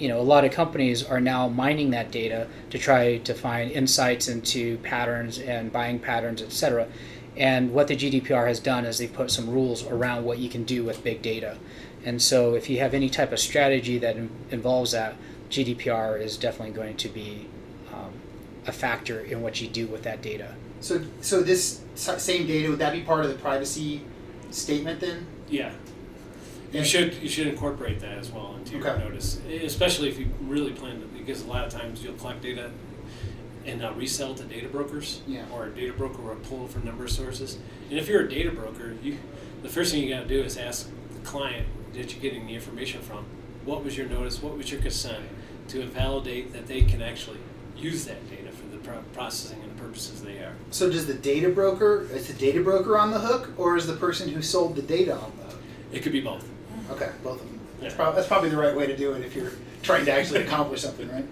you 0.00 0.08
know 0.08 0.18
a 0.18 0.22
lot 0.22 0.44
of 0.44 0.50
companies 0.50 1.04
are 1.04 1.20
now 1.20 1.48
mining 1.48 1.90
that 1.90 2.10
data 2.10 2.48
to 2.70 2.78
try 2.78 3.18
to 3.18 3.34
find 3.34 3.70
insights 3.70 4.28
into 4.28 4.78
patterns 4.78 5.38
and 5.38 5.70
buying 5.70 5.98
patterns, 5.98 6.42
et 6.42 6.52
cetera. 6.52 6.88
And 7.36 7.72
what 7.72 7.86
the 7.86 7.96
GDPR 7.96 8.48
has 8.48 8.58
done 8.58 8.84
is 8.84 8.98
they've 8.98 9.12
put 9.12 9.30
some 9.30 9.48
rules 9.48 9.86
around 9.86 10.24
what 10.24 10.38
you 10.38 10.48
can 10.48 10.64
do 10.64 10.82
with 10.82 11.04
big 11.04 11.22
data. 11.22 11.58
And 12.04 12.20
so, 12.20 12.54
if 12.54 12.68
you 12.68 12.78
have 12.80 12.94
any 12.94 13.10
type 13.10 13.30
of 13.30 13.38
strategy 13.38 13.98
that 13.98 14.16
in, 14.16 14.30
involves 14.50 14.92
that, 14.92 15.16
GDPR 15.50 16.20
is 16.20 16.36
definitely 16.36 16.74
going 16.74 16.96
to 16.96 17.08
be 17.08 17.46
um, 17.92 18.12
a 18.66 18.72
factor 18.72 19.20
in 19.20 19.42
what 19.42 19.60
you 19.60 19.68
do 19.68 19.86
with 19.86 20.02
that 20.04 20.22
data. 20.22 20.54
So, 20.80 21.02
so 21.20 21.42
this 21.42 21.82
same 21.94 22.46
data 22.46 22.70
would 22.70 22.78
that 22.78 22.94
be 22.94 23.02
part 23.02 23.24
of 23.24 23.30
the 23.30 23.36
privacy 23.36 24.02
statement 24.50 25.00
then? 25.00 25.26
Yeah. 25.48 25.72
You 26.72 26.84
should 26.84 27.14
you 27.14 27.28
should 27.28 27.48
incorporate 27.48 28.00
that 28.00 28.18
as 28.18 28.30
well 28.30 28.54
into 28.56 28.76
your 28.76 28.86
okay. 28.86 29.02
notice, 29.02 29.40
especially 29.48 30.08
if 30.08 30.18
you 30.18 30.28
really 30.42 30.72
plan 30.72 31.00
to, 31.00 31.06
because 31.06 31.42
a 31.42 31.48
lot 31.48 31.66
of 31.66 31.72
times 31.72 32.02
you'll 32.02 32.14
collect 32.14 32.42
data 32.42 32.70
and 33.66 33.84
uh, 33.84 33.92
resell 33.92 34.34
to 34.34 34.44
data 34.44 34.68
brokers, 34.68 35.20
yeah. 35.26 35.44
or 35.52 35.66
a 35.66 35.70
data 35.70 35.92
broker 35.92 36.22
will 36.22 36.34
pull 36.36 36.66
from 36.68 36.82
a 36.82 36.84
number 36.86 37.04
of 37.04 37.10
sources. 37.10 37.58
And 37.90 37.98
if 37.98 38.08
you're 38.08 38.22
a 38.22 38.28
data 38.28 38.50
broker, 38.50 38.94
you 39.02 39.18
the 39.62 39.68
first 39.68 39.92
thing 39.92 40.02
you 40.02 40.14
got 40.14 40.22
to 40.22 40.28
do 40.28 40.42
is 40.42 40.56
ask 40.56 40.88
the 41.12 41.20
client 41.20 41.66
that 41.92 42.12
you're 42.12 42.22
getting 42.22 42.46
the 42.46 42.54
information 42.54 43.02
from, 43.02 43.24
what 43.64 43.84
was 43.84 43.96
your 43.96 44.08
notice, 44.08 44.40
what 44.42 44.56
was 44.56 44.70
your 44.70 44.80
consent, 44.80 45.24
to 45.68 45.84
validate 45.86 46.52
that 46.52 46.66
they 46.66 46.82
can 46.82 47.02
actually 47.02 47.38
use 47.76 48.04
that 48.04 48.28
data 48.30 48.50
for 48.50 48.66
the 48.68 48.78
pro- 48.78 49.02
processing 49.12 49.60
and 49.62 49.76
the 49.76 49.82
purposes 49.82 50.22
they 50.22 50.38
are. 50.38 50.54
So 50.70 50.90
does 50.90 51.06
the 51.06 51.14
data 51.14 51.48
broker, 51.48 52.06
is 52.12 52.26
the 52.26 52.34
data 52.34 52.62
broker 52.62 52.96
on 52.96 53.10
the 53.10 53.18
hook, 53.18 53.50
or 53.56 53.76
is 53.76 53.86
the 53.86 53.94
person 53.94 54.28
who 54.28 54.40
sold 54.40 54.76
the 54.76 54.82
data 54.82 55.14
on 55.14 55.32
the 55.38 55.44
hook? 55.44 55.60
It 55.92 56.02
could 56.02 56.12
be 56.12 56.20
both. 56.20 56.48
Okay, 56.90 57.10
both 57.22 57.40
of 57.40 57.48
them. 57.48 57.60
That's, 57.80 57.94
prob- 57.94 58.14
that's 58.14 58.26
probably 58.26 58.50
the 58.50 58.56
right 58.56 58.76
way 58.76 58.86
to 58.86 58.96
do 58.96 59.12
it 59.12 59.24
if 59.24 59.34
you're 59.34 59.52
trying 59.82 60.04
to 60.04 60.12
actually 60.12 60.42
accomplish 60.42 60.82
something, 60.82 61.10
right? 61.10 61.24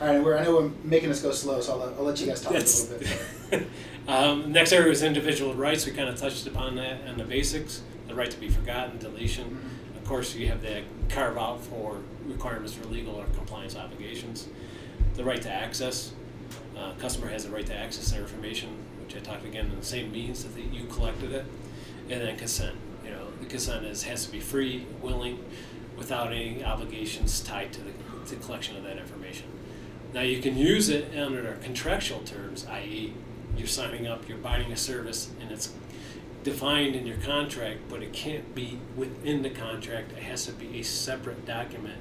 All 0.00 0.06
right, 0.06 0.22
we're, 0.22 0.38
I 0.38 0.44
know 0.44 0.58
I'm 0.58 0.76
making 0.84 1.10
us 1.10 1.20
go 1.20 1.32
slow, 1.32 1.60
so 1.60 1.80
I'll, 1.80 1.94
I'll 1.98 2.04
let 2.04 2.20
you 2.20 2.26
guys 2.26 2.40
talk 2.40 2.52
that's, 2.52 2.88
a 2.88 2.92
little 2.92 3.18
bit. 3.50 3.66
um, 4.08 4.52
next 4.52 4.72
area 4.72 4.88
was 4.88 5.02
individual 5.02 5.54
rights. 5.54 5.86
We 5.86 5.92
kind 5.92 6.08
of 6.08 6.16
touched 6.16 6.46
upon 6.46 6.76
that 6.76 7.00
and 7.00 7.18
the 7.18 7.24
basics 7.24 7.82
the 8.08 8.14
right 8.14 8.30
to 8.30 8.40
be 8.40 8.48
forgotten, 8.48 8.98
deletion. 8.98 9.44
Mm-hmm. 9.44 9.98
Of 9.98 10.04
course, 10.04 10.34
you 10.34 10.48
have 10.48 10.62
the 10.62 10.82
carve 11.08 11.36
out 11.36 11.62
for 11.62 12.00
requirements 12.24 12.72
for 12.72 12.86
legal 12.86 13.14
or 13.14 13.24
compliance 13.36 13.76
obligations. 13.76 14.48
The 15.14 15.24
right 15.24 15.40
to 15.42 15.52
access. 15.52 16.12
Uh, 16.76 16.92
customer 16.98 17.28
has 17.28 17.44
the 17.44 17.50
right 17.50 17.66
to 17.66 17.76
access 17.76 18.10
their 18.10 18.22
information, 18.22 18.70
which 19.04 19.16
I 19.16 19.18
talked 19.18 19.44
again 19.44 19.66
in 19.66 19.78
the 19.78 19.84
same 19.84 20.10
means 20.10 20.44
that 20.44 20.58
you 20.58 20.86
collected 20.86 21.32
it. 21.32 21.44
And 22.10 22.22
then 22.22 22.36
consent. 22.38 22.74
The 23.40 23.46
consent 23.46 23.86
is 23.86 24.04
has 24.04 24.26
to 24.26 24.32
be 24.32 24.40
free, 24.40 24.86
willing, 25.02 25.44
without 25.96 26.32
any 26.32 26.64
obligations 26.64 27.40
tied 27.40 27.72
to 27.72 27.80
the, 27.80 27.90
to 28.26 28.36
the 28.36 28.44
collection 28.44 28.76
of 28.76 28.84
that 28.84 28.98
information. 28.98 29.46
Now 30.14 30.22
you 30.22 30.40
can 30.40 30.56
use 30.56 30.88
it 30.88 31.16
under 31.16 31.58
contractual 31.62 32.20
terms, 32.20 32.66
i.e., 32.70 33.12
you're 33.56 33.66
signing 33.66 34.06
up, 34.06 34.28
you're 34.28 34.38
buying 34.38 34.70
a 34.72 34.76
service, 34.76 35.30
and 35.40 35.50
it's 35.50 35.72
defined 36.44 36.94
in 36.94 37.06
your 37.06 37.16
contract, 37.18 37.80
but 37.88 38.02
it 38.02 38.12
can't 38.12 38.54
be 38.54 38.78
within 38.96 39.42
the 39.42 39.50
contract. 39.50 40.12
It 40.12 40.22
has 40.22 40.46
to 40.46 40.52
be 40.52 40.78
a 40.78 40.82
separate 40.82 41.44
document 41.44 41.98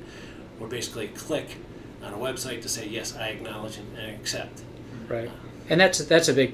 or 0.59 0.67
basically 0.67 1.07
click 1.09 1.57
on 2.03 2.13
a 2.13 2.17
website 2.17 2.61
to 2.61 2.69
say 2.69 2.87
yes, 2.87 3.15
I 3.15 3.29
acknowledge 3.29 3.77
and 3.77 4.15
accept. 4.15 4.61
Right, 5.07 5.31
and 5.69 5.79
that's 5.81 5.99
that's 5.99 6.27
a 6.27 6.33
big 6.33 6.53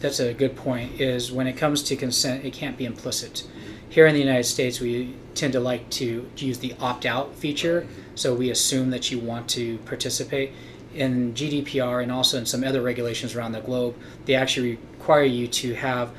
that's 0.00 0.20
a 0.20 0.34
good 0.34 0.56
point. 0.56 1.00
Is 1.00 1.30
when 1.30 1.46
it 1.46 1.54
comes 1.54 1.82
to 1.84 1.96
consent, 1.96 2.44
it 2.44 2.52
can't 2.52 2.76
be 2.76 2.84
implicit. 2.84 3.44
Here 3.90 4.06
in 4.06 4.14
the 4.14 4.20
United 4.20 4.44
States, 4.44 4.78
we 4.78 5.16
tend 5.34 5.52
to 5.54 5.60
like 5.60 5.90
to 5.90 6.30
use 6.36 6.58
the 6.58 6.76
opt-out 6.78 7.34
feature, 7.34 7.88
so 8.14 8.32
we 8.32 8.50
assume 8.50 8.90
that 8.90 9.10
you 9.10 9.18
want 9.18 9.48
to 9.48 9.78
participate. 9.78 10.52
In 10.94 11.34
GDPR 11.34 12.00
and 12.00 12.12
also 12.12 12.38
in 12.38 12.46
some 12.46 12.62
other 12.62 12.82
regulations 12.82 13.34
around 13.34 13.50
the 13.50 13.60
globe, 13.60 13.96
they 14.26 14.36
actually 14.36 14.78
require 14.92 15.24
you 15.24 15.48
to 15.48 15.74
have 15.74 16.12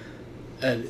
a, 0.61 0.84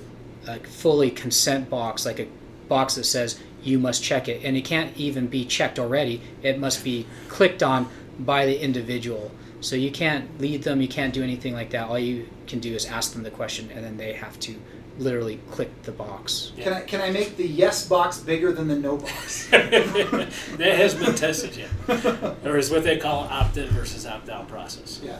a 0.47 0.57
fully 0.61 1.11
consent 1.11 1.69
box, 1.69 2.03
like 2.03 2.19
a 2.19 2.27
box 2.67 2.95
that 2.95 3.03
says 3.03 3.39
you 3.61 3.77
must 3.77 4.03
check 4.03 4.27
it. 4.27 4.43
And 4.43 4.57
it 4.57 4.65
can't 4.65 4.97
even 4.97 5.27
be 5.27 5.45
checked 5.45 5.77
already, 5.77 6.19
it 6.41 6.57
must 6.57 6.83
be 6.83 7.05
clicked 7.27 7.61
on 7.61 7.89
by 8.17 8.47
the 8.47 8.59
individual. 8.59 9.29
So 9.59 9.75
you 9.75 9.91
can't 9.91 10.41
lead 10.41 10.63
them, 10.63 10.81
you 10.81 10.87
can't 10.87 11.13
do 11.13 11.21
anything 11.21 11.53
like 11.53 11.69
that. 11.71 11.89
All 11.89 11.99
you 11.99 12.27
can 12.47 12.59
do 12.59 12.73
is 12.73 12.87
ask 12.87 13.13
them 13.13 13.21
the 13.21 13.29
question, 13.29 13.69
and 13.69 13.85
then 13.85 13.97
they 13.97 14.13
have 14.13 14.39
to 14.39 14.55
literally 14.97 15.39
click 15.51 15.83
the 15.83 15.91
box. 15.91 16.51
Can 16.59 16.73
I 16.73 16.81
can 16.81 17.01
I 17.01 17.09
make 17.11 17.37
the 17.37 17.47
yes 17.47 17.87
box 17.87 18.19
bigger 18.19 18.51
than 18.51 18.67
the 18.67 18.75
no 18.77 18.97
box? 18.97 19.47
that 19.49 20.31
hasn't 20.59 21.05
been 21.05 21.15
tested 21.15 21.55
yet. 21.57 22.43
There 22.43 22.57
is 22.63 22.69
what 22.69 22.83
they 22.83 22.97
call 22.97 23.23
opt-in 23.23 23.69
versus 23.69 24.05
opt-out 24.05 24.47
process. 24.47 24.99
yeah. 25.03 25.19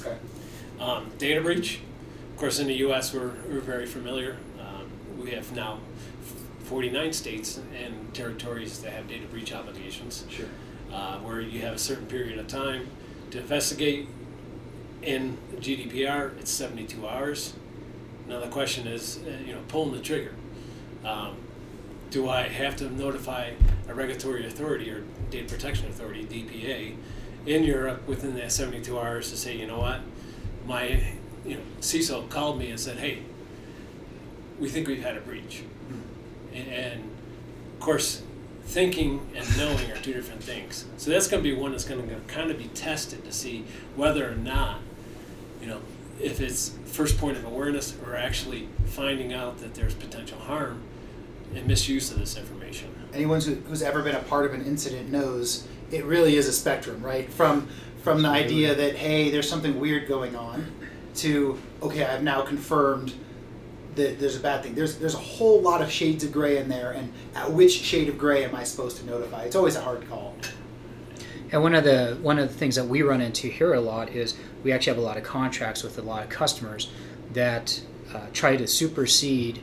Okay. 0.00 0.16
Um, 0.80 1.10
data 1.18 1.40
breach, 1.40 1.80
of 2.32 2.36
course, 2.38 2.58
in 2.58 2.66
the 2.66 2.74
U.S. 2.74 3.12
we're, 3.14 3.32
we're 3.48 3.60
very 3.60 3.86
familiar. 3.86 4.36
Um, 4.60 4.90
we 5.18 5.30
have 5.32 5.50
now 5.54 5.78
49 6.64 7.12
states 7.12 7.58
and 7.82 8.12
territories 8.14 8.80
that 8.82 8.92
have 8.92 9.08
data 9.08 9.26
breach 9.26 9.52
obligations, 9.52 10.24
Sure. 10.28 10.46
uh, 10.92 11.18
where 11.20 11.40
you 11.40 11.60
have 11.62 11.74
a 11.74 11.78
certain 11.78 12.06
period 12.06 12.38
of 12.38 12.46
time 12.48 12.88
to 13.30 13.38
investigate. 13.38 14.08
In 15.02 15.38
GDPR, 15.56 16.36
it's 16.38 16.50
72 16.50 17.06
hours. 17.06 17.52
Now 18.28 18.40
the 18.40 18.48
question 18.48 18.86
is, 18.86 19.20
uh, 19.26 19.30
you 19.44 19.52
know, 19.52 19.60
pulling 19.68 19.92
the 19.92 20.00
trigger. 20.00 20.34
Um, 21.04 21.36
do 22.10 22.28
I 22.28 22.48
have 22.48 22.76
to 22.76 22.90
notify 22.90 23.52
a 23.88 23.94
regulatory 23.94 24.46
authority 24.46 24.90
or 24.90 25.04
data 25.30 25.48
protection 25.48 25.86
authority, 25.88 26.24
DPA, 26.24 26.96
in 27.46 27.64
Europe 27.64 28.06
within 28.08 28.34
that 28.34 28.52
72 28.52 28.98
hours 28.98 29.30
to 29.30 29.36
say, 29.36 29.56
you 29.56 29.66
know 29.66 29.78
what, 29.78 30.00
my 30.66 31.02
you 31.44 31.54
know 31.56 31.60
CISO 31.80 32.28
called 32.28 32.58
me 32.58 32.70
and 32.70 32.80
said, 32.80 32.98
hey, 32.98 33.22
we 34.58 34.68
think 34.68 34.88
we've 34.88 35.02
had 35.02 35.16
a 35.16 35.20
breach, 35.20 35.62
and, 36.52 36.68
and 36.68 37.10
of 37.74 37.80
course, 37.80 38.22
thinking 38.64 39.28
and 39.36 39.56
knowing 39.56 39.90
are 39.92 39.96
two 39.96 40.12
different 40.12 40.42
things. 40.42 40.86
So 40.96 41.10
that's 41.10 41.28
going 41.28 41.42
to 41.42 41.48
be 41.48 41.54
one 41.54 41.70
that's 41.70 41.84
going 41.84 42.08
to 42.08 42.14
kind 42.26 42.50
of 42.50 42.58
be 42.58 42.68
tested 42.68 43.24
to 43.24 43.32
see 43.32 43.64
whether 43.94 44.30
or 44.30 44.34
not, 44.34 44.80
you 45.60 45.68
know, 45.68 45.80
if 46.20 46.40
it's 46.40 46.72
first 46.84 47.18
point 47.18 47.36
of 47.36 47.44
awareness 47.44 47.94
or 48.04 48.16
actually 48.16 48.68
finding 48.86 49.32
out 49.32 49.58
that 49.58 49.74
there's 49.74 49.94
potential 49.94 50.38
harm 50.38 50.82
and 51.54 51.66
misuse 51.66 52.10
of 52.10 52.18
this 52.18 52.36
information. 52.36 52.92
Anyone 53.12 53.40
who's 53.40 53.82
ever 53.82 54.02
been 54.02 54.14
a 54.14 54.20
part 54.20 54.46
of 54.46 54.54
an 54.54 54.64
incident 54.64 55.10
knows 55.10 55.66
it 55.90 56.04
really 56.04 56.36
is 56.36 56.48
a 56.48 56.52
spectrum, 56.52 57.02
right? 57.02 57.32
From 57.32 57.68
from 58.02 58.22
the 58.22 58.28
idea 58.28 58.74
that 58.74 58.96
hey, 58.96 59.30
there's 59.30 59.48
something 59.48 59.80
weird 59.80 60.06
going 60.06 60.36
on, 60.36 60.66
to 61.16 61.58
okay, 61.82 62.04
I've 62.04 62.22
now 62.22 62.42
confirmed 62.42 63.12
that 63.96 64.18
there's 64.18 64.36
a 64.36 64.40
bad 64.40 64.62
thing. 64.62 64.74
There's 64.74 64.96
there's 64.98 65.14
a 65.14 65.18
whole 65.18 65.60
lot 65.60 65.82
of 65.82 65.90
shades 65.90 66.24
of 66.24 66.32
gray 66.32 66.58
in 66.58 66.68
there, 66.68 66.92
and 66.92 67.12
at 67.34 67.50
which 67.52 67.72
shade 67.72 68.08
of 68.08 68.18
gray 68.18 68.44
am 68.44 68.54
I 68.54 68.64
supposed 68.64 68.98
to 68.98 69.06
notify? 69.06 69.42
It's 69.42 69.56
always 69.56 69.76
a 69.76 69.80
hard 69.80 70.08
call. 70.08 70.34
And 71.52 71.62
one 71.62 71.74
of 71.74 71.84
the 71.84 72.18
one 72.22 72.38
of 72.38 72.48
the 72.48 72.54
things 72.54 72.74
that 72.74 72.86
we 72.86 73.02
run 73.02 73.20
into 73.20 73.48
here 73.48 73.74
a 73.74 73.80
lot 73.80 74.10
is 74.10 74.36
we 74.66 74.72
actually 74.72 74.90
have 74.90 74.98
a 74.98 75.06
lot 75.06 75.16
of 75.16 75.22
contracts 75.22 75.84
with 75.84 75.96
a 75.96 76.02
lot 76.02 76.24
of 76.24 76.28
customers 76.28 76.90
that 77.32 77.80
uh, 78.12 78.26
try 78.32 78.56
to 78.56 78.66
supersede 78.66 79.62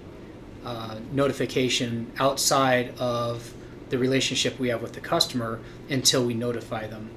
uh, 0.63 0.97
notification 1.11 2.09
outside 2.19 2.97
of 2.97 3.53
the 3.89 3.97
relationship 3.97 4.57
we 4.57 4.69
have 4.69 4.81
with 4.81 4.93
the 4.93 5.01
customer 5.01 5.59
until 5.89 6.25
we 6.25 6.33
notify 6.33 6.87
them. 6.87 7.09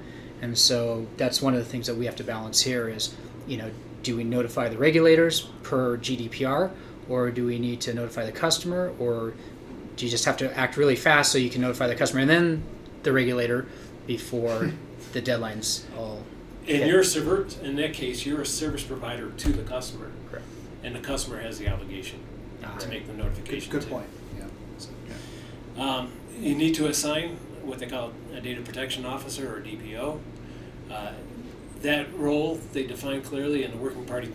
And 0.43 0.59
so 0.59 1.07
that's 1.17 1.41
one 1.41 1.55
of 1.55 1.61
the 1.61 1.65
things 1.65 1.87
that 1.87 1.95
we 1.95 2.07
have 2.07 2.17
to 2.17 2.25
balance 2.25 2.61
here 2.61 2.89
is, 2.89 3.15
you 3.47 3.57
know, 3.57 3.71
do 4.03 4.17
we 4.17 4.25
notify 4.25 4.69
the 4.69 4.77
regulators 4.77 5.43
per 5.63 5.97
GDPR 5.97 6.73
or 7.09 7.31
do 7.31 7.47
we 7.47 7.61
need 7.61 7.81
to 7.83 7.95
notify 7.95 8.27
the 8.27 8.33
customer 8.33 8.93
or 8.99 9.35
do 9.95 10.05
you 10.05 10.11
just 10.11 10.25
have 10.25 10.37
to 10.39 10.59
act 10.59 10.77
really 10.77 10.97
fast 10.97 11.31
so 11.31 11.39
you 11.39 11.51
can 11.51 11.61
notify 11.61 11.87
the 11.87 11.95
customer 11.95 12.21
and 12.21 12.31
then 12.31 12.65
the 13.05 13.13
regulator 13.13 13.69
before 14.09 14.73
the 15.13 15.23
deadlines 15.23 15.85
all 15.97 16.25
In 16.67 16.77
hit? 16.81 16.89
your 16.89 17.03
server, 17.05 17.47
in 17.63 17.77
that 17.77 17.93
case, 17.93 18.27
you're 18.27 18.41
a 18.43 18.47
service 18.47 18.83
provider 18.83 19.31
to 19.31 19.53
the 19.53 19.63
customer, 19.63 20.11
Correct. 20.31 20.45
and 20.83 20.95
the 20.95 21.01
customer 21.01 21.41
has 21.41 21.59
the 21.59 21.69
obligation 21.69 22.19
Ah. 22.65 22.77
to 22.79 22.89
make 22.89 23.07
the 23.07 23.13
notification. 23.13 23.71
Good 23.71 23.83
to. 23.83 23.89
point. 23.89 24.07
Yeah. 24.37 24.45
Um, 25.83 26.11
you 26.41 26.55
need 26.55 26.75
to 26.77 26.87
assign 26.87 27.37
what 27.63 27.79
they 27.79 27.87
call 27.87 28.13
a 28.35 28.41
data 28.41 28.61
protection 28.63 29.05
officer 29.05 29.55
or 29.55 29.61
DPO. 29.61 30.19
Uh, 30.91 31.13
that 31.83 32.13
role 32.19 32.61
they 32.73 32.85
define 32.85 33.23
clearly 33.23 33.63
in 33.65 33.71
the 33.71 33.77
Working 33.77 34.05
Party 34.05 34.33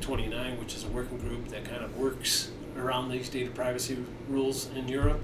29, 0.00 0.58
which 0.58 0.74
is 0.74 0.84
a 0.84 0.88
working 0.88 1.18
group 1.18 1.48
that 1.48 1.64
kind 1.64 1.84
of 1.84 1.96
works 1.96 2.50
around 2.78 3.10
these 3.10 3.28
data 3.28 3.50
privacy 3.50 3.98
rules 4.28 4.68
in 4.74 4.88
Europe. 4.88 5.20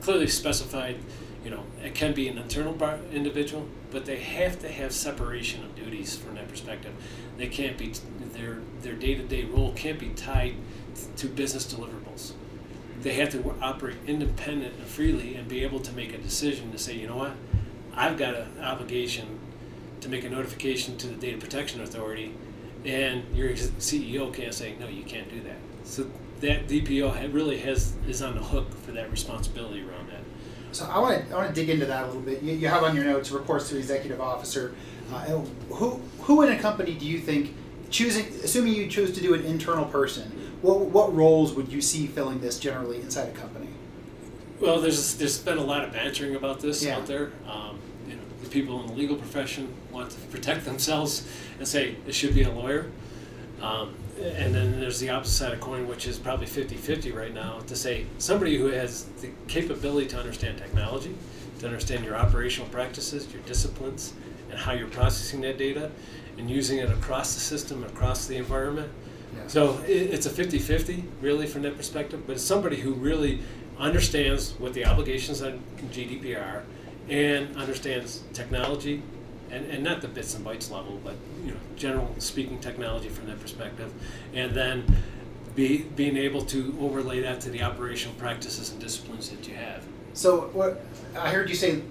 Clearly 0.00 0.26
specified, 0.26 0.96
you 1.44 1.50
know, 1.50 1.62
it 1.82 1.94
can 1.94 2.12
be 2.12 2.26
an 2.28 2.36
internal 2.38 2.72
bar- 2.72 2.98
individual, 3.12 3.68
but 3.92 4.06
they 4.06 4.18
have 4.18 4.58
to 4.60 4.68
have 4.68 4.92
separation 4.92 5.62
of 5.64 5.76
duties 5.76 6.16
from 6.16 6.34
that 6.34 6.48
perspective. 6.48 6.92
They 7.36 7.48
can't 7.48 7.76
be 7.76 7.92
their 8.32 8.60
their 8.80 8.94
day-to-day 8.94 9.44
role 9.44 9.72
can't 9.72 9.98
be 9.98 10.08
tied 10.10 10.54
to 11.16 11.28
business 11.28 11.72
deliverables 11.72 12.32
they 13.02 13.14
have 13.14 13.30
to 13.30 13.54
operate 13.60 13.96
independent 14.06 14.74
and 14.76 14.86
freely 14.86 15.34
and 15.34 15.48
be 15.48 15.62
able 15.64 15.80
to 15.80 15.92
make 15.92 16.14
a 16.14 16.18
decision 16.18 16.70
to 16.72 16.78
say, 16.78 16.94
you 16.94 17.08
know 17.08 17.16
what, 17.16 17.32
I've 17.94 18.16
got 18.16 18.34
an 18.34 18.60
obligation 18.62 19.38
to 20.00 20.08
make 20.08 20.24
a 20.24 20.30
notification 20.30 20.96
to 20.98 21.08
the 21.08 21.14
Data 21.14 21.38
Protection 21.38 21.80
Authority, 21.80 22.34
and 22.84 23.24
your 23.36 23.50
CEO 23.50 24.32
can't 24.32 24.54
say, 24.54 24.74
no, 24.78 24.88
you 24.88 25.04
can't 25.04 25.28
do 25.30 25.40
that. 25.42 25.58
So 25.84 26.10
that 26.40 26.68
DPO 26.68 27.32
really 27.32 27.58
has 27.58 27.94
is 28.08 28.22
on 28.22 28.34
the 28.34 28.42
hook 28.42 28.72
for 28.84 28.92
that 28.92 29.10
responsibility 29.10 29.80
around 29.80 30.08
that. 30.10 30.22
So 30.72 30.86
I 30.90 30.98
want 30.98 31.28
to 31.28 31.34
I 31.34 31.38
want 31.38 31.54
to 31.54 31.54
dig 31.54 31.68
into 31.70 31.86
that 31.86 32.04
a 32.04 32.06
little 32.06 32.22
bit. 32.22 32.42
You, 32.42 32.54
you 32.54 32.68
have 32.68 32.82
on 32.82 32.96
your 32.96 33.04
notes 33.04 33.30
reports 33.30 33.68
to 33.68 33.74
the 33.74 33.80
executive 33.80 34.20
officer. 34.20 34.74
Uh, 35.12 35.20
who 35.70 36.00
who 36.22 36.42
in 36.42 36.52
a 36.52 36.58
company 36.58 36.94
do 36.94 37.06
you 37.06 37.18
think 37.18 37.54
choosing 37.90 38.24
assuming 38.42 38.74
you 38.74 38.86
choose 38.88 39.12
to 39.14 39.20
do 39.20 39.34
an 39.34 39.44
internal 39.44 39.84
person? 39.84 40.30
What 40.62 40.80
what 40.86 41.14
roles 41.14 41.52
would 41.54 41.70
you 41.70 41.80
see 41.80 42.06
filling 42.06 42.40
this 42.40 42.58
generally 42.58 43.00
inside 43.00 43.28
a 43.28 43.32
company? 43.32 43.68
Well, 44.60 44.80
there's 44.80 45.14
there's 45.16 45.38
been 45.38 45.58
a 45.58 45.64
lot 45.64 45.84
of 45.84 45.92
bantering 45.92 46.36
about 46.36 46.60
this 46.60 46.82
Yeah. 46.82 46.96
out 46.96 47.06
there. 47.06 47.32
Um, 47.48 47.78
you 48.08 48.14
know, 48.14 48.22
the 48.42 48.48
people 48.48 48.80
in 48.80 48.86
the 48.86 48.92
legal 48.94 49.16
profession 49.16 49.74
want 49.90 50.10
to 50.10 50.18
protect 50.30 50.64
themselves 50.64 51.28
and 51.58 51.68
say 51.68 51.96
it 52.06 52.14
should 52.14 52.34
be 52.34 52.44
a 52.44 52.50
lawyer. 52.50 52.90
Um, 53.60 53.94
and 54.22 54.54
then 54.54 54.80
there's 54.80 55.00
the 55.00 55.10
opposite 55.10 55.32
side 55.32 55.52
of 55.52 55.60
coin, 55.60 55.86
which 55.88 56.06
is 56.06 56.18
probably 56.18 56.46
50-50 56.46 57.14
right 57.14 57.34
now, 57.34 57.58
to 57.66 57.76
say 57.76 58.06
somebody 58.18 58.56
who 58.56 58.66
has 58.66 59.04
the 59.20 59.30
capability 59.48 60.06
to 60.08 60.18
understand 60.18 60.58
technology, 60.58 61.14
to 61.58 61.66
understand 61.66 62.04
your 62.04 62.16
operational 62.16 62.68
practices, 62.70 63.32
your 63.32 63.42
disciplines, 63.42 64.14
and 64.50 64.58
how 64.58 64.72
you're 64.72 64.88
processing 64.88 65.40
that 65.42 65.58
data, 65.58 65.90
and 66.38 66.50
using 66.50 66.78
it 66.78 66.90
across 66.90 67.34
the 67.34 67.40
system, 67.40 67.84
across 67.84 68.26
the 68.26 68.36
environment. 68.36 68.90
So 69.48 69.78
it, 69.86 69.90
it's 69.90 70.26
a 70.26 70.30
50-50 70.30 71.04
really 71.20 71.46
from 71.46 71.62
that 71.62 71.76
perspective, 71.76 72.26
but 72.26 72.34
it's 72.34 72.44
somebody 72.44 72.76
who 72.76 72.92
really 72.94 73.40
understands 73.78 74.52
what 74.58 74.74
the 74.74 74.84
obligations 74.84 75.42
on 75.42 75.62
GDPR 75.90 76.62
and 77.08 77.56
understands 77.56 78.22
technology 78.32 79.02
and, 79.52 79.66
and 79.66 79.84
not 79.84 80.00
the 80.00 80.08
bits 80.08 80.34
and 80.34 80.44
bytes 80.44 80.70
level, 80.70 80.98
but 81.04 81.14
you 81.44 81.52
know, 81.52 81.56
general 81.76 82.14
speaking 82.18 82.58
technology 82.58 83.08
from 83.08 83.26
that 83.26 83.40
perspective, 83.40 83.92
and 84.34 84.52
then 84.54 84.84
be, 85.54 85.82
being 85.94 86.16
able 86.16 86.42
to 86.46 86.76
overlay 86.80 87.20
that 87.20 87.40
to 87.42 87.50
the 87.50 87.62
operational 87.62 88.14
practices 88.16 88.70
and 88.70 88.80
disciplines 88.80 89.28
that 89.28 89.46
you 89.46 89.54
have. 89.54 89.84
So 90.14 90.50
what 90.52 90.84
I 91.16 91.30
heard 91.30 91.48
you 91.48 91.54
say, 91.54 91.82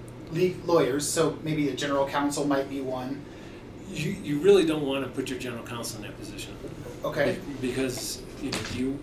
lawyers. 0.66 1.08
So 1.08 1.38
maybe 1.42 1.68
the 1.68 1.76
general 1.76 2.06
counsel 2.06 2.46
might 2.46 2.68
be 2.68 2.80
one. 2.80 3.24
You, 3.90 4.12
you 4.12 4.38
really 4.40 4.64
don't 4.64 4.86
want 4.86 5.04
to 5.04 5.10
put 5.10 5.28
your 5.28 5.38
general 5.38 5.64
counsel 5.64 6.02
in 6.02 6.08
that 6.08 6.18
position. 6.18 6.56
Okay. 7.04 7.38
because 7.60 8.22
you 8.40 8.50
know, 8.50 8.58
you 8.74 8.98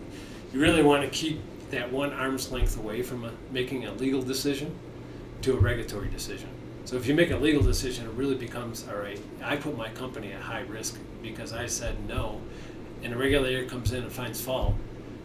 you 0.53 0.59
really 0.59 0.81
want 0.81 1.03
to 1.03 1.09
keep 1.09 1.41
that 1.69 1.91
one 1.91 2.11
arm's 2.13 2.51
length 2.51 2.77
away 2.77 3.03
from 3.03 3.25
a, 3.25 3.31
making 3.51 3.85
a 3.85 3.91
legal 3.93 4.21
decision 4.21 4.73
to 5.41 5.53
a 5.53 5.59
regulatory 5.59 6.07
decision. 6.07 6.49
So 6.89 6.95
if 6.95 7.05
you 7.05 7.13
make 7.13 7.29
a 7.29 7.37
legal 7.37 7.61
decision, 7.61 8.07
it 8.07 8.13
really 8.13 8.33
becomes 8.33 8.87
all 8.87 8.97
right. 8.97 9.21
I 9.43 9.57
put 9.57 9.77
my 9.77 9.89
company 9.89 10.31
at 10.31 10.41
high 10.41 10.61
risk 10.61 10.97
because 11.21 11.53
I 11.53 11.67
said 11.67 11.95
no, 12.07 12.41
and 13.03 13.13
a 13.13 13.15
regulator 13.15 13.63
comes 13.67 13.93
in 13.93 14.01
and 14.01 14.11
finds 14.11 14.41
fault. 14.41 14.73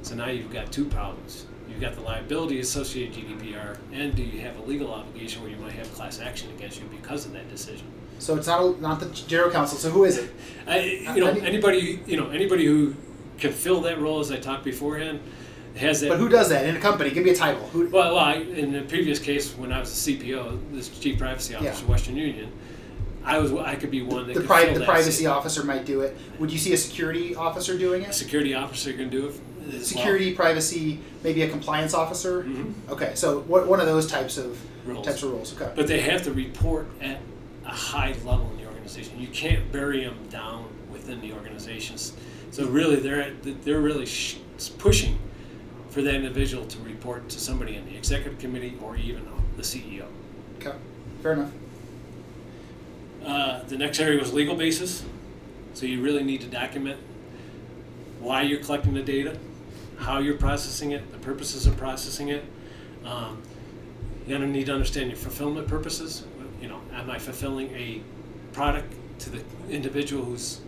So 0.02 0.14
now 0.14 0.28
you've 0.28 0.52
got 0.52 0.70
two 0.70 0.84
problems. 0.84 1.46
You've 1.66 1.80
got 1.80 1.94
the 1.94 2.02
liability 2.02 2.60
associated 2.60 3.16
with 3.16 3.40
GDPR, 3.40 3.78
and 3.94 4.14
do 4.14 4.22
you 4.22 4.42
have 4.42 4.58
a 4.58 4.62
legal 4.64 4.92
obligation 4.92 5.40
where 5.40 5.50
you 5.50 5.56
might 5.56 5.72
have 5.72 5.90
class 5.94 6.20
action 6.20 6.50
against 6.50 6.80
you 6.80 6.86
because 6.88 7.24
of 7.24 7.32
that 7.32 7.48
decision? 7.48 7.86
So 8.18 8.36
it's 8.36 8.46
not 8.46 8.60
a, 8.60 8.78
not 8.82 9.00
the 9.00 9.06
general 9.06 9.50
counsel. 9.50 9.78
So 9.78 9.88
who 9.88 10.04
is 10.04 10.18
it? 10.18 10.30
I, 10.66 10.80
you 11.14 11.24
know, 11.24 11.30
anybody, 11.30 11.98
you 12.06 12.18
know, 12.18 12.28
anybody 12.28 12.66
who 12.66 12.94
can 13.38 13.52
fill 13.54 13.80
that 13.80 13.98
role, 13.98 14.20
as 14.20 14.30
I 14.30 14.36
talked 14.36 14.64
beforehand, 14.64 15.18
has 15.76 16.00
that. 16.00 16.08
But 16.08 16.18
who 16.18 16.28
does 16.28 16.48
that 16.50 16.66
in 16.66 16.76
a 16.76 16.80
company? 16.80 17.10
Give 17.10 17.24
me 17.24 17.30
a 17.30 17.34
title. 17.36 17.62
Who? 17.68 17.88
Well, 17.88 18.14
well 18.14 18.24
I, 18.24 18.34
in 18.34 18.72
the 18.72 18.82
previous 18.82 19.18
case, 19.18 19.52
when 19.56 19.72
I 19.72 19.80
was 19.80 19.90
a 20.08 20.12
CPO, 20.12 20.72
this 20.72 20.88
Chief 20.98 21.18
Privacy 21.18 21.54
Officer, 21.54 21.82
Yeah. 21.84 21.90
Western 21.90 22.16
Union, 22.16 22.50
I 23.24 23.38
was, 23.38 23.52
I 23.52 23.74
could 23.76 23.90
be 23.90 24.02
one 24.02 24.26
that 24.26 24.34
The, 24.34 24.42
pri- 24.42 24.72
the 24.74 24.84
privacy 24.84 25.26
officer 25.26 25.64
might 25.64 25.84
do 25.86 26.02
it. 26.02 26.16
Would 26.38 26.52
you 26.52 26.58
see 26.58 26.72
a 26.74 26.76
security 26.76 27.34
officer 27.34 27.76
doing 27.78 28.04
A 28.04 28.08
it? 28.08 28.14
security 28.14 28.54
officer 28.54 28.92
can 28.92 29.08
do 29.08 29.28
it. 29.28 29.34
as 29.68 29.72
well. 29.74 29.82
Security, 29.82 30.34
privacy, 30.34 31.00
maybe 31.22 31.42
a 31.42 31.48
compliance 31.48 31.94
officer. 31.94 32.44
Mhm. 32.44 32.74
Okay, 32.90 33.12
so 33.14 33.40
what, 33.40 33.66
one 33.66 33.80
of 33.80 33.86
those 33.86 34.06
types 34.06 34.36
of 34.36 34.58
Roles. 34.86 35.06
types 35.06 35.22
of 35.22 35.30
roles. 35.32 35.54
Okay. 35.60 35.72
But 35.74 35.86
they 35.86 36.00
have 36.00 36.22
to 36.24 36.32
report 36.32 36.86
at 37.00 37.18
a 37.64 37.70
high 37.70 38.14
level 38.26 38.50
in 38.50 38.58
the 38.58 38.66
organization. 38.66 39.18
You 39.18 39.28
can't 39.28 39.72
bury 39.72 40.04
them 40.04 40.18
down 40.28 40.66
within 40.92 41.22
the 41.22 41.32
organizations 41.32 42.12
So 42.50 42.66
really, 42.68 42.96
they're 42.96 43.32
they're 43.42 43.80
really 43.80 44.04
sh- 44.04 44.36
pushing 44.78 45.18
for 45.94 46.02
that 46.02 46.16
individual 46.16 46.66
to 46.66 46.78
report 46.80 47.28
to 47.28 47.38
somebody 47.38 47.76
in 47.76 47.86
the 47.86 47.96
executive 47.96 48.36
committee 48.40 48.76
or 48.82 48.96
even 48.96 49.24
the 49.56 49.62
CEO. 49.62 50.06
Okay, 50.56 50.76
fair 51.22 51.34
enough. 51.34 51.52
Uh, 53.24 53.62
the 53.62 53.78
next 53.78 54.00
area 54.00 54.18
was 54.18 54.32
legal 54.32 54.56
basis. 54.56 55.04
So 55.74 55.86
you 55.86 56.02
really 56.02 56.24
need 56.24 56.40
to 56.40 56.48
document 56.48 56.98
why 58.18 58.42
you're 58.42 58.58
collecting 58.58 58.94
the 58.94 59.04
data, 59.04 59.38
how 59.96 60.18
you're 60.18 60.36
processing 60.36 60.90
it, 60.90 61.12
the 61.12 61.18
purposes 61.18 61.64
of 61.68 61.76
processing 61.76 62.28
it. 62.28 62.44
Um, 63.04 63.40
you're 64.26 64.38
going 64.38 64.52
to 64.52 64.58
need 64.58 64.66
to 64.66 64.72
understand 64.72 65.10
your 65.10 65.16
fulfillment 65.16 65.68
purposes. 65.68 66.24
You 66.60 66.70
know, 66.70 66.80
am 66.92 67.08
I 67.08 67.20
fulfilling 67.20 67.70
a 67.70 68.02
product 68.52 68.92
to 69.20 69.30
the 69.30 69.44
individual 69.70 70.24
who's, 70.24 70.60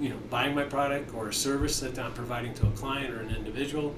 you 0.00 0.08
know, 0.08 0.16
buying 0.30 0.54
my 0.54 0.64
product 0.64 1.14
or 1.14 1.28
a 1.28 1.34
service 1.34 1.80
that 1.80 1.98
I'm 1.98 2.14
providing 2.14 2.54
to 2.54 2.66
a 2.66 2.70
client 2.70 3.12
or 3.12 3.20
an 3.20 3.36
individual? 3.36 3.94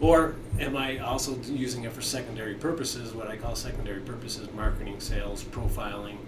Or 0.00 0.36
am 0.60 0.76
I 0.76 0.98
also 0.98 1.36
using 1.46 1.84
it 1.84 1.92
for 1.92 2.02
secondary 2.02 2.54
purposes, 2.54 3.12
what 3.12 3.28
I 3.28 3.36
call 3.36 3.56
secondary 3.56 4.00
purposes, 4.00 4.48
marketing, 4.54 5.00
sales, 5.00 5.42
profiling, 5.42 6.18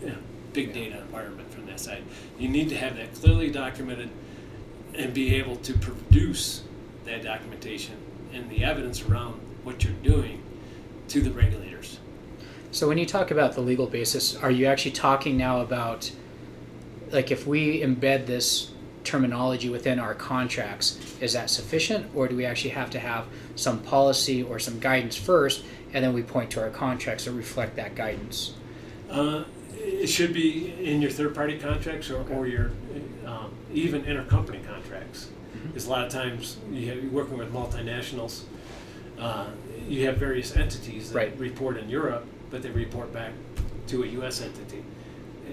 you 0.00 0.08
know, 0.08 0.16
big 0.52 0.72
data 0.72 0.98
environment 0.98 1.52
from 1.52 1.66
that 1.66 1.80
side. 1.80 2.02
You 2.38 2.48
need 2.48 2.68
to 2.70 2.76
have 2.76 2.96
that 2.96 3.14
clearly 3.14 3.50
documented 3.50 4.10
and 4.94 5.12
be 5.12 5.34
able 5.36 5.56
to 5.56 5.74
produce 5.74 6.62
that 7.04 7.22
documentation 7.22 7.96
and 8.32 8.48
the 8.50 8.64
evidence 8.64 9.02
around 9.02 9.40
what 9.64 9.84
you're 9.84 9.92
doing 10.02 10.42
to 11.08 11.20
the 11.20 11.30
regulators. 11.30 11.98
So 12.70 12.88
when 12.88 12.98
you 12.98 13.06
talk 13.06 13.30
about 13.30 13.54
the 13.54 13.60
legal 13.60 13.86
basis, 13.86 14.36
are 14.36 14.50
you 14.50 14.66
actually 14.66 14.92
talking 14.92 15.36
now 15.36 15.60
about 15.60 16.10
like 17.10 17.30
if 17.30 17.46
we 17.46 17.80
embed 17.80 18.26
this 18.26 18.70
terminology 19.08 19.70
within 19.70 19.98
our 19.98 20.14
contracts, 20.14 20.98
is 21.20 21.32
that 21.32 21.48
sufficient 21.48 22.06
or 22.14 22.28
do 22.28 22.36
we 22.36 22.44
actually 22.44 22.70
have 22.70 22.90
to 22.90 22.98
have 22.98 23.24
some 23.56 23.80
policy 23.80 24.42
or 24.42 24.58
some 24.58 24.78
guidance 24.78 25.16
first 25.16 25.64
and 25.94 26.04
then 26.04 26.12
we 26.12 26.22
point 26.22 26.50
to 26.50 26.60
our 26.60 26.68
contracts 26.68 27.24
that 27.24 27.32
reflect 27.32 27.74
that 27.76 27.94
guidance? 27.94 28.52
Uh, 29.10 29.44
it 29.74 30.08
should 30.08 30.34
be 30.34 30.74
in 30.84 31.00
your 31.00 31.10
third-party 31.10 31.58
contracts 31.58 32.10
or, 32.10 32.22
or 32.30 32.46
your 32.46 32.70
um, 33.24 33.50
even 33.72 34.02
intercompany 34.02 34.64
contracts. 34.66 35.30
Because 35.66 35.86
a 35.86 35.90
lot 35.90 36.04
of 36.04 36.12
times 36.12 36.58
you 36.70 36.88
have, 36.88 37.02
you're 37.02 37.10
working 37.12 37.38
with 37.38 37.52
multinationals. 37.52 38.42
Uh, 39.18 39.46
you 39.88 40.06
have 40.06 40.18
various 40.18 40.54
entities 40.54 41.10
that 41.10 41.16
Right. 41.16 41.38
report 41.38 41.78
in 41.78 41.88
Europe, 41.88 42.26
but 42.50 42.62
they 42.62 42.70
report 42.70 43.12
back 43.12 43.32
to 43.88 44.04
a 44.04 44.06
U.S. 44.06 44.40
entity, 44.42 44.84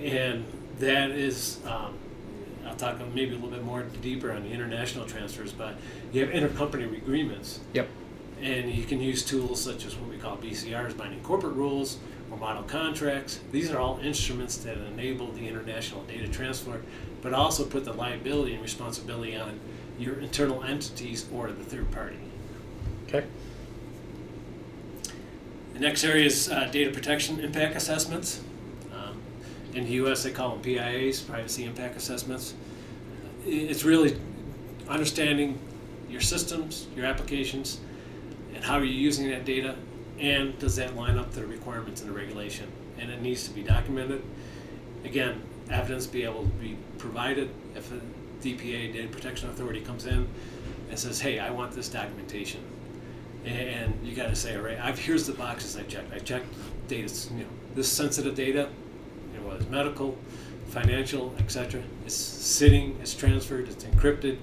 and 0.04 0.46
that 0.80 1.10
is. 1.12 1.60
Um, 1.66 1.94
I'll 2.76 2.94
talk 2.94 3.00
maybe 3.14 3.32
a 3.32 3.36
little 3.36 3.50
bit 3.50 3.64
more 3.64 3.84
deeper 4.02 4.34
on 4.34 4.44
the 4.44 4.50
international 4.50 5.06
transfers, 5.06 5.54
but 5.54 5.76
you 6.12 6.26
have 6.26 6.30
intercompany 6.30 6.86
agreements 6.98 7.62
Yep. 7.74 7.88
and 8.42 8.70
you 8.70 8.84
can 8.84 9.00
use 9.00 9.24
tools 9.24 9.64
such 9.64 9.86
as 9.86 9.96
what 9.96 10.10
we 10.10 10.18
call 10.18 10.36
BCRs, 10.36 10.98
binding 10.98 11.22
corporate 11.24 11.56
rules, 11.56 12.00
or 12.30 12.38
model 12.38 12.64
contracts. 12.64 13.40
These 13.54 13.72
are 13.72 13.78
all 13.80 14.00
instruments 14.04 14.58
that 14.58 14.78
enable 14.78 15.32
the 15.32 15.48
international 15.48 16.04
data 16.04 16.28
transfer, 16.28 16.82
but 17.22 17.34
also 17.34 17.64
put 17.64 17.86
the 17.86 17.94
liability 17.94 18.54
and 18.56 18.62
responsibility 18.62 19.38
on 19.38 19.58
your 19.98 20.20
internal 20.20 20.62
entities 20.64 21.26
or 21.34 21.52
the 21.52 21.64
third 21.64 21.90
party. 21.92 22.18
Okay. 23.08 23.26
The 25.74 25.80
next 25.80 26.04
area 26.04 26.26
is 26.26 26.50
uh, 26.50 26.66
data 26.74 26.92
protection 26.92 27.40
impact 27.40 27.78
assessments. 27.78 28.42
Um, 28.94 29.18
in 29.74 29.86
the 29.86 29.92
U.S., 29.92 30.24
they 30.24 30.32
call 30.32 30.50
them 30.58 30.62
PIAs, 30.62 31.22
privacy 31.22 31.64
impact 31.64 31.96
assessments. 31.96 32.54
It's 33.46 33.84
really 33.84 34.18
understanding 34.88 35.60
your 36.10 36.22
systems, 36.22 36.88
your 36.96 37.06
applications, 37.06 37.80
and 38.54 38.64
how 38.64 38.76
are 38.76 38.84
you're 38.84 38.94
using 38.94 39.30
that 39.30 39.46
data, 39.46 39.76
and 40.20 40.58
does 40.60 40.76
that 40.78 40.96
line 40.96 41.18
up 41.18 41.32
the 41.32 41.46
requirements 41.46 42.02
in 42.02 42.08
the 42.08 42.14
regulation? 42.14 42.72
And 42.98 43.12
it 43.12 43.22
needs 43.22 43.48
to 43.48 43.54
be 43.54 43.62
documented. 43.62 44.24
Again, 45.04 45.42
evidence 45.70 46.08
be 46.08 46.24
able 46.24 46.44
to 46.44 46.50
be 46.50 46.78
provided 46.98 47.50
if 47.76 47.92
a 47.92 48.00
DPA, 48.42 48.94
Data 48.94 49.08
Protection 49.10 49.50
Authority, 49.50 49.82
comes 49.82 50.06
in 50.06 50.28
and 50.90 50.98
says, 50.98 51.20
"Hey, 51.20 51.40
I 51.40 51.50
want 51.50 51.74
this 51.74 51.90
documentation." 51.90 52.62
and 53.46 53.94
you 54.04 54.16
got 54.16 54.30
to 54.30 54.36
say, 54.36 54.56
all 54.56 54.64
right, 54.64 54.80
I've 54.80 54.98
here's 54.98 55.28
the 55.28 55.34
boxes 55.34 55.78
I 55.78 55.84
checked. 55.84 56.14
I 56.14 56.20
checked 56.20 56.48
data, 56.88 57.14
you 57.34 57.42
know, 57.42 57.50
this 57.76 57.92
sensitive 57.92 58.36
data, 58.36 58.70
you 59.34 59.40
know, 59.40 59.48
whether 59.48 59.62
it's 59.62 59.70
medical, 59.70 60.18
financial, 60.76 61.34
etc. 61.40 61.82
It's 62.06 62.14
sitting, 62.14 62.98
it's 63.02 63.16
transferred, 63.16 63.70
it's 63.70 63.86
encrypted, 63.86 64.38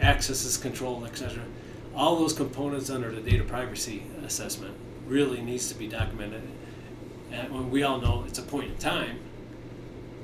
access 0.00 0.46
is 0.46 0.56
controlled, 0.56 1.04
etc. 1.04 1.42
All 1.94 2.16
those 2.16 2.32
components 2.32 2.88
under 2.88 3.12
the 3.12 3.20
data 3.20 3.44
privacy 3.44 4.02
assessment 4.24 4.74
really 5.06 5.42
needs 5.42 5.68
to 5.68 5.74
be 5.74 5.86
documented. 5.86 6.42
And 7.30 7.52
when 7.52 7.70
we 7.70 7.82
all 7.82 8.00
know 8.00 8.24
it's 8.26 8.38
a 8.38 8.42
point 8.42 8.70
in 8.70 8.78
time, 8.78 9.18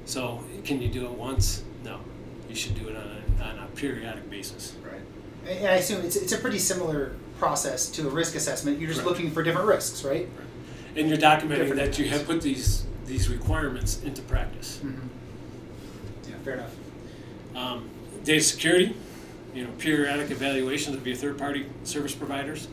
so 0.06 0.42
can 0.64 0.80
you 0.80 0.88
do 0.88 1.04
it 1.04 1.10
once? 1.10 1.62
No, 1.84 2.00
you 2.48 2.54
should 2.54 2.74
do 2.74 2.88
it 2.88 2.96
on 2.96 3.02
a, 3.06 3.44
on 3.44 3.58
a 3.58 3.66
periodic 3.76 4.30
basis. 4.30 4.76
Right. 4.82 5.02
And 5.46 5.66
I 5.68 5.74
assume 5.74 6.06
it's, 6.06 6.16
it's 6.16 6.32
a 6.32 6.38
pretty 6.38 6.58
similar 6.58 7.16
process 7.38 7.90
to 7.90 8.08
a 8.08 8.10
risk 8.10 8.34
assessment. 8.34 8.78
You're 8.78 8.88
just 8.88 9.02
Correct. 9.02 9.18
looking 9.18 9.30
for 9.30 9.42
different 9.42 9.68
risks, 9.68 10.04
right? 10.04 10.26
right. 10.38 10.46
And 10.96 11.10
you're 11.10 11.18
documenting 11.18 11.68
Different 11.68 11.76
that 11.76 11.98
you 11.98 12.08
have 12.08 12.24
put 12.24 12.40
these 12.40 12.87
these 13.08 13.28
requirements 13.28 14.02
into 14.02 14.22
practice. 14.22 14.80
Yeah, 16.28 16.36
fair 16.44 16.54
enough. 16.54 16.74
Um, 17.56 17.88
data 18.22 18.42
security, 18.44 18.94
you 19.54 19.64
know, 19.64 19.70
periodic 19.78 20.30
evaluations 20.30 20.94
of 20.94 21.06
your 21.06 21.16
third-party 21.16 21.66
service 21.84 22.14
providers, 22.14 22.68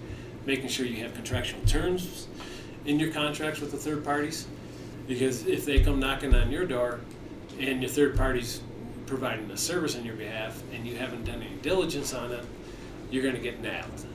making 0.46 0.68
sure 0.68 0.86
you 0.86 1.02
have 1.04 1.14
contractual 1.16 1.62
terms 1.66 2.28
in 2.86 3.00
your 3.00 3.12
contracts 3.12 3.62
with 3.62 3.72
the 3.72 3.78
third 3.78 4.04
parties, 4.04 4.46
because 5.08 5.48
if 5.48 5.66
they 5.66 5.80
come 5.80 6.00
knocking 6.00 6.36
on 6.36 6.52
your 6.52 6.66
door, 6.66 7.00
and 7.60 7.82
your 7.82 7.90
third 7.90 8.18
party's 8.18 8.62
providing 9.06 9.50
a 9.52 9.58
service 9.58 9.96
on 9.96 10.04
your 10.04 10.16
behalf, 10.16 10.62
and 10.74 10.86
you 10.86 10.98
haven't 10.98 11.24
done 11.24 11.42
any 11.42 11.56
diligence 11.62 12.14
on 12.14 12.32
it, 12.32 12.44
you're 13.10 13.24
going 13.24 13.36
to 13.36 13.42
get 13.42 13.62
nabbed. 13.62 14.06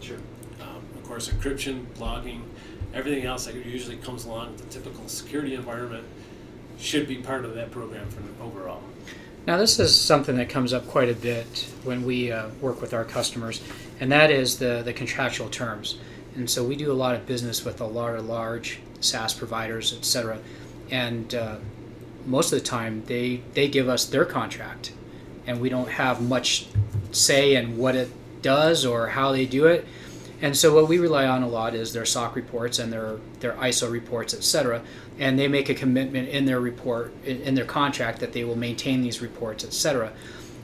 Sure. 0.00 0.18
Um, 0.60 0.82
of 0.96 1.04
course, 1.04 1.28
encryption, 1.28 1.86
logging, 1.98 2.42
everything 2.92 3.24
else 3.24 3.46
that 3.46 3.54
usually 3.54 3.96
comes 3.96 4.24
along 4.24 4.52
with 4.52 4.68
the 4.68 4.80
typical 4.80 5.08
security 5.08 5.54
environment 5.54 6.04
should 6.78 7.06
be 7.06 7.16
part 7.16 7.44
of 7.44 7.54
that 7.54 7.70
program 7.70 8.08
for 8.08 8.20
the 8.20 8.42
overall. 8.42 8.82
Now, 9.46 9.58
this 9.58 9.78
is 9.78 9.98
something 9.98 10.36
that 10.36 10.48
comes 10.48 10.72
up 10.72 10.86
quite 10.88 11.08
a 11.08 11.14
bit 11.14 11.68
when 11.84 12.04
we 12.04 12.32
uh, 12.32 12.48
work 12.60 12.80
with 12.80 12.94
our 12.94 13.04
customers, 13.04 13.62
and 14.00 14.10
that 14.10 14.30
is 14.30 14.58
the, 14.58 14.82
the 14.82 14.92
contractual 14.92 15.48
terms. 15.50 15.98
And 16.34 16.48
so 16.48 16.64
we 16.64 16.76
do 16.76 16.90
a 16.90 16.94
lot 16.94 17.14
of 17.14 17.26
business 17.26 17.64
with 17.64 17.80
a 17.80 17.86
lot 17.86 18.14
of 18.14 18.26
large 18.26 18.80
SaaS 19.00 19.34
providers, 19.34 19.94
et 19.96 20.04
cetera. 20.04 20.38
And 20.90 21.34
uh, 21.34 21.56
most 22.26 22.52
of 22.52 22.58
the 22.58 22.64
time, 22.64 23.04
they, 23.04 23.42
they 23.52 23.68
give 23.68 23.88
us 23.88 24.06
their 24.06 24.24
contract, 24.24 24.92
and 25.46 25.60
we 25.60 25.68
don't 25.68 25.90
have 25.90 26.22
much 26.22 26.66
say 27.12 27.54
in 27.54 27.76
what 27.76 27.94
it 27.94 28.10
does 28.42 28.84
or 28.84 29.08
how 29.08 29.30
they 29.32 29.46
do 29.46 29.66
it. 29.66 29.86
And 30.44 30.54
so 30.54 30.74
what 30.74 30.88
we 30.88 30.98
rely 30.98 31.26
on 31.26 31.42
a 31.42 31.48
lot 31.48 31.74
is 31.74 31.94
their 31.94 32.04
SOC 32.04 32.36
reports 32.36 32.78
and 32.78 32.92
their, 32.92 33.16
their 33.40 33.54
ISO 33.54 33.90
reports, 33.90 34.34
et 34.34 34.44
cetera. 34.44 34.82
And 35.18 35.38
they 35.38 35.48
make 35.48 35.70
a 35.70 35.74
commitment 35.74 36.28
in 36.28 36.44
their 36.44 36.60
report, 36.60 37.14
in, 37.24 37.40
in 37.40 37.54
their 37.54 37.64
contract, 37.64 38.20
that 38.20 38.34
they 38.34 38.44
will 38.44 38.54
maintain 38.54 39.00
these 39.00 39.22
reports, 39.22 39.64
et 39.64 39.72
cetera. 39.72 40.12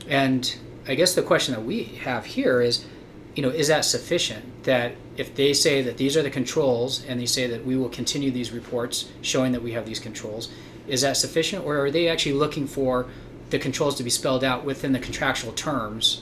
And 0.07 0.55
I 0.87 0.93
guess 0.93 1.15
the 1.15 1.23
question 1.23 1.55
that 1.55 1.61
we 1.61 1.85
have 2.03 2.25
here 2.25 2.61
is, 2.61 2.85
you 3.33 3.41
know, 3.41 3.49
is 3.49 3.69
that 3.69 3.83
sufficient? 3.83 4.65
That 4.65 4.93
if 5.17 5.33
they 5.33 5.51
say 5.51 5.81
that 5.81 5.97
these 5.97 6.15
are 6.15 6.21
the 6.21 6.29
controls 6.29 7.03
and 7.05 7.19
they 7.19 7.25
say 7.25 7.47
that 7.47 7.65
we 7.65 7.75
will 7.75 7.89
continue 7.89 8.29
these 8.29 8.51
reports 8.51 9.09
showing 9.23 9.51
that 9.53 9.63
we 9.63 9.71
have 9.71 9.87
these 9.87 9.99
controls, 9.99 10.51
is 10.87 11.01
that 11.01 11.17
sufficient? 11.17 11.65
Or 11.65 11.83
are 11.83 11.89
they 11.89 12.07
actually 12.07 12.33
looking 12.33 12.67
for 12.67 13.07
the 13.49 13.57
controls 13.57 13.95
to 13.95 14.03
be 14.03 14.11
spelled 14.11 14.43
out 14.43 14.63
within 14.63 14.91
the 14.91 14.99
contractual 14.99 15.53
terms 15.53 16.21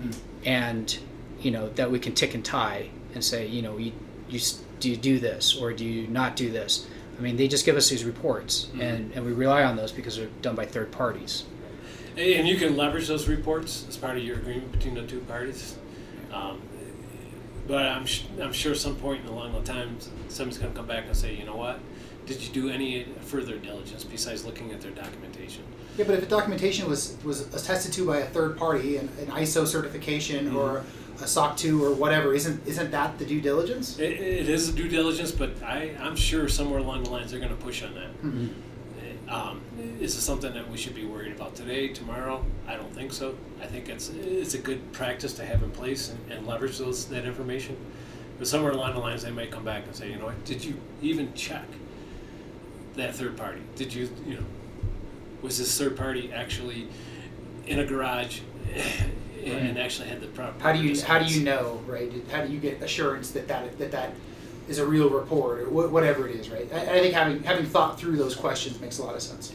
hmm. 0.00 0.10
and 0.46 0.98
you 1.40 1.50
know 1.50 1.68
that 1.70 1.90
we 1.90 1.98
can 1.98 2.14
tick 2.14 2.34
and 2.34 2.44
tie 2.44 2.88
and 3.14 3.24
say 3.24 3.46
you 3.46 3.62
know 3.62 3.76
you, 3.78 3.92
you 4.28 4.40
do 4.80 4.90
you 4.90 4.96
do 4.96 5.18
this 5.18 5.56
or 5.56 5.72
do 5.72 5.84
you 5.84 6.06
not 6.08 6.36
do 6.36 6.50
this 6.50 6.86
i 7.18 7.20
mean 7.20 7.36
they 7.36 7.48
just 7.48 7.64
give 7.64 7.76
us 7.76 7.88
these 7.88 8.04
reports 8.04 8.68
and, 8.80 9.12
and 9.12 9.24
we 9.24 9.32
rely 9.32 9.62
on 9.64 9.76
those 9.76 9.92
because 9.92 10.16
they're 10.16 10.28
done 10.42 10.54
by 10.54 10.64
third 10.64 10.90
parties 10.90 11.44
And 12.16 12.48
you 12.48 12.56
can 12.56 12.76
leverage 12.76 13.06
those 13.06 13.28
reports 13.28 13.86
as 13.88 13.96
part 13.96 14.16
of 14.16 14.24
your 14.24 14.36
agreement 14.38 14.72
between 14.72 14.94
the 14.94 15.06
two 15.06 15.20
parties. 15.20 15.76
Um, 16.32 16.60
but 17.68 17.86
I'm, 17.86 18.06
sh- 18.06 18.24
I'm 18.42 18.52
sure 18.52 18.72
at 18.72 18.78
some 18.78 18.96
point 18.96 19.22
in 19.22 19.28
along 19.28 19.52
the 19.52 19.62
time, 19.62 19.98
somebody's 20.28 20.58
going 20.58 20.72
to 20.72 20.76
come 20.76 20.88
back 20.88 21.04
and 21.06 21.16
say, 21.16 21.36
you 21.36 21.44
know 21.44 21.54
what? 21.54 21.78
Did 22.26 22.42
you 22.42 22.52
do 22.52 22.70
any 22.70 23.04
further 23.20 23.56
diligence 23.56 24.02
besides 24.02 24.44
looking 24.44 24.72
at 24.72 24.80
their 24.80 24.90
documentation? 24.90 25.62
Yeah, 25.98 26.04
but 26.04 26.14
if 26.14 26.20
the 26.20 26.26
documentation 26.26 26.88
was, 26.88 27.16
was 27.24 27.40
attested 27.52 27.92
to 27.94 28.06
by 28.06 28.18
a 28.18 28.26
third 28.26 28.56
party, 28.56 28.98
an, 28.98 29.08
an 29.18 29.26
ISO 29.26 29.66
certification 29.66 30.46
mm-hmm. 30.46 30.56
or 30.56 30.84
a 31.20 31.26
SOC 31.26 31.56
2 31.56 31.84
or 31.84 31.92
whatever, 31.92 32.32
isn't 32.32 32.64
isn't 32.68 32.92
that 32.92 33.18
the 33.18 33.24
due 33.24 33.40
diligence? 33.40 33.98
It, 33.98 34.12
it 34.12 34.48
is 34.48 34.68
a 34.68 34.72
due 34.72 34.88
diligence, 34.88 35.32
but 35.32 35.60
I, 35.60 35.96
I'm 35.98 36.14
sure 36.14 36.48
somewhere 36.48 36.78
along 36.78 37.02
the 37.02 37.10
lines 37.10 37.32
they're 37.32 37.40
going 37.40 37.54
to 37.54 37.62
push 37.62 37.82
on 37.82 37.94
that. 37.94 38.22
Mm-hmm. 38.22 38.46
Eh, 39.00 39.32
um, 39.32 39.60
is 40.00 40.14
it 40.14 40.20
something 40.20 40.54
that 40.54 40.70
we 40.70 40.76
should 40.76 40.94
be 40.94 41.04
worried 41.04 41.32
about 41.32 41.56
today, 41.56 41.88
tomorrow? 41.88 42.44
I 42.68 42.76
don't 42.76 42.94
think 42.94 43.12
so. 43.12 43.36
I 43.60 43.66
think 43.66 43.88
it's 43.88 44.10
it's 44.10 44.54
a 44.54 44.58
good 44.58 44.92
practice 44.92 45.32
to 45.34 45.44
have 45.44 45.64
in 45.64 45.72
place 45.72 46.10
and, 46.10 46.30
and 46.30 46.46
leverage 46.46 46.78
those 46.78 47.06
that 47.06 47.24
information. 47.24 47.76
But 48.38 48.46
somewhere 48.46 48.70
along 48.70 48.94
the 48.94 49.00
lines, 49.00 49.24
they 49.24 49.32
might 49.32 49.50
come 49.50 49.64
back 49.64 49.84
and 49.84 49.96
say, 49.96 50.12
you 50.12 50.16
know 50.16 50.26
what, 50.26 50.44
did 50.44 50.64
you 50.64 50.78
even 51.02 51.34
check 51.34 51.66
that 52.94 53.16
third 53.16 53.36
party? 53.36 53.62
Did 53.74 53.92
you, 53.92 54.08
you 54.24 54.36
know, 54.36 54.44
was 55.42 55.58
this 55.58 55.76
third 55.78 55.96
party 55.96 56.32
actually 56.32 56.88
in 57.66 57.78
a 57.78 57.84
garage 57.84 58.40
and 59.44 59.78
actually 59.78 60.08
had 60.08 60.20
the 60.20 60.26
proper? 60.28 60.60
How 60.62 60.72
do 60.72 60.82
you 60.82 61.00
how 61.02 61.18
do 61.18 61.26
you 61.26 61.44
know, 61.44 61.82
right? 61.86 62.12
How 62.30 62.44
do 62.44 62.52
you 62.52 62.58
get 62.58 62.82
assurance 62.82 63.30
that 63.32 63.48
that 63.48 63.78
that, 63.78 63.90
that 63.92 64.12
is 64.68 64.78
a 64.78 64.86
real 64.86 65.08
report 65.08 65.60
or 65.60 65.64
wh- 65.66 65.92
whatever 65.92 66.28
it 66.28 66.36
is, 66.36 66.50
right? 66.50 66.68
I, 66.72 66.80
I 66.80 67.00
think 67.00 67.14
having 67.14 67.42
having 67.42 67.66
thought 67.66 67.98
through 67.98 68.16
those 68.16 68.34
questions 68.34 68.80
makes 68.80 68.98
a 68.98 69.04
lot 69.04 69.14
of 69.14 69.22
sense. 69.22 69.52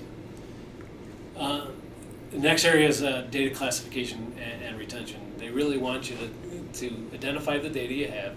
Uh, 1.37 1.67
the 2.31 2.39
next 2.39 2.65
area 2.65 2.87
is 2.87 3.03
uh, 3.03 3.27
data 3.29 3.53
classification 3.53 4.33
and, 4.39 4.63
and 4.63 4.79
retention. 4.79 5.19
They 5.37 5.49
really 5.49 5.77
want 5.77 6.09
you 6.09 6.17
to, 6.17 6.79
to 6.79 7.09
identify 7.13 7.59
the 7.59 7.69
data 7.69 7.93
you 7.93 8.07
have, 8.07 8.33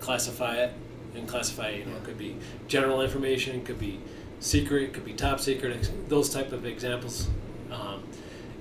classify 0.00 0.56
it, 0.56 0.74
and 1.14 1.26
classify 1.26 1.68
it. 1.68 1.78
You 1.80 1.86
know, 1.86 1.96
it 1.96 2.04
could 2.04 2.18
be 2.18 2.36
general 2.68 3.00
information, 3.00 3.56
it 3.56 3.64
could 3.64 3.78
be 3.78 3.98
secret, 4.40 4.82
it 4.82 4.92
could 4.92 5.04
be 5.04 5.12
top 5.12 5.38
secret. 5.38 5.90
Those 6.08 6.30
type 6.30 6.52
of 6.52 6.66
examples, 6.66 7.28
um, 7.70 8.02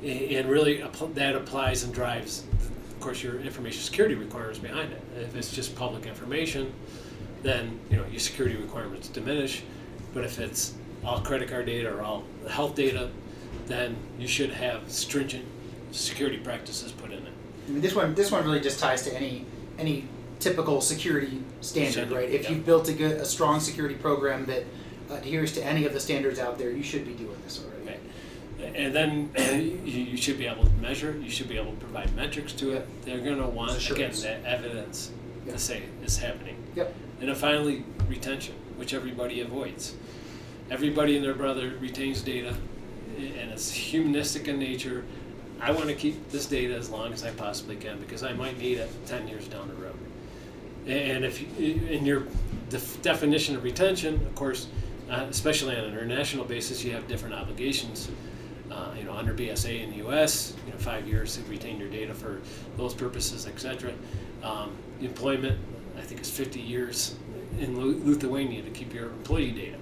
and 0.04 0.48
really 0.48 0.84
that 1.16 1.36
applies 1.36 1.84
and 1.84 1.94
drives, 1.94 2.44
of 2.90 3.00
course, 3.00 3.24
your 3.24 3.40
information 3.40 3.82
security 3.82 4.16
requirements 4.16 4.60
behind 4.60 4.92
it. 4.92 5.02
If 5.18 5.36
it's 5.36 5.52
just 5.52 5.76
public 5.76 6.06
information, 6.06 6.72
then 7.42 7.80
you 7.90 7.98
know 7.98 8.06
your 8.06 8.20
security 8.20 8.58
requirements 8.58 9.08
diminish. 9.08 9.64
But 10.14 10.26
if 10.26 10.40
it's 10.40 10.74
all 11.04 11.22
credit 11.22 11.50
card 11.50 11.66
data 11.66 11.94
or 11.94 12.02
all 12.02 12.24
health 12.50 12.76
data, 12.76 13.10
then 13.68 13.96
you 14.18 14.28
should 14.28 14.52
have 14.52 14.90
stringent 14.92 15.46
security 15.92 16.38
practices 16.38 16.92
put 16.92 17.12
in 17.12 17.20
it. 17.20 17.34
I 17.68 17.72
mean, 17.72 17.82
this 17.82 17.96
one 17.96 18.16
this 18.16 18.32
one 18.32 18.44
really 18.44 18.60
just 18.60 18.80
ties 18.80 19.04
to 19.04 19.16
any 19.16 19.46
any 19.78 20.08
typical 20.40 20.82
security 20.82 21.44
standard, 21.62 21.92
Standard, 21.92 22.16
right? 22.16 22.30
If 22.30 22.44
yeah. 22.44 22.52
you've 22.52 22.66
built 22.66 22.88
a 22.90 22.94
good 22.94 23.20
a 23.20 23.26
strong 23.26 23.60
security 23.60 23.96
program 23.96 24.46
that 24.46 24.64
adheres 25.10 25.54
to 25.54 25.64
any 25.66 25.86
of 25.86 25.94
the 25.94 26.00
standards 26.00 26.40
out 26.40 26.58
there, 26.58 26.72
you 26.72 26.84
should 26.84 27.06
be 27.06 27.14
doing 27.14 27.38
this 27.44 27.60
already. 27.64 27.80
Okay. 28.62 28.86
And 28.86 28.94
then 28.94 29.32
you, 29.86 30.18
should 30.18 30.38
be 30.38 30.48
able 30.48 30.64
to 30.64 30.74
measure. 30.74 31.18
You 31.22 31.30
should 31.30 31.48
be 31.50 31.58
able 31.58 31.72
to 31.72 31.78
provide 31.78 32.14
metrics 32.16 32.54
to 32.54 32.74
it. 32.74 32.88
They're 33.06 33.20
going 33.20 33.38
to 33.38 33.48
want 33.48 33.90
again 33.90 34.12
that 34.22 34.44
evidence 34.46 35.12
Yeah. 35.46 35.54
to 35.54 35.60
say 35.60 35.84
it's 36.04 36.18
happening. 36.18 36.58
Yep. 36.76 36.94
And 37.20 37.30
then 37.30 37.36
finally, 37.36 37.84
retention, 38.08 38.56
which 38.78 38.94
everybody 38.94 39.42
avoids. 39.42 39.96
Everybody 40.72 41.16
and 41.16 41.26
their 41.26 41.34
brother 41.34 41.74
retains 41.80 42.22
data, 42.22 42.56
and 43.18 43.52
it's 43.52 43.72
humanistic 43.72 44.48
in 44.48 44.60
nature. 44.60 45.04
I 45.62 45.72
want 45.72 45.88
to 45.88 45.96
keep 45.96 46.30
this 46.30 46.46
data 46.46 46.76
as 46.76 46.90
long 46.90 47.12
as 47.12 47.24
I 47.24 47.32
possibly 47.32 47.76
can 47.76 48.00
because 48.00 48.24
I 48.24 48.34
might 48.34 48.58
need 48.58 48.78
it 48.78 48.90
10 49.08 49.28
years 49.28 49.48
down 49.48 49.68
the 49.68 49.74
road. 49.74 49.96
And 50.88 51.26
if 51.26 51.42
in 51.60 52.06
your 52.06 52.24
def- 52.70 53.02
definition 53.02 53.56
of 53.56 53.64
retention, 53.64 54.16
of 54.16 54.36
course, 54.36 54.68
uh, 55.10 55.26
especially 55.30 55.76
on 55.76 55.86
an 55.86 55.94
international 55.94 56.46
basis, 56.46 56.84
you 56.84 56.92
have 56.94 57.08
different 57.08 57.36
obligations. 57.36 58.10
Uh, 58.72 58.94
you 58.96 59.04
know, 59.04 59.14
under 59.14 59.34
BSA 59.34 59.82
in 59.84 59.90
the 59.90 59.98
U.S., 59.98 60.54
you 60.68 60.72
know, 60.72 60.78
five 60.78 61.08
years 61.08 61.36
to 61.36 61.44
retain 61.50 61.80
your 61.80 61.90
data 61.90 62.14
for 62.14 62.40
those 62.78 62.94
purposes, 62.94 63.48
etc. 63.48 63.92
Um, 64.44 64.76
employment, 65.02 65.58
I 65.98 66.02
think, 66.02 66.22
is 66.22 66.30
50 66.30 66.60
years 66.60 67.16
in 67.60 68.06
Lithuania 68.06 68.62
to 68.62 68.70
keep 68.70 68.94
your 68.94 69.08
employee 69.08 69.52
data. 69.52 69.78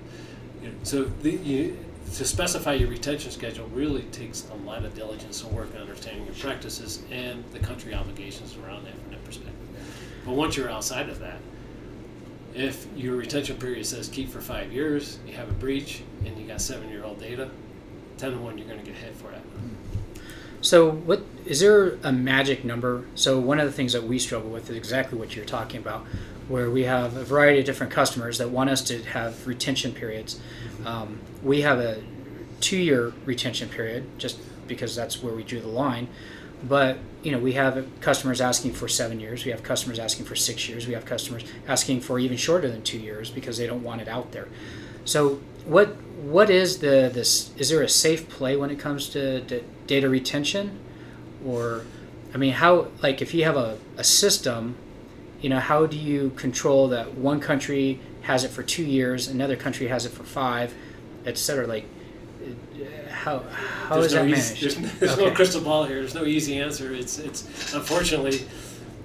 You 0.63 0.69
know, 0.69 0.73
so 0.83 1.03
the, 1.03 1.31
you, 1.31 1.77
to 2.13 2.25
specify 2.25 2.73
your 2.73 2.89
retention 2.89 3.31
schedule 3.31 3.67
really 3.67 4.03
takes 4.03 4.47
a 4.49 4.55
lot 4.65 4.85
of 4.85 4.95
diligence 4.95 5.43
and 5.43 5.51
work 5.51 5.73
in 5.75 5.81
understanding 5.81 6.25
your 6.25 6.35
practices 6.35 7.03
and 7.11 7.43
the 7.51 7.59
country 7.59 7.93
obligations 7.93 8.55
around 8.63 8.85
that 8.85 8.93
from 8.93 9.11
that 9.11 9.23
perspective. 9.25 9.53
But 10.25 10.33
once 10.33 10.55
you're 10.55 10.69
outside 10.69 11.09
of 11.09 11.19
that, 11.19 11.39
if 12.59 12.87
your 12.95 13.15
retention 13.15 13.57
period 13.57 13.85
says 13.85 14.07
keep 14.07 14.29
for 14.29 14.41
five 14.41 14.71
years, 14.71 15.19
you 15.27 15.33
have 15.33 15.49
a 15.49 15.53
breach, 15.53 16.03
and 16.25 16.37
you 16.37 16.47
got 16.47 16.61
seven-year-old 16.61 17.19
data, 17.19 17.49
ten 18.17 18.31
to 18.31 18.37
one, 18.37 18.57
you're 18.57 18.67
going 18.67 18.79
to 18.79 18.85
get 18.85 18.95
hit 18.95 19.15
for 19.15 19.31
that. 19.31 19.41
So, 20.61 20.89
what 20.89 21.23
is 21.45 21.59
there 21.59 21.97
a 22.03 22.11
magic 22.11 22.65
number? 22.65 23.05
So, 23.15 23.39
one 23.39 23.59
of 23.59 23.65
the 23.67 23.71
things 23.71 23.93
that 23.93 24.03
we 24.03 24.17
struggle 24.19 24.49
with 24.49 24.69
is 24.69 24.75
exactly 24.75 25.17
what 25.17 25.35
you're 25.35 25.45
talking 25.45 25.79
about, 25.79 26.05
where 26.47 26.69
we 26.69 26.83
have 26.83 27.15
a 27.15 27.23
variety 27.23 27.59
of 27.59 27.65
different 27.65 27.91
customers 27.91 28.37
that 28.39 28.49
want 28.49 28.69
us 28.69 28.81
to 28.83 29.03
have 29.03 29.45
retention 29.45 29.93
periods. 29.93 30.39
Um, 30.85 31.19
we 31.43 31.61
have 31.61 31.79
a 31.79 32.01
two-year 32.59 33.13
retention 33.25 33.69
period, 33.69 34.05
just 34.17 34.39
because 34.67 34.95
that's 34.95 35.21
where 35.21 35.33
we 35.33 35.43
drew 35.43 35.61
the 35.61 35.67
line. 35.67 36.07
But 36.63 36.97
you 37.23 37.31
know, 37.31 37.39
we 37.39 37.53
have 37.53 37.85
customers 37.99 38.41
asking 38.41 38.73
for 38.73 38.87
seven 38.87 39.19
years. 39.19 39.43
We 39.43 39.51
have 39.51 39.63
customers 39.63 39.99
asking 39.99 40.25
for 40.25 40.35
six 40.35 40.69
years. 40.69 40.87
We 40.87 40.93
have 40.93 41.05
customers 41.05 41.43
asking 41.67 42.01
for 42.01 42.19
even 42.19 42.37
shorter 42.37 42.69
than 42.69 42.83
two 42.83 42.99
years 42.99 43.29
because 43.29 43.57
they 43.57 43.67
don't 43.67 43.83
want 43.83 44.01
it 44.01 44.07
out 44.07 44.31
there. 44.31 44.47
So, 45.05 45.41
what 45.65 45.95
what 46.21 46.49
is 46.49 46.79
the 46.79 47.09
this? 47.13 47.51
Is 47.57 47.69
there 47.69 47.81
a 47.81 47.89
safe 47.89 48.29
play 48.29 48.55
when 48.55 48.69
it 48.69 48.79
comes 48.79 49.09
to 49.09 49.41
data 49.87 50.09
retention, 50.09 50.79
or 51.45 51.85
I 52.33 52.37
mean, 52.37 52.53
how 52.53 52.87
like 53.01 53.21
if 53.21 53.33
you 53.33 53.43
have 53.43 53.57
a, 53.57 53.77
a 53.97 54.03
system, 54.03 54.75
you 55.41 55.49
know, 55.49 55.59
how 55.59 55.85
do 55.85 55.97
you 55.97 56.31
control 56.31 56.87
that 56.89 57.15
one 57.15 57.39
country 57.39 57.99
has 58.21 58.43
it 58.43 58.49
for 58.49 58.63
two 58.63 58.83
years, 58.83 59.27
another 59.27 59.55
country 59.55 59.87
has 59.87 60.05
it 60.05 60.11
for 60.11 60.23
five, 60.23 60.73
et 61.25 61.37
cetera? 61.37 61.67
Like, 61.67 61.85
uh, 62.81 63.09
how 63.11 63.39
how 63.87 63.99
is 63.99 64.13
no 64.13 64.23
that 64.23 64.29
easy, 64.29 64.53
managed? 64.53 64.61
there's, 64.81 64.99
there's 64.99 65.11
Okay. 65.13 65.25
no 65.25 65.31
crystal 65.35 65.61
ball 65.61 65.83
here. 65.85 65.97
There's 65.99 66.15
no 66.15 66.25
easy 66.25 66.59
answer. 66.59 66.93
It's 66.93 67.19
it's 67.19 67.73
unfortunately 67.73 68.41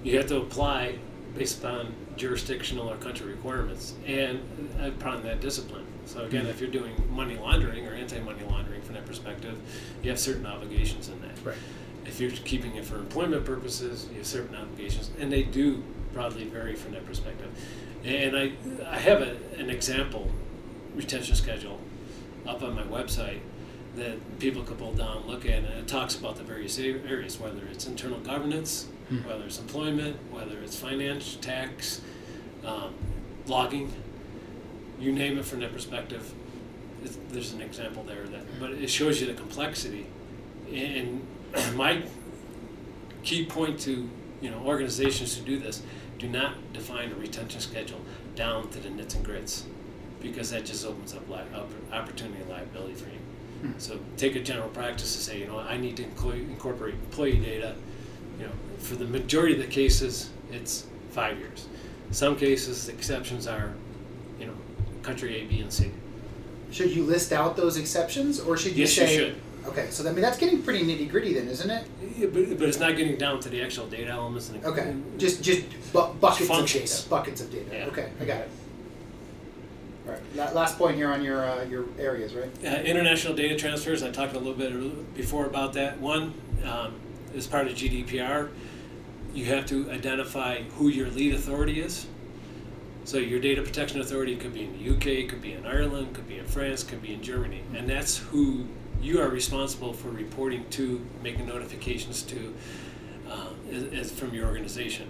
you 0.03 0.17
have 0.17 0.27
to 0.27 0.37
apply 0.37 0.95
based 1.37 1.63
on 1.65 1.93
jurisdictional 2.17 2.89
or 2.89 2.95
country 2.97 3.27
requirements 3.31 3.93
and 4.05 4.39
upon 4.81 5.23
that 5.23 5.41
discipline. 5.41 5.85
So 6.05 6.23
again, 6.25 6.45
if 6.45 6.59
you're 6.61 6.69
doing 6.69 6.93
money 7.09 7.37
laundering 7.37 7.87
or 7.87 7.93
anti-money 7.93 8.43
laundering 8.49 8.81
from 8.81 8.95
that 8.95 9.05
perspective, 9.05 9.57
you 10.03 10.09
have 10.09 10.19
certain 10.19 10.45
obligations 10.45 11.09
in 11.09 11.19
that. 11.21 11.31
Right. 11.43 11.57
If 12.05 12.19
you're 12.19 12.29
keeping 12.31 12.75
it 12.75 12.85
for 12.85 12.97
employment 12.97 13.45
purposes, 13.45 14.07
you 14.11 14.17
have 14.17 14.27
certain 14.27 14.55
obligations, 14.55 15.09
and 15.19 15.31
they 15.31 15.43
do 15.43 15.81
broadly 16.11 16.43
vary 16.43 16.75
from 16.75 16.91
that 16.91 17.05
perspective. 17.05 17.49
And 18.03 18.35
I 18.37 18.51
I 18.85 18.99
have 18.99 19.21
a, 19.21 19.37
an 19.57 19.69
example 19.69 20.29
retention 20.95 21.35
schedule 21.35 21.79
up 22.45 22.61
on 22.61 22.75
my 22.75 22.83
website 22.83 23.39
that 23.95 24.39
people 24.39 24.63
could 24.63 24.77
pull 24.77 24.93
down 24.93 25.17
and 25.17 25.25
look 25.27 25.45
at, 25.45 25.59
and 25.59 25.67
it 25.67 25.87
talks 25.87 26.15
about 26.15 26.35
the 26.35 26.43
various 26.43 26.79
areas, 26.79 27.39
whether 27.39 27.65
it's 27.71 27.85
internal 27.85 28.19
governance, 28.19 28.87
whether 29.25 29.43
it's 29.45 29.59
employment, 29.59 30.17
whether 30.31 30.59
it's 30.59 30.75
finance, 30.75 31.37
tax, 31.41 32.01
um, 32.65 32.93
logging, 33.45 33.93
you 34.99 35.11
name 35.11 35.37
it 35.37 35.45
from 35.45 35.59
that 35.59 35.73
perspective. 35.73 36.33
It's, 37.03 37.17
there's 37.29 37.53
an 37.53 37.61
example 37.61 38.03
there 38.03 38.23
that, 38.25 38.59
but 38.59 38.71
it 38.71 38.89
shows 38.89 39.19
you 39.21 39.27
the 39.27 39.33
complexity. 39.33 40.07
And 40.71 41.25
my 41.75 42.03
key 43.23 43.45
point 43.45 43.79
to 43.79 44.09
you 44.41 44.51
know 44.51 44.59
organizations 44.65 45.37
who 45.37 45.45
do 45.45 45.57
this 45.59 45.81
do 46.17 46.27
not 46.27 46.73
define 46.73 47.11
a 47.11 47.15
retention 47.15 47.61
schedule 47.61 48.01
down 48.35 48.69
to 48.69 48.79
the 48.79 48.89
nits 48.89 49.15
and 49.15 49.23
grits 49.23 49.65
because 50.21 50.51
that 50.51 50.65
just 50.65 50.85
opens 50.85 51.13
up 51.13 51.27
li- 51.29 51.39
opportunity 51.91 52.41
and 52.41 52.49
liability 52.49 52.93
for 52.93 53.09
you. 53.09 53.19
So 53.77 53.99
take 54.17 54.35
a 54.35 54.39
general 54.41 54.69
practice 54.69 55.15
to 55.15 55.21
say, 55.21 55.39
you 55.39 55.47
know, 55.47 55.59
I 55.59 55.77
need 55.77 55.97
to 55.97 56.03
include, 56.03 56.49
incorporate 56.49 56.95
employee 56.95 57.37
data. 57.39 57.75
You 58.39 58.45
know, 58.47 58.51
for 58.79 58.95
the 58.95 59.05
majority 59.05 59.53
of 59.53 59.59
the 59.61 59.67
cases, 59.67 60.29
it's 60.51 60.85
five 61.11 61.37
years. 61.39 61.67
Some 62.11 62.35
cases, 62.35 62.87
the 62.87 62.93
exceptions 62.93 63.47
are, 63.47 63.71
you 64.39 64.45
know, 64.47 64.53
country 65.01 65.41
A, 65.41 65.45
B, 65.45 65.59
and 65.61 65.71
C. 65.71 65.91
Should 66.71 66.91
you 66.95 67.03
list 67.03 67.31
out 67.31 67.55
those 67.55 67.77
exceptions, 67.77 68.39
or 68.39 68.57
should 68.57 68.73
you 68.73 68.81
Yes, 68.81 68.97
you 68.97 69.05
say? 69.07 69.17
should. 69.17 69.35
Okay, 69.65 69.87
so 69.91 70.05
I 70.07 70.11
mean 70.11 70.21
that's 70.21 70.37
getting 70.37 70.61
pretty 70.61 70.83
nitty 70.83 71.09
gritty, 71.09 71.33
then, 71.33 71.47
isn't 71.47 71.69
it? 71.69 71.87
Yeah, 72.17 72.27
but, 72.33 72.59
but 72.59 72.67
it's 72.67 72.79
not 72.79 72.97
getting 72.97 73.15
down 73.17 73.39
to 73.41 73.49
the 73.49 73.61
actual 73.61 73.85
data 73.87 74.09
elements. 74.11 74.49
And 74.49 74.63
Okay, 74.65 74.93
just 75.17 75.41
just 75.41 75.61
bu- 75.93 76.13
buckets 76.19 76.49
of 76.49 76.67
data. 76.67 77.09
Buckets 77.09 77.41
of 77.41 77.49
data. 77.51 77.65
Yeah. 77.71 77.85
Okay, 77.85 78.09
I 78.19 78.25
got 78.25 78.41
it. 78.41 78.49
Right, 80.05 80.19
la- 80.35 80.51
last 80.51 80.77
point 80.77 80.97
here 80.97 81.09
on 81.09 81.23
your 81.23 81.45
uh, 81.45 81.63
your 81.63 81.85
areas, 81.97 82.33
right? 82.33 82.49
Uh, 82.63 82.81
international 82.81 83.33
data 83.35 83.55
transfers, 83.55 84.03
I 84.03 84.11
talked 84.11 84.35
a 84.35 84.39
little 84.39 84.53
bit 84.53 85.15
before 85.15 85.45
about 85.45 85.73
that. 85.73 85.99
One, 85.99 86.33
um, 86.65 86.95
as 87.35 87.47
part 87.47 87.67
of 87.67 87.73
GDPR, 87.73 88.49
you 89.33 89.45
have 89.45 89.65
to 89.67 89.89
identify 89.91 90.61
who 90.63 90.89
your 90.89 91.09
lead 91.09 91.33
authority 91.33 91.79
is. 91.79 92.05
So 93.05 93.17
your 93.17 93.39
data 93.39 93.61
protection 93.61 93.99
authority 93.99 94.35
could 94.35 94.53
be 94.53 94.63
in 94.63 94.77
the 94.77 94.89
UK, 94.95 95.29
could 95.29 95.41
be 95.41 95.53
in 95.53 95.65
Ireland, 95.65 96.15
could 96.15 96.27
be 96.27 96.37
in 96.37 96.45
France, 96.45 96.83
could 96.83 97.01
be 97.01 97.13
in 97.13 97.21
Germany, 97.21 97.61
and 97.75 97.89
that's 97.89 98.17
who 98.17 98.65
you 99.01 99.19
are 99.21 99.27
responsible 99.27 99.91
for 99.91 100.09
reporting 100.09 100.65
to, 100.71 101.05
making 101.21 101.45
notifications 101.47 102.23
to, 102.23 102.53
um, 103.29 103.55
as, 103.71 103.83
as 103.93 104.11
from 104.11 104.33
your 104.33 104.47
organization. 104.47 105.07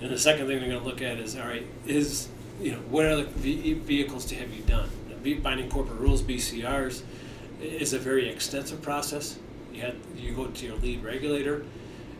And 0.00 0.10
the 0.10 0.18
second 0.18 0.46
thing 0.46 0.58
they're 0.60 0.68
going 0.70 0.80
to 0.80 0.86
look 0.86 1.02
at 1.02 1.18
is, 1.18 1.36
all 1.36 1.46
right, 1.46 1.66
is 1.86 2.28
you 2.60 2.72
know 2.72 2.78
what 2.88 3.06
other 3.06 3.24
ve- 3.24 3.74
vehicles 3.74 4.24
to 4.26 4.34
have 4.36 4.52
you 4.52 4.62
done? 4.62 4.90
Binding 5.42 5.68
corporate 5.68 5.98
rules, 5.98 6.22
BCRs. 6.22 7.02
is 7.60 7.92
a 7.92 7.98
very 7.98 8.28
extensive 8.28 8.80
process. 8.80 9.38
You 9.74 9.82
have 9.82 9.96
you 10.16 10.32
go 10.32 10.46
to 10.46 10.66
your 10.66 10.76
lead 10.76 11.02
regulator, 11.04 11.64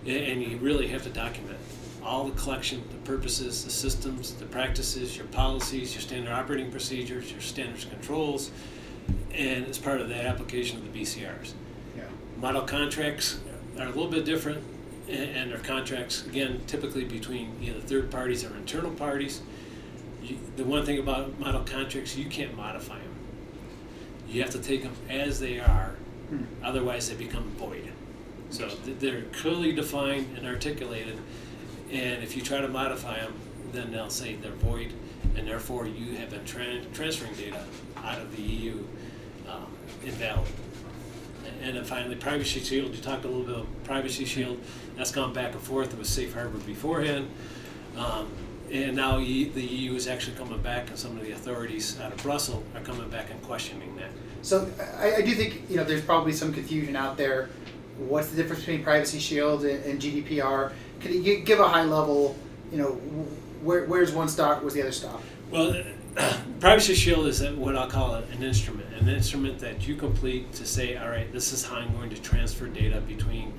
and 0.07 0.43
you 0.43 0.59
really 0.59 0.89
have 0.89 1.05
to 1.05 1.11
document 1.11 1.59
all 2.03 2.25
the 2.25 2.39
collection, 2.41 2.83
the 2.91 2.97
purposes, 3.09 3.65
the 3.65 3.71
systems, 3.71 4.35
the 4.35 4.47
practices, 4.47 5.17
your 5.17 5.27
policies, 5.27 5.95
your 5.95 6.03
standard 6.03 6.33
operating 6.33 6.71
procedures, 6.71 7.31
your 7.31 7.41
standards 7.41 7.85
and 7.85 7.93
controls, 7.93 8.51
and 9.33 9.67
as 9.67 9.79
part 9.79 10.01
of 10.01 10.09
that 10.09 10.25
application 10.25 10.79
of 10.79 10.93
the 10.93 11.01
BCRs. 11.01 11.53
Yeah. 11.97 12.03
Model 12.41 12.63
contracts 12.63 13.41
are 13.79 13.85
a 13.85 13.89
little 13.89 14.09
bit 14.09 14.25
different, 14.25 14.63
and 15.09 15.53
are 15.53 15.59
contracts, 15.59 16.27
again, 16.27 16.61
typically 16.67 17.05
between 17.05 17.57
either 17.63 17.81
third 17.81 18.11
parties 18.11 18.45
or 18.45 18.55
internal 18.57 18.91
parties. 18.91 19.41
You, 20.29 20.39
the 20.57 20.65
one 20.65 20.85
thing 20.85 20.99
about 20.99 21.39
model 21.39 21.63
contracts, 21.65 22.17
you 22.17 22.27
can't 22.27 22.57
modify 22.57 22.99
them. 22.99 23.15
You 24.29 24.43
have 24.43 24.51
to 24.51 24.59
take 24.59 24.83
them 24.83 24.95
as 25.09 25.41
they 25.41 25.59
are, 25.59 25.95
otherwise 26.63 27.09
they 27.09 27.17
become 27.17 27.45
void. 27.53 27.91
So 28.51 28.69
they're 28.69 29.23
clearly 29.33 29.73
defined 29.73 30.37
and 30.37 30.47
articulated, 30.47 31.19
and 31.91 32.23
if 32.23 32.37
you 32.37 32.43
try 32.43 32.61
to 32.61 32.69
modify 32.69 33.21
them, 33.21 33.35
then 33.73 33.91
they'll 33.91 34.11
say 34.11 34.37
they're 34.37 34.53
void, 34.53 34.93
and 35.37 35.47
therefore 35.47 35.87
you 35.87 36.17
have 36.17 36.31
been 36.31 36.41
tran- 36.41 36.93
transferring 36.93 37.35
data 37.35 37.63
out 37.97 38.19
of 38.19 38.35
the 38.37 38.43
EU 38.43 38.85
um, 39.49 39.67
invalid. 40.05 40.47
And 41.63 41.77
then 41.77 41.85
finally, 41.85 42.17
Privacy 42.17 42.61
Shield, 42.61 42.95
you 42.95 43.01
talked 43.01 43.25
a 43.25 43.29
little 43.29 43.45
bit 43.45 43.55
about 43.55 43.85
Privacy 43.85 44.25
Shield, 44.25 44.61
that's 44.97 45.11
gone 45.11 45.33
back 45.33 45.53
and 45.53 45.63
forth, 45.63 45.93
it 45.93 45.99
was 45.99 46.09
Safe 46.09 46.35
Harbor 46.35 46.59
beforehand. 46.59 47.29
Um, 47.97 48.29
and 48.71 48.97
now 48.97 49.19
E- 49.19 49.49
the 49.49 49.63
EU 49.63 49.95
is 49.95 50.07
actually 50.09 50.37
coming 50.37 50.61
back, 50.61 50.89
and 50.89 50.99
some 50.99 51.17
of 51.17 51.25
the 51.25 51.33
authorities 51.33 51.99
out 52.01 52.13
of 52.13 52.23
Brussels 52.23 52.65
are 52.75 52.81
coming 52.81 53.09
back 53.09 53.31
and 53.31 53.41
questioning 53.43 53.97
that. 53.97 54.11
So 54.43 54.71
I, 54.99 55.17
I 55.17 55.23
do 55.23 55.35
think 55.35 55.63
you 55.69 55.77
know 55.77 55.85
there's 55.85 56.03
probably 56.03 56.33
some 56.33 56.53
confusion 56.53 56.97
out 56.97 57.17
there. 57.17 57.49
What's 57.99 58.29
the 58.29 58.37
difference 58.37 58.61
between 58.61 58.85
Privacy 58.85 59.19
Shield 59.19 59.65
and, 59.65 59.85
and 59.85 60.01
GDPR? 60.01 60.73
Could 61.01 61.15
you 61.15 61.41
give 61.41 61.61
a 61.61 61.69
high 61.69 61.85
level? 61.85 62.37
You 62.71 62.79
know, 62.79 62.91
where, 63.63 63.85
where's 63.87 64.13
one 64.13 64.29
stop? 64.29 64.63
Where's 64.63 64.75
the 64.75 64.83
other 64.83 64.93
stop? 64.93 65.23
Well, 65.51 65.83
Privacy 66.61 66.95
Shield 66.95 67.27
is 67.27 67.43
what 67.43 67.77
I'll 67.77 67.89
call 67.89 68.15
an 68.15 68.43
instrument, 68.43 68.93
an 68.95 69.09
instrument 69.09 69.59
that 69.61 69.89
you 69.89 69.97
complete 69.97 70.53
to 70.55 70.67
say, 70.67 70.97
all 70.97 71.09
right, 71.09 71.33
this 71.33 71.53
is 71.53 71.65
how 71.65 71.77
I'm 71.77 71.93
going 71.93 72.11
to 72.11 72.21
transfer 72.21 72.67
data 72.67 73.01
between 73.01 73.53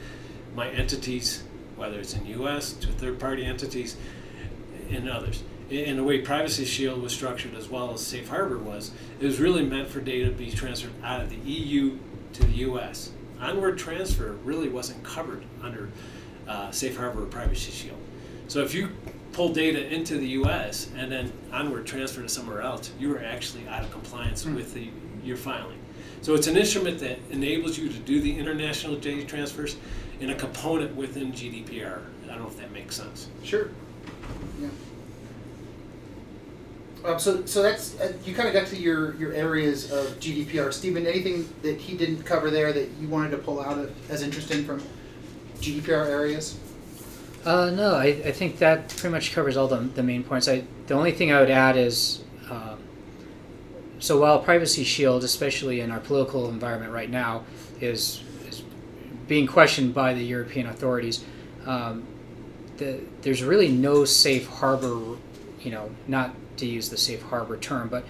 my 0.55 0.69
entities, 0.69 1.43
whether 1.75 1.99
it's 1.99 2.13
in 2.13 2.25
U.S. 2.27 2.73
to 2.73 2.87
third-party 2.87 3.45
entities 3.45 3.97
and 4.91 5.09
others. 5.09 5.43
In 5.69 5.97
the 5.97 6.03
way 6.03 6.19
Privacy 6.19 6.65
Shield 6.65 7.01
was 7.01 7.13
structured, 7.13 7.53
as 7.53 7.69
well 7.69 7.93
as 7.93 8.05
Safe 8.05 8.27
Harbor 8.27 8.57
was, 8.57 8.91
it 9.19 9.25
was 9.25 9.39
really 9.39 9.63
meant 9.63 9.87
for 9.87 9.99
data 9.99 10.25
to 10.25 10.31
be 10.31 10.49
transferred 10.49 10.93
out 11.03 11.21
of 11.21 11.29
the 11.29 11.37
EU 11.49 11.97
to 12.33 12.43
the 12.43 12.57
U.S. 12.57 13.11
Onward 13.39 13.77
transfer 13.77 14.33
really 14.43 14.67
wasn't 14.67 15.03
covered 15.03 15.43
under 15.61 15.89
uh, 16.47 16.71
Safe 16.71 16.97
Harbor 16.97 17.23
or 17.23 17.27
Privacy 17.27 17.71
Shield. 17.71 17.99
So 18.47 18.61
if 18.61 18.73
you 18.73 18.89
pull 19.31 19.53
data 19.53 19.93
into 19.93 20.17
the 20.17 20.27
U.S. 20.29 20.89
and 20.97 21.11
then 21.11 21.31
onward 21.53 21.85
transfer 21.85 22.23
to 22.23 22.29
somewhere 22.29 22.61
else, 22.61 22.91
you 22.99 23.15
are 23.15 23.23
actually 23.23 23.67
out 23.67 23.83
of 23.83 23.91
compliance 23.91 24.45
with 24.45 24.73
the 24.73 24.89
your 25.23 25.37
filing. 25.37 25.77
So 26.21 26.33
it's 26.33 26.47
an 26.47 26.57
instrument 26.57 26.99
that 26.99 27.19
enables 27.29 27.77
you 27.77 27.89
to 27.89 27.99
do 27.99 28.21
the 28.21 28.37
international 28.37 28.95
data 28.95 29.25
transfers 29.25 29.77
in 30.19 30.31
a 30.31 30.35
component 30.35 30.95
within 30.95 31.31
GDPR. 31.31 32.01
I 32.23 32.27
don't 32.27 32.39
know 32.39 32.47
if 32.47 32.57
that 32.57 32.71
makes 32.71 32.95
sense. 32.95 33.27
Sure. 33.43 33.69
Yeah. 34.61 34.69
Um, 37.05 37.19
so, 37.19 37.45
so 37.45 37.61
that's 37.61 37.99
uh, 37.99 38.13
you 38.25 38.35
kind 38.35 38.47
of 38.47 38.53
got 38.53 38.67
to 38.67 38.77
your, 38.77 39.15
your 39.15 39.33
areas 39.33 39.91
of 39.91 40.19
GDPR. 40.19 40.73
Stephen, 40.73 41.07
anything 41.07 41.47
that 41.61 41.77
he 41.77 41.97
didn't 41.97 42.23
cover 42.23 42.49
there 42.49 42.73
that 42.73 42.89
you 42.99 43.07
wanted 43.07 43.31
to 43.31 43.37
pull 43.37 43.61
out 43.61 43.77
of, 43.77 44.11
as 44.11 44.21
interesting 44.21 44.65
from 44.65 44.81
GDPR 45.59 46.07
areas? 46.07 46.59
Uh, 47.45 47.69
no, 47.69 47.95
I, 47.95 48.07
I 48.07 48.31
think 48.31 48.57
that 48.57 48.89
pretty 48.89 49.09
much 49.09 49.33
covers 49.33 49.55
all 49.55 49.67
the, 49.67 49.77
the 49.77 50.03
main 50.03 50.23
points. 50.23 50.47
I 50.47 50.63
the 50.87 50.93
only 50.93 51.11
thing 51.11 51.31
I 51.31 51.39
would 51.39 51.49
add 51.49 51.77
is, 51.77 52.21
um, 52.49 52.79
so 53.99 54.19
while 54.19 54.39
Privacy 54.39 54.83
Shield, 54.83 55.23
especially 55.23 55.79
in 55.79 55.91
our 55.91 55.99
political 55.99 56.49
environment 56.49 56.91
right 56.91 57.09
now, 57.09 57.43
is 57.79 58.21
is 58.45 58.61
being 59.27 59.47
questioned 59.47 59.93
by 59.93 60.13
the 60.13 60.23
European 60.23 60.67
authorities, 60.67 61.23
um, 61.65 62.05
the, 62.79 62.99
there's 63.21 63.43
really 63.43 63.69
no 63.69 64.05
safe 64.05 64.47
harbor, 64.47 65.17
you 65.61 65.71
know, 65.71 65.91
not 66.07 66.33
to 66.57 66.65
use 66.65 66.89
the 66.89 66.97
safe 66.97 67.21
harbor 67.23 67.57
term, 67.57 67.89
but 67.89 68.03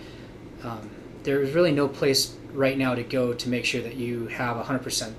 um, 0.64 0.90
there's 1.24 1.54
really 1.54 1.72
no 1.72 1.88
place 1.88 2.36
right 2.54 2.78
now 2.78 2.96
to 2.96 3.04
go 3.04 3.34
to 3.34 3.50
make 3.50 3.66
sure 3.66 3.82
that 3.82 3.96
you 3.96 4.28
have 4.28 4.58
100% 4.58 5.14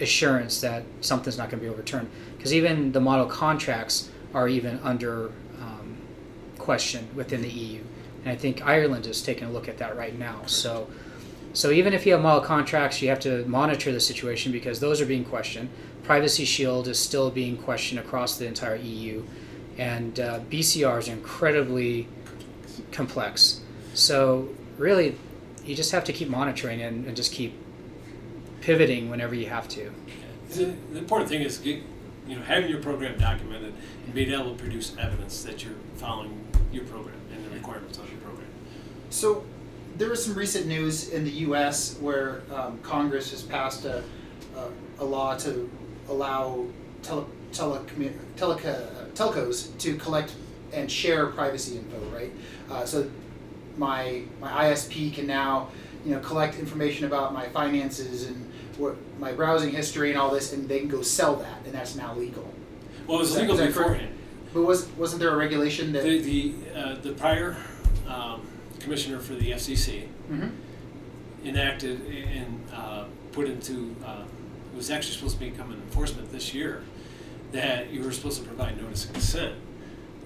assurance 0.00 0.60
that 0.60 0.84
something's 1.00 1.38
not 1.38 1.50
going 1.50 1.60
to 1.60 1.66
be 1.66 1.72
overturned. 1.72 2.10
Because 2.36 2.52
even 2.52 2.92
the 2.92 3.00
model 3.00 3.26
contracts 3.26 4.10
are 4.34 4.48
even 4.48 4.78
under 4.82 5.28
um, 5.60 5.96
question 6.58 7.08
within 7.14 7.42
the 7.42 7.50
EU, 7.50 7.82
and 8.24 8.32
I 8.32 8.36
think 8.36 8.66
Ireland 8.66 9.06
is 9.06 9.22
taking 9.22 9.48
a 9.48 9.50
look 9.50 9.68
at 9.68 9.78
that 9.78 9.96
right 9.96 10.18
now. 10.18 10.42
So, 10.46 10.88
so 11.52 11.70
even 11.70 11.92
if 11.92 12.06
you 12.06 12.12
have 12.12 12.22
model 12.22 12.40
contracts, 12.40 13.02
you 13.02 13.08
have 13.08 13.20
to 13.20 13.44
monitor 13.46 13.92
the 13.92 14.00
situation 14.00 14.52
because 14.52 14.80
those 14.80 15.00
are 15.00 15.06
being 15.06 15.24
questioned. 15.24 15.68
Privacy 16.04 16.44
Shield 16.44 16.88
is 16.88 16.98
still 16.98 17.30
being 17.30 17.56
questioned 17.56 18.00
across 18.00 18.36
the 18.36 18.46
entire 18.46 18.76
EU, 18.76 19.24
and 19.78 20.18
uh, 20.18 20.40
BCR 20.50 20.98
is 20.98 21.08
incredibly 21.08 22.08
complex. 22.90 23.60
So 23.94 24.48
really, 24.78 25.16
you 25.64 25.74
just 25.74 25.92
have 25.92 26.04
to 26.04 26.12
keep 26.12 26.28
monitoring 26.28 26.82
and, 26.82 27.06
and 27.06 27.16
just 27.16 27.32
keep 27.32 27.54
pivoting 28.60 29.10
whenever 29.10 29.34
you 29.34 29.46
have 29.46 29.68
to. 29.68 29.92
The, 30.50 30.74
the 30.92 30.98
important 30.98 31.30
thing 31.30 31.42
is 31.42 31.58
get, 31.58 31.82
you 32.26 32.36
know 32.36 32.42
having 32.42 32.70
your 32.70 32.80
program 32.80 33.18
documented 33.18 33.72
and 34.04 34.14
being 34.14 34.32
able 34.32 34.54
to 34.54 34.58
produce 34.58 34.96
evidence 34.98 35.42
that 35.44 35.64
you're 35.64 35.74
following 35.96 36.38
your 36.72 36.84
program 36.84 37.16
and 37.34 37.44
the 37.44 37.50
requirements 37.50 37.98
of 37.98 38.10
your 38.10 38.20
program. 38.20 38.48
So, 39.10 39.44
there 39.96 40.08
was 40.08 40.24
some 40.24 40.34
recent 40.34 40.66
news 40.66 41.10
in 41.10 41.24
the 41.24 41.30
U.S. 41.30 41.96
where 42.00 42.42
um, 42.54 42.78
Congress 42.78 43.30
has 43.30 43.42
passed 43.42 43.84
a, 43.84 44.02
a, 44.56 44.68
a 45.00 45.04
law 45.04 45.36
to 45.38 45.70
allow 46.12 46.66
tele, 47.02 47.24
teleca, 47.52 49.10
telcos 49.14 49.76
to 49.78 49.96
collect 49.96 50.32
and 50.72 50.90
share 50.90 51.26
privacy 51.26 51.76
info, 51.78 51.98
right? 52.14 52.32
Uh, 52.70 52.84
so, 52.84 53.10
my 53.76 54.22
my 54.40 54.50
ISP 54.70 55.12
can 55.14 55.26
now, 55.26 55.68
you 56.04 56.12
know, 56.14 56.20
collect 56.20 56.58
information 56.58 57.06
about 57.06 57.32
my 57.32 57.48
finances 57.48 58.26
and 58.26 58.50
what 58.78 58.96
my 59.18 59.32
browsing 59.32 59.70
history 59.70 60.10
and 60.10 60.18
all 60.18 60.30
this, 60.30 60.52
and 60.52 60.68
they 60.68 60.78
can 60.80 60.88
go 60.88 61.02
sell 61.02 61.36
that, 61.36 61.58
and 61.64 61.74
that's 61.74 61.94
now 61.96 62.14
legal. 62.14 62.48
Well, 63.06 63.18
it 63.18 63.20
was 63.20 63.30
Is 63.30 63.38
legal 63.40 63.56
that 63.56 63.66
beforehand. 63.68 64.14
But 64.54 64.62
was 64.62 64.86
wasn't 64.98 65.20
there 65.20 65.30
a 65.32 65.36
regulation 65.36 65.92
that? 65.92 66.02
The 66.04 66.18
the, 66.20 66.54
uh, 66.74 66.94
the 67.02 67.12
prior 67.12 67.56
um, 68.08 68.46
commissioner 68.80 69.18
for 69.18 69.34
the 69.34 69.52
FCC 69.52 70.04
Mhm. 70.30 70.50
enacted 71.44 72.00
and 72.06 72.60
uh, 72.74 73.04
put 73.32 73.46
into 73.48 73.94
uh, 74.04 74.22
was 74.74 74.90
actually 74.90 75.14
supposed 75.14 75.38
to 75.38 75.44
become 75.44 75.70
an 75.72 75.78
enforcement 75.82 76.30
this 76.32 76.54
year 76.54 76.82
that 77.52 77.90
you 77.90 78.02
were 78.02 78.12
supposed 78.12 78.40
to 78.40 78.46
provide 78.46 78.80
notice 78.80 79.04
of 79.04 79.12
consent 79.12 79.54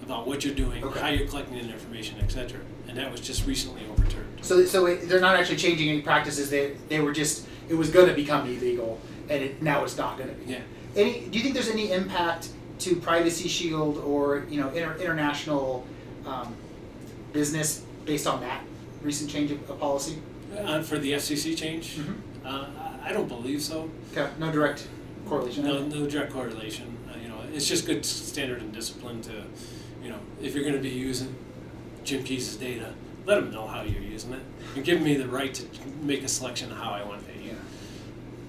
about 0.03 0.27
what 0.27 0.45
you're 0.45 0.55
doing, 0.55 0.85
Okay. 0.85 1.01
how 1.01 1.09
you're 1.09 1.27
collecting 1.27 1.55
the 1.55 1.73
information, 1.73 2.19
etc. 2.21 2.61
And 2.89 2.97
that 2.97 3.11
was 3.11 3.21
just 3.21 3.45
recently 3.47 3.83
overturned. 3.91 4.39
So, 4.43 4.65
so 4.65 4.87
it, 4.87 5.09
they're 5.09 5.21
not 5.21 5.35
actually 5.37 5.57
changing 5.57 5.89
any 5.89 6.01
practices. 6.03 6.49
They, 6.51 6.75
they 6.89 7.01
were 7.01 7.13
just 7.13 7.47
it 7.69 7.75
was 7.75 7.91
going 7.91 8.07
to 8.09 8.15
become 8.15 8.47
illegal, 8.47 9.01
and 9.29 9.43
it, 9.43 9.61
now 9.61 9.83
it's 9.83 9.97
not 9.97 10.17
going 10.17 10.29
to 10.31 10.35
be. 10.37 10.53
Yeah. 10.53 10.61
Any? 10.95 11.27
Do 11.27 11.37
you 11.37 11.43
think 11.43 11.55
there's 11.55 11.69
any 11.69 11.91
impact 11.91 12.51
to 12.81 12.95
Privacy 12.95 13.49
Shield 13.49 13.99
or 13.99 14.47
you 14.49 14.61
know 14.61 14.69
inter, 14.71 14.95
international 14.99 15.85
um, 16.25 16.55
business 17.33 17.83
based 18.05 18.29
on 18.29 18.41
that 18.43 18.63
recent 19.03 19.29
change 19.29 19.51
of, 19.51 19.69
of 19.69 19.81
policy? 19.81 20.19
Uh, 20.57 20.81
for 20.83 20.99
the 20.99 21.13
FCC 21.13 21.57
change, 21.57 21.97
Mhm. 21.97 22.15
uh, 22.45 22.67
I- 23.07 23.13
don't 23.13 23.29
believe 23.29 23.63
so. 23.63 23.91
Okay, 24.13 24.29
no 24.39 24.53
direct 24.53 24.89
correlation. 25.27 25.65
No, 25.65 25.83
no 25.83 26.07
direct 26.07 26.33
correlation. 26.33 26.97
Uh, 27.09 27.19
you 27.23 27.29
know, 27.29 27.39
it's 27.53 27.67
just 27.67 27.87
good 27.87 28.05
standard 28.05 28.61
and 28.61 28.73
discipline 28.73 29.23
to, 29.23 29.45
you 30.03 30.11
know, 30.11 30.19
if 30.43 30.55
you're 30.55 30.65
going 30.65 30.77
to 30.77 30.83
be 30.83 30.91
using 30.91 31.35
Jim 32.05 32.23
Keyes' 32.23 32.57
data, 32.57 32.95
let 33.25 33.39
him 33.39 33.51
know 33.51 33.67
how 33.67 33.83
you're 33.83 34.03
using 34.03 34.33
it 34.33 34.43
and 34.75 34.85
give 34.85 35.01
me 35.01 35.15
the 35.15 35.29
right 35.29 35.53
to 35.55 35.65
make 36.03 36.23
a 36.23 36.29
selection 36.29 36.71
of 36.71 36.79
how 36.79 36.91
I 36.91 37.03
want 37.05 37.27
that 37.27 37.37
used. 37.37 37.57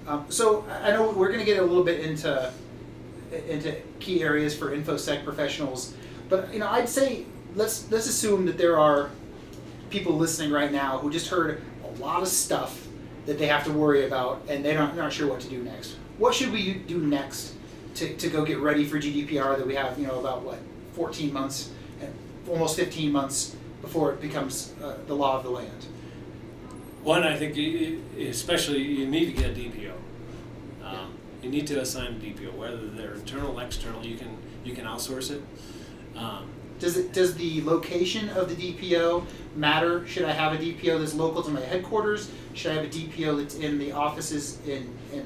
Um, 0.06 0.26
so 0.28 0.64
I 0.70 0.88
I 0.88 0.92
know 0.92 1.10
we're 1.10 1.28
going 1.28 1.40
to 1.40 1.44
get 1.44 1.58
a 1.58 1.64
little 1.64 1.84
bit 1.84 2.00
into 2.00 2.52
into 3.48 3.76
key 4.00 4.22
areas 4.22 4.56
for 4.56 4.74
infosec 4.74 5.22
professionals, 5.22 5.94
but 6.28 6.52
you 6.52 6.58
know 6.58 6.68
I'd 6.68 6.88
say 6.88 7.24
let's 7.54 7.90
let's 7.90 8.08
assume 8.08 8.46
that 8.46 8.56
there 8.56 8.78
are 8.78 9.10
people 9.90 10.14
listening 10.14 10.50
right 10.50 10.72
now 10.72 10.98
who 10.98 11.10
just 11.10 11.28
heard 11.28 11.62
a 11.84 12.00
lot 12.00 12.22
of 12.22 12.28
stuff 12.28 12.87
that 13.28 13.38
they 13.38 13.46
have 13.46 13.62
to 13.62 13.70
worry 13.70 14.06
about 14.06 14.40
and 14.48 14.64
they're 14.64 14.78
not, 14.78 14.96
not 14.96 15.12
sure 15.12 15.28
what 15.28 15.38
to 15.38 15.48
do 15.48 15.62
next. 15.62 15.96
What 16.16 16.34
should 16.34 16.50
we 16.50 16.72
do 16.72 16.96
next 16.98 17.52
to, 17.96 18.16
to 18.16 18.30
go 18.30 18.42
get 18.42 18.58
ready 18.58 18.86
for 18.86 18.96
GDPR 18.98 19.58
that 19.58 19.66
we 19.66 19.74
have 19.74 19.98
you 19.98 20.06
know 20.06 20.18
about 20.18 20.40
what 20.42 20.58
14 20.94 21.30
months, 21.30 21.70
and 22.00 22.12
almost 22.48 22.74
15 22.76 23.12
months 23.12 23.54
before 23.82 24.12
it 24.12 24.20
becomes 24.22 24.72
uh, 24.82 24.96
the 25.06 25.14
law 25.14 25.36
of 25.36 25.44
the 25.44 25.50
land? 25.50 25.86
one, 27.04 27.22
I 27.22 27.36
think, 27.36 27.54
you- 27.56 28.02
especially 28.18 28.82
you 28.82 29.06
need 29.06 29.26
to 29.26 29.32
get 29.32 29.50
a 29.50 29.54
DPO. 29.54 29.92
Um, 30.82 31.12
you 31.42 31.48
need 31.50 31.66
to 31.68 31.80
assign 31.80 32.06
a 32.08 32.16
DPO, 32.16 32.54
whether 32.54 32.86
they're 32.88 33.14
internal, 33.14 33.58
external. 33.60 34.04
You 34.04 34.16
can 34.16 34.36
you 34.64 34.74
can 34.74 34.84
outsource 34.84 35.30
it. 35.30 35.40
Um, 36.16 36.48
Does 36.80 36.96
it 36.96 37.12
does 37.12 37.34
the 37.36 37.62
location 37.62 38.28
of 38.30 38.48
the 38.48 38.56
DPO 38.56 39.24
matter? 39.54 40.06
Should 40.06 40.24
I 40.24 40.32
have 40.32 40.52
a 40.52 40.56
DPO 40.58 40.98
that's 40.98 41.14
local 41.14 41.42
to 41.42 41.50
my 41.50 41.60
headquarters? 41.60 42.30
Should 42.58 42.72
I 42.72 42.74
have 42.74 42.84
a 42.86 42.88
DPO 42.88 43.38
that's 43.38 43.54
in 43.54 43.78
the 43.78 43.92
offices 43.92 44.58
in 44.66 44.92
in 45.12 45.24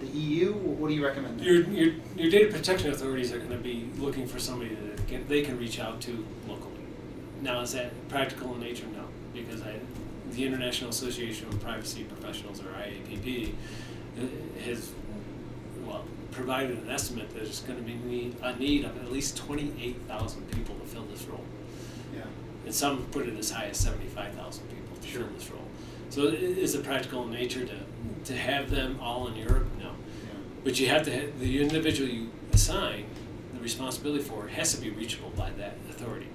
the 0.00 0.06
EU? 0.08 0.52
What 0.52 0.88
do 0.88 0.94
you 0.94 1.04
recommend? 1.06 1.40
your, 1.40 1.62
your 1.70 1.94
your 2.16 2.28
data 2.28 2.52
protection 2.52 2.90
authorities 2.90 3.32
are 3.32 3.38
going 3.38 3.50
to 3.50 3.58
be 3.58 3.88
looking 3.96 4.26
for 4.26 4.40
somebody 4.40 4.74
that 4.74 5.06
can, 5.06 5.28
they 5.28 5.42
can 5.42 5.56
reach 5.56 5.78
out 5.78 6.00
to 6.00 6.26
locally. 6.48 6.82
Now, 7.42 7.60
is 7.60 7.72
that 7.74 7.92
practical 8.08 8.54
in 8.54 8.60
nature? 8.60 8.86
No, 8.92 9.04
because 9.32 9.62
I, 9.62 9.76
the 10.32 10.44
International 10.44 10.90
Association 10.90 11.46
of 11.46 11.60
Privacy 11.60 12.02
Professionals, 12.02 12.60
or 12.60 12.70
IAPP, 12.72 13.52
uh, 14.18 14.64
has 14.64 14.90
well 15.84 16.04
provided 16.32 16.78
an 16.78 16.90
estimate 16.90 17.28
that 17.34 17.44
there's 17.44 17.60
going 17.60 17.78
to 17.78 17.84
be 17.84 17.94
need, 17.94 18.36
a 18.42 18.56
need 18.56 18.84
of 18.84 18.96
at 18.96 19.12
least 19.12 19.36
twenty 19.36 19.72
eight 19.80 20.00
thousand 20.08 20.50
people 20.50 20.74
to 20.74 20.86
fill 20.86 21.04
this 21.04 21.22
role. 21.26 21.44
Yeah. 22.12 22.22
and 22.64 22.74
some 22.74 23.04
put 23.12 23.28
it 23.28 23.38
as 23.38 23.52
high 23.52 23.66
as 23.66 23.76
seventy-five 23.76 24.34
thousand 24.34 24.68
people 24.70 24.96
to 25.00 25.06
fill 25.06 25.28
this 25.38 25.48
role. 25.50 25.63
So 26.14 26.26
is 26.28 26.76
it 26.76 26.84
practical 26.84 27.24
in 27.24 27.32
nature 27.32 27.66
to, 27.66 27.74
to 28.26 28.36
have 28.36 28.70
them 28.70 29.00
all 29.02 29.26
in 29.26 29.34
Europe? 29.34 29.66
No. 29.80 29.90
But 30.62 30.78
you 30.78 30.88
have 30.88 31.02
to, 31.06 31.12
ha- 31.12 31.32
the 31.40 31.60
individual 31.60 32.08
you 32.08 32.30
assign 32.52 33.06
the 33.52 33.58
responsibility 33.58 34.22
for 34.22 34.46
has 34.46 34.72
to 34.76 34.80
be 34.80 34.90
reachable 34.90 35.30
by 35.30 35.50
that 35.58 35.76
authority 35.90 36.28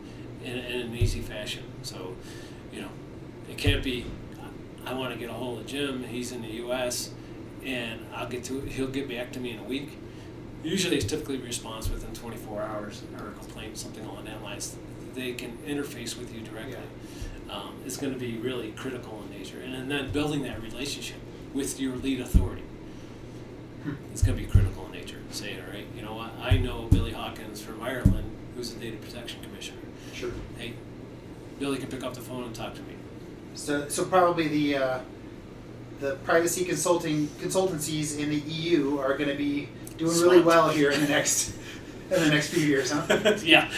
in, 0.43 0.57
in 0.57 0.81
an 0.81 0.95
easy 0.97 1.21
fashion. 1.21 1.63
So, 1.83 2.17
you 2.73 2.81
know, 2.81 2.89
it 3.49 3.57
can't 3.57 3.81
be, 3.81 4.05
I 4.85 4.93
want 4.95 5.13
to 5.13 5.17
get 5.17 5.29
a 5.29 5.33
hold 5.33 5.59
of 5.59 5.65
Jim, 5.65 6.03
he's 6.03 6.33
in 6.33 6.41
the 6.41 6.51
US, 6.67 7.11
and 7.63 8.01
I'll 8.13 8.27
get 8.27 8.43
to, 8.45 8.59
he'll 8.59 8.87
get 8.87 9.07
back 9.07 9.31
to 9.31 9.39
me 9.39 9.51
in 9.51 9.59
a 9.59 9.63
week. 9.63 9.97
Usually 10.61 10.97
it's 10.97 11.05
typically 11.05 11.37
a 11.37 11.45
response 11.45 11.89
within 11.89 12.13
24 12.13 12.63
hours 12.63 13.01
or 13.17 13.29
a 13.29 13.31
complaint, 13.31 13.77
something 13.77 14.03
along 14.03 14.25
that 14.25 14.43
lines. 14.43 14.75
They 15.15 15.31
can 15.31 15.57
interface 15.65 16.19
with 16.19 16.35
you 16.35 16.41
directly. 16.41 16.75
Um, 17.49 17.75
it's 17.85 17.97
going 17.97 18.13
to 18.13 18.19
be 18.19 18.37
really 18.37 18.71
critical 18.71 19.23
in 19.23 19.37
nature. 19.37 19.59
And, 19.59 19.75
and 19.75 19.89
then 19.89 20.11
building 20.11 20.43
that 20.43 20.61
relationship 20.61 21.17
with 21.53 21.79
your 21.79 21.95
lead 21.95 22.19
authority 22.19 22.63
it's 24.11 24.23
going 24.23 24.37
to 24.37 24.43
be 24.43 24.49
critical 24.49 24.85
in 24.85 24.91
nature. 24.91 25.17
Saying, 25.31 25.61
all 25.61 25.73
right, 25.73 25.85
you 25.95 26.01
know 26.01 26.15
what? 26.15 26.31
I 26.41 26.57
know 26.57 26.87
Billy 26.91 27.11
Hawkes 27.11 27.61
from 27.61 27.81
Ireland, 27.81 28.29
who's 28.55 28.73
the 28.73 28.79
data 28.79 28.97
protection 28.97 29.41
commissioner. 29.41 29.79
Sure. 30.13 30.31
Hey, 30.57 30.73
Billy 31.59 31.77
can 31.77 31.87
pick 31.87 32.03
up 32.03 32.13
the 32.13 32.21
phone 32.21 32.43
and 32.43 32.55
talk 32.55 32.73
to 32.75 32.81
me. 32.81 32.95
So, 33.55 33.87
so 33.89 34.05
probably 34.05 34.47
the 34.47 34.77
uh, 34.77 34.99
the 35.99 36.15
privacy 36.23 36.65
consulting 36.65 37.27
consultancies 37.39 38.17
in 38.17 38.29
the 38.29 38.37
EU 38.37 38.99
are 38.99 39.17
going 39.17 39.29
to 39.29 39.35
be 39.35 39.69
doing 39.97 40.17
really 40.19 40.41
well 40.41 40.69
here 40.69 40.91
in 40.91 41.01
the 41.01 41.07
next 41.07 41.53
in 42.11 42.21
the 42.21 42.29
next 42.29 42.49
few 42.49 42.63
years, 42.63 42.91
huh? 42.91 43.37
yeah, 43.43 43.69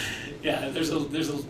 yeah. 0.44 0.70
There's 0.70 0.92
a 0.92 1.00
there's 1.00 1.30
a 1.30 1.42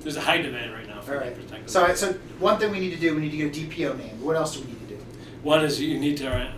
there's 0.00 0.16
a 0.16 0.20
high 0.20 0.40
demand 0.40 0.72
right 0.72 0.87
All 1.08 1.14
right. 1.14 1.36
So, 1.66 1.94
so 1.94 2.12
one 2.38 2.58
thing 2.58 2.70
we 2.70 2.80
need 2.80 2.90
to 2.90 3.00
do, 3.00 3.14
we 3.14 3.22
need 3.22 3.30
to 3.30 3.36
get 3.36 3.56
a 3.56 3.60
DPO 3.60 3.98
name. 3.98 4.22
What 4.22 4.36
else 4.36 4.56
do 4.56 4.60
we 4.62 4.66
need 4.72 4.88
to 4.88 4.94
do? 4.96 5.02
One 5.42 5.64
is 5.64 5.80
you 5.80 5.98
need 5.98 6.16
to 6.18 6.28
uh, 6.30 6.52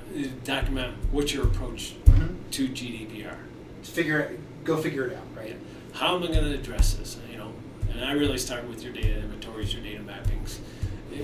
document 0.44 0.94
what's 1.12 1.32
your 1.32 1.44
approach 1.44 1.94
Mhm. 2.06 2.34
to 2.52 2.68
GDPR. 2.68 3.36
Figure 3.82 4.18
it, 4.20 4.40
go 4.64 4.76
figure 4.76 5.06
it 5.06 5.16
out, 5.16 5.24
right? 5.36 5.56
How 5.92 6.16
am 6.16 6.22
I 6.22 6.26
going 6.28 6.44
to 6.44 6.54
address 6.54 6.94
this? 6.94 7.16
You 7.30 7.38
know, 7.38 7.52
and 7.92 8.04
I 8.04 8.12
really 8.12 8.38
start 8.38 8.66
with 8.68 8.82
your 8.82 8.92
data 8.92 9.18
inventories, 9.20 9.72
your 9.74 9.82
data 9.82 10.00
mappings, 10.02 10.58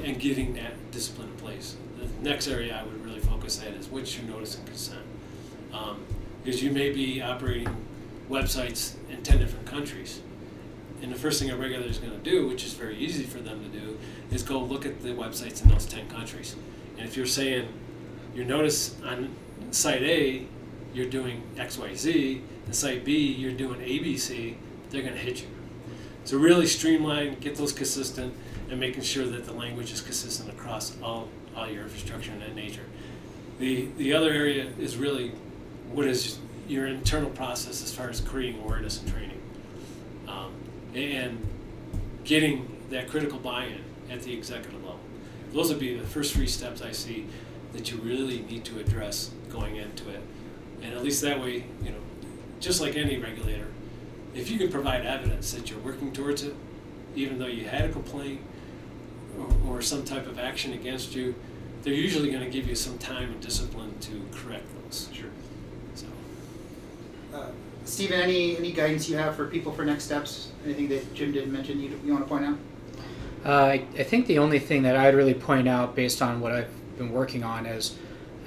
and 0.05 0.19
getting 0.19 0.55
that 0.55 0.73
discipline 0.91 1.29
in 1.29 1.35
place. 1.37 1.77
The 1.99 2.29
next 2.29 2.49
area 2.49 2.77
I 2.79 2.83
would 2.85 3.05
really 3.05 3.21
focus 3.21 3.61
at 3.63 3.75
is 3.75 3.89
what's 3.89 4.17
your 4.17 4.27
notice 4.29 4.57
and 4.57 4.67
consent, 4.67 5.01
um, 5.73 5.99
because 6.45 6.63
you 6.63 6.71
may 6.71 6.91
be 6.93 7.21
operating 7.23 7.69
websites 8.31 8.95
in 9.11 9.23
ten 9.23 9.39
different 9.39 9.67
countries, 9.67 10.21
and 11.03 11.13
the 11.13 11.17
first 11.17 11.41
thing 11.41 11.51
a 11.51 11.57
regulator 11.57 11.89
is 11.89 11.99
going 11.99 12.13
to 12.13 12.31
do, 12.31 12.49
which 12.49 12.65
is 12.65 12.75
very 12.75 12.97
easy 12.97 13.25
for 13.25 13.39
them 13.39 13.63
to 13.63 13.79
do, 13.79 13.99
is 14.31 14.43
go 14.43 14.61
look 14.61 14.87
at 14.87 15.03
the 15.03 15.11
websites 15.11 15.63
in 15.63 15.69
those 15.69 15.87
ten 15.87 16.09
countries. 16.09 16.57
And 16.99 17.07
if 17.07 17.17
you're 17.17 17.27
saying 17.27 17.69
your 18.35 18.45
notice 18.45 18.97
on 19.03 19.35
site 19.71 20.03
A, 20.03 20.47
you're 20.95 21.09
doing 21.09 21.43
X, 21.59 21.79
Y, 21.79 21.95
Z, 21.95 22.43
and 22.65 22.75
site 22.75 23.05
B, 23.05 23.33
you're 23.33 23.53
doing 23.53 23.81
ABC, 23.81 24.57
they're 24.91 25.03
going 25.03 25.15
to 25.15 25.21
hit 25.21 25.43
you. 25.43 25.49
So 26.25 26.39
really 26.39 26.67
streamline, 26.67 27.39
get 27.39 27.57
those 27.57 27.73
consistent, 27.73 28.35
and 28.71 28.81
making 28.81 29.03
sure 29.03 29.27
that 29.27 29.45
the 29.45 29.53
language 29.53 29.93
is 29.93 30.01
consistent 30.01 30.51
across 30.51 31.01
all, 31.01 31.29
all 31.57 31.69
your 31.69 31.85
infrastructure 31.85 32.33
in 32.33 32.41
that 32.41 32.55
nature. 32.55 32.85
The 33.59 33.89
the 33.97 34.13
other 34.13 34.31
area 34.33 34.71
is 34.79 34.97
really 34.97 35.33
what 35.93 36.07
is 36.07 36.39
your 36.69 36.87
internal 36.87 37.31
process 37.31 37.83
as 37.83 37.95
far 37.95 38.11
as 38.11 38.21
creating 38.21 38.61
awareness 38.61 39.01
and 39.01 39.11
training, 39.11 39.36
and 40.97 41.47
getting 42.25 42.69
that 42.91 43.09
critical 43.09 43.39
buy-in 43.39 43.81
at 44.11 44.23
the 44.23 44.33
executive 44.33 44.83
level. 44.83 45.01
Those 45.53 45.69
would 45.69 45.79
be 45.79 45.97
the 45.97 46.07
first 46.07 46.35
three 46.35 46.47
steps 46.47 46.83
I 46.83 46.93
see 46.93 47.27
that 47.73 47.91
you 47.91 47.99
really 47.99 48.41
need 48.43 48.65
to 48.65 48.81
address 48.81 49.31
going 49.51 49.77
into 49.77 50.09
it, 50.09 50.21
and 50.83 50.95
at 50.95 51.05
least 51.05 51.21
that 51.23 51.41
way, 51.41 51.65
you 51.83 51.91
know, 51.91 51.99
just 52.61 52.81
like 52.81 52.97
any 52.97 53.19
regulator, 53.19 53.67
if 54.35 54.51
you 54.51 54.59
can 54.59 54.71
provide 54.71 55.05
evidence 55.05 55.53
that 55.53 55.71
you're 55.71 55.79
working 55.81 56.13
towards 56.13 56.43
it, 56.43 56.55
even 57.15 57.39
though 57.39 57.47
you 57.47 57.67
had 57.67 57.85
a 57.85 57.93
complaint 57.93 58.41
or, 59.39 59.77
or 59.77 59.83
some 59.83 60.05
type 60.05 60.27
of 60.27 60.39
action 60.39 60.73
against 60.73 61.15
you, 61.15 61.35
they're 61.83 61.95
usually 61.95 62.31
going 62.31 62.43
to 62.43 62.51
give 62.51 62.67
you 62.67 62.75
some 62.75 62.99
time 62.99 63.31
and 63.31 63.41
discipline 63.41 63.95
to 64.01 64.27
correct 64.33 64.65
those. 64.83 65.09
Sure. 65.13 65.31
So, 65.95 66.07
Uh, 67.33 67.51
Stephen, 67.87 68.21
any 68.21 68.57
any 68.57 68.73
guidance 68.73 69.09
you 69.09 69.17
have 69.17 69.37
for 69.37 69.47
people 69.47 69.73
for 69.73 69.85
next 69.85 70.05
steps? 70.05 70.51
Anything 70.65 70.89
that 70.89 71.15
Jim 71.15 71.33
didn't 71.33 71.53
mention 71.53 71.81
you, 71.81 71.99
you 72.05 72.13
want 72.13 72.25
to 72.25 72.29
point 72.29 72.45
out? 72.45 72.59
Uh, 73.45 73.65
I, 73.65 73.85
I 73.97 74.03
think 74.03 74.27
the 74.27 74.39
only 74.39 74.59
thing 74.59 74.83
that 74.83 74.97
I'd 74.97 75.15
really 75.15 75.35
point 75.35 75.69
out 75.69 75.95
based 75.95 76.21
on 76.21 76.41
what 76.41 76.51
I've 76.51 76.99
been 76.99 77.13
working 77.13 77.45
on 77.45 77.65
is, 77.65 77.97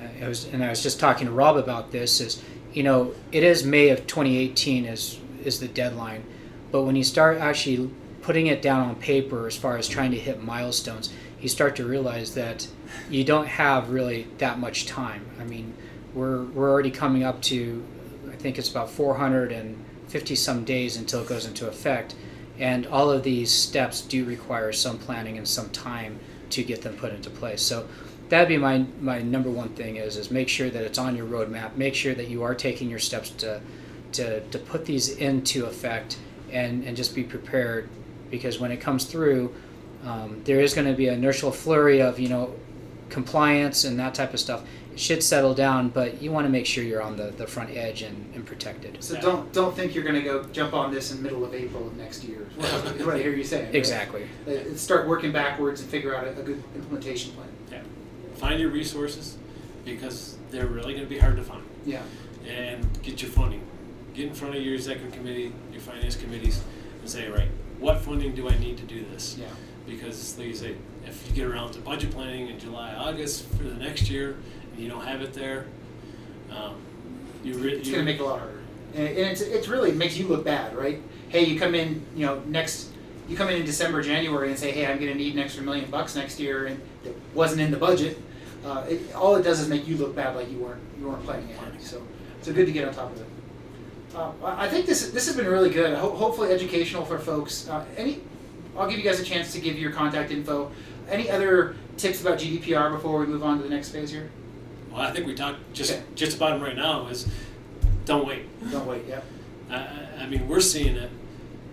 uh, 0.02 0.28
was, 0.28 0.46
and 0.46 0.62
I 0.62 0.70
was 0.70 0.84
just 0.84 1.00
talking 1.00 1.28
to 1.28 1.32
Rob 1.32 1.56
about 1.56 1.92
this, 1.92 2.20
is, 2.20 2.44
you 2.74 2.84
know, 2.84 3.14
it 3.32 3.44
is 3.44 3.64
May 3.64 3.90
of 3.90 4.06
2018 4.08 4.84
is, 4.84 5.20
is 5.46 5.62
the 5.62 5.70
deadline, 5.70 6.26
but 6.72 6.84
when 6.84 6.98
you 6.98 7.06
start 7.06 7.38
actually 7.38 7.90
putting 8.22 8.48
it 8.48 8.62
down 8.62 8.90
on 8.90 8.96
paper 8.96 9.48
as 9.48 9.56
far 9.56 9.78
as 9.78 9.88
trying 9.88 10.12
to 10.12 10.20
hit 10.20 10.44
milestones, 10.44 11.14
you 11.40 11.48
start 11.48 11.78
to 11.78 11.86
realize 11.86 12.34
that 12.34 12.68
you 13.10 13.24
don't 13.24 13.48
have 13.48 13.90
really 13.90 14.28
that 14.40 14.60
much 14.60 14.86
time. 14.86 15.26
I 15.40 15.46
mean, 15.46 15.74
we're, 16.14 16.44
we're 16.44 16.70
already 16.70 16.92
coming 16.92 17.24
up 17.24 17.42
to, 17.44 17.86
think 18.40 18.58
it's 18.58 18.70
about 18.70 18.90
450 18.90 20.36
some 20.36 20.64
days 20.64 20.98
until 20.98 21.22
it 21.22 21.28
goes 21.28 21.46
into 21.46 21.68
effect. 21.68 22.16
And 22.58 22.88
all 22.88 23.10
of 23.12 23.24
these 23.24 23.52
steps 23.52 24.02
do 24.02 24.26
require 24.26 24.72
some 24.74 24.98
planning 24.98 25.38
and 25.38 25.48
some 25.48 25.70
time 25.70 26.20
to 26.52 26.64
get 26.64 26.82
them 26.82 26.96
put 26.98 27.14
into 27.14 27.30
place. 27.30 27.62
So 27.62 27.88
that'd 28.30 28.48
be 28.48 28.58
my, 28.58 28.86
my 29.00 29.22
number 29.22 29.50
one 29.50 29.70
thing 29.70 29.98
is 29.98 30.18
is 30.18 30.32
make 30.32 30.50
sure 30.50 30.70
that 30.70 30.84
it's 30.84 30.98
on 30.98 31.16
your 31.16 31.26
roadmap. 31.26 31.76
Make 31.76 31.96
sure 31.96 32.14
that 32.16 32.28
you 32.28 32.44
are 32.44 32.56
taking 32.56 32.90
your 32.90 33.00
steps 33.00 33.30
to 33.32 33.62
to, 34.14 34.42
to 34.50 34.58
put 34.58 34.86
these 34.86 35.10
into 35.18 35.66
effect 35.66 36.18
and, 36.52 36.84
and 36.84 36.98
just 36.98 37.14
be 37.14 37.24
prepared 37.24 37.88
because 38.32 38.60
when 38.60 38.72
it 38.72 38.78
comes 38.78 39.06
through, 39.06 39.54
um, 40.04 40.42
there 40.46 40.60
is 40.60 40.74
going 40.74 40.88
to 40.88 40.94
be 40.94 41.08
an 41.10 41.16
inertial 41.16 41.52
flurry 41.52 42.02
of 42.02 42.20
you 42.20 42.30
know 42.30 42.56
compliance 43.10 43.84
and 43.84 44.00
that 44.00 44.14
type 44.14 44.34
of 44.34 44.40
stuff. 44.40 44.64
It 44.94 45.00
should 45.00 45.24
settle 45.24 45.54
down, 45.54 45.90
but 45.90 46.22
you 46.22 46.32
want 46.32 46.46
to 46.46 46.50
make 46.50 46.66
sure 46.66 46.84
you're 46.84 47.02
on 47.02 47.16
the, 47.16 47.32
the 47.32 47.48
front 47.48 47.70
edge 47.72 48.02
and, 48.02 48.34
and 48.36 48.46
protected. 48.46 49.02
So 49.04 49.20
don't 49.22 49.52
don't 49.54 49.76
think 49.76 49.96
you're 49.96 50.04
going 50.04 50.16
to 50.16 50.22
go 50.22 50.44
jump 50.46 50.74
on 50.74 50.92
this 50.92 51.12
in 51.12 51.18
the 51.18 51.24
middle 51.24 51.46
of 51.46 51.54
April 51.54 51.88
of 51.88 51.96
next 51.98 52.24
year. 52.24 52.48
Is 52.58 52.72
what, 52.72 52.96
is 52.98 53.06
what 53.06 53.16
I 53.16 53.20
hear 53.20 53.34
you 53.34 53.44
saying. 53.44 53.74
Exactly. 53.74 54.28
Uh, 54.48 54.76
Start 54.76 55.08
working 55.08 55.32
backwards 55.32 55.82
and 55.82 55.90
figure 55.90 56.16
out 56.16 56.26
a, 56.26 56.32
a 56.32 56.44
good 56.44 56.62
implementation 56.76 57.32
plan. 57.34 57.48
yeah. 57.72 57.82
Find 58.36 58.60
your 58.60 58.70
resources 58.72 59.38
because 59.86 60.38
they're 60.52 60.68
really 60.68 60.94
going 60.94 61.06
to 61.06 61.10
be 61.10 61.20
hard 61.20 61.36
to 61.38 61.44
find. 61.44 61.64
Yeah. 61.86 62.02
and 62.48 62.86
get 63.04 63.22
your 63.22 63.32
funding. 63.32 63.62
Get 64.14 64.28
in 64.28 64.34
front 64.34 64.56
of 64.56 64.62
your 64.62 64.74
executive 64.76 65.14
committee, 65.14 65.54
your 65.72 65.82
finance 65.82 66.16
committees, 66.16 66.62
and 67.00 67.10
say, 67.10 67.30
right, 67.30 67.48
what 67.80 68.00
funding 68.02 68.36
do 68.36 68.50
I 68.50 68.58
need 68.60 68.78
to 68.78 68.84
do 68.84 69.06
this? 69.14 69.38
Yeah. 69.40 69.46
Because, 69.88 70.38
like 70.38 70.48
you 70.48 70.54
say, 70.54 70.76
if 71.06 71.26
you 71.28 71.34
get 71.34 71.46
around 71.46 71.72
to 71.74 71.80
budget 71.80 72.12
planning 72.12 72.48
in 72.50 72.60
July, 72.60 72.94
August 72.96 73.48
for 73.52 73.64
the 73.64 73.76
next 73.76 74.10
year, 74.10 74.32
and 74.32 74.59
you 74.80 74.90
don't 74.90 75.06
have 75.06 75.22
it 75.22 75.34
there, 75.34 75.66
um, 76.52 76.76
you 77.44 77.56
re- 77.56 77.74
It's 77.74 77.90
going 77.90 78.00
to 78.00 78.06
make 78.06 78.20
it 78.20 78.22
a 78.22 78.26
lot 78.26 78.40
harder. 78.40 78.60
And, 78.96 79.08
it's 79.08 79.42
it's 79.42 79.68
really 79.68 79.92
makes 79.92 80.18
you 80.18 80.28
look 80.28 80.44
bad, 80.44 80.76
right? 80.76 81.02
Hey, 81.30 81.46
you 81.46 81.60
come 81.60 81.76
in, 81.76 82.06
you 82.16 82.26
know, 82.26 82.40
next 82.48 82.90
you 83.28 83.38
come 83.38 83.50
in 83.50 83.58
in 83.58 83.66
December, 83.66 84.02
January, 84.02 84.50
and 84.50 84.58
say, 84.58 84.72
hey, 84.72 84.88
I'm 84.88 84.98
going 84.98 85.12
to 85.12 85.18
need 85.18 85.34
an 85.34 85.40
extra 85.40 85.62
million 85.62 85.90
bucks 85.92 86.16
next 86.16 86.40
year, 86.40 86.66
and 86.66 86.82
it 87.06 87.16
wasn't 87.36 87.62
in 87.62 87.70
the 87.70 87.78
budget. 87.78 88.18
Uh, 88.66 88.84
it, 88.90 89.14
all 89.14 89.36
it 89.36 89.44
does 89.44 89.60
is 89.60 89.70
make 89.70 89.88
you 89.88 89.96
look 89.98 90.16
bad, 90.16 90.36
like 90.36 90.50
you 90.52 90.58
weren't 90.58 90.82
you 91.00 91.08
weren't 91.08 91.24
planning 91.24 91.50
ahead. 91.52 91.80
So, 91.82 92.02
so 92.42 92.52
good 92.52 92.66
to 92.66 92.72
get 92.72 92.88
on 92.88 92.94
top 92.94 93.12
of 93.12 93.22
it. 93.22 93.28
Uh, 94.16 94.32
I 94.44 94.66
I 94.66 94.70
think 94.70 94.86
this 94.88 95.12
this 95.12 95.28
has 95.28 95.36
been 95.36 95.48
really 95.48 95.70
good. 95.70 95.96
Ho- 95.98 96.16
hopefully 96.16 96.52
educational 96.52 97.06
for 97.06 97.20
folks. 97.20 97.70
Uh, 97.70 97.86
any, 97.96 98.22
I'll 98.76 98.90
give 98.90 98.98
you 98.98 99.06
guys 99.06 99.20
a 99.20 99.24
chance 99.24 99.54
to 99.54 99.60
give 99.60 99.78
your 99.78 99.92
contact 99.92 100.32
info. 100.32 100.72
any 101.10 101.30
other 101.30 101.76
tips 101.98 102.22
about 102.22 102.40
GDPR 102.40 102.92
before 102.92 103.20
we 103.20 103.28
move 103.28 103.44
on 103.44 103.58
to 103.58 103.64
the 103.64 103.70
next 103.70 103.90
phase 103.90 104.12
here? 104.12 104.30
Well, 104.92 105.02
I 105.02 105.12
think 105.12 105.28
we 105.28 105.36
talked 105.36 105.60
just 105.74 105.92
Okay. 105.92 106.02
just 106.16 106.38
about 106.38 106.52
them 106.52 106.62
right 106.62 106.76
now. 106.76 107.08
Is 107.08 107.28
don't 108.06 108.26
wait. 108.28 108.44
Don't 108.72 108.86
wait. 108.88 109.04
Yep. 109.08 109.24
I, 109.72 109.88
I- 110.22 110.28
mean, 110.28 110.48
we're 110.48 110.60
seeing 110.62 110.96
it. 110.96 111.10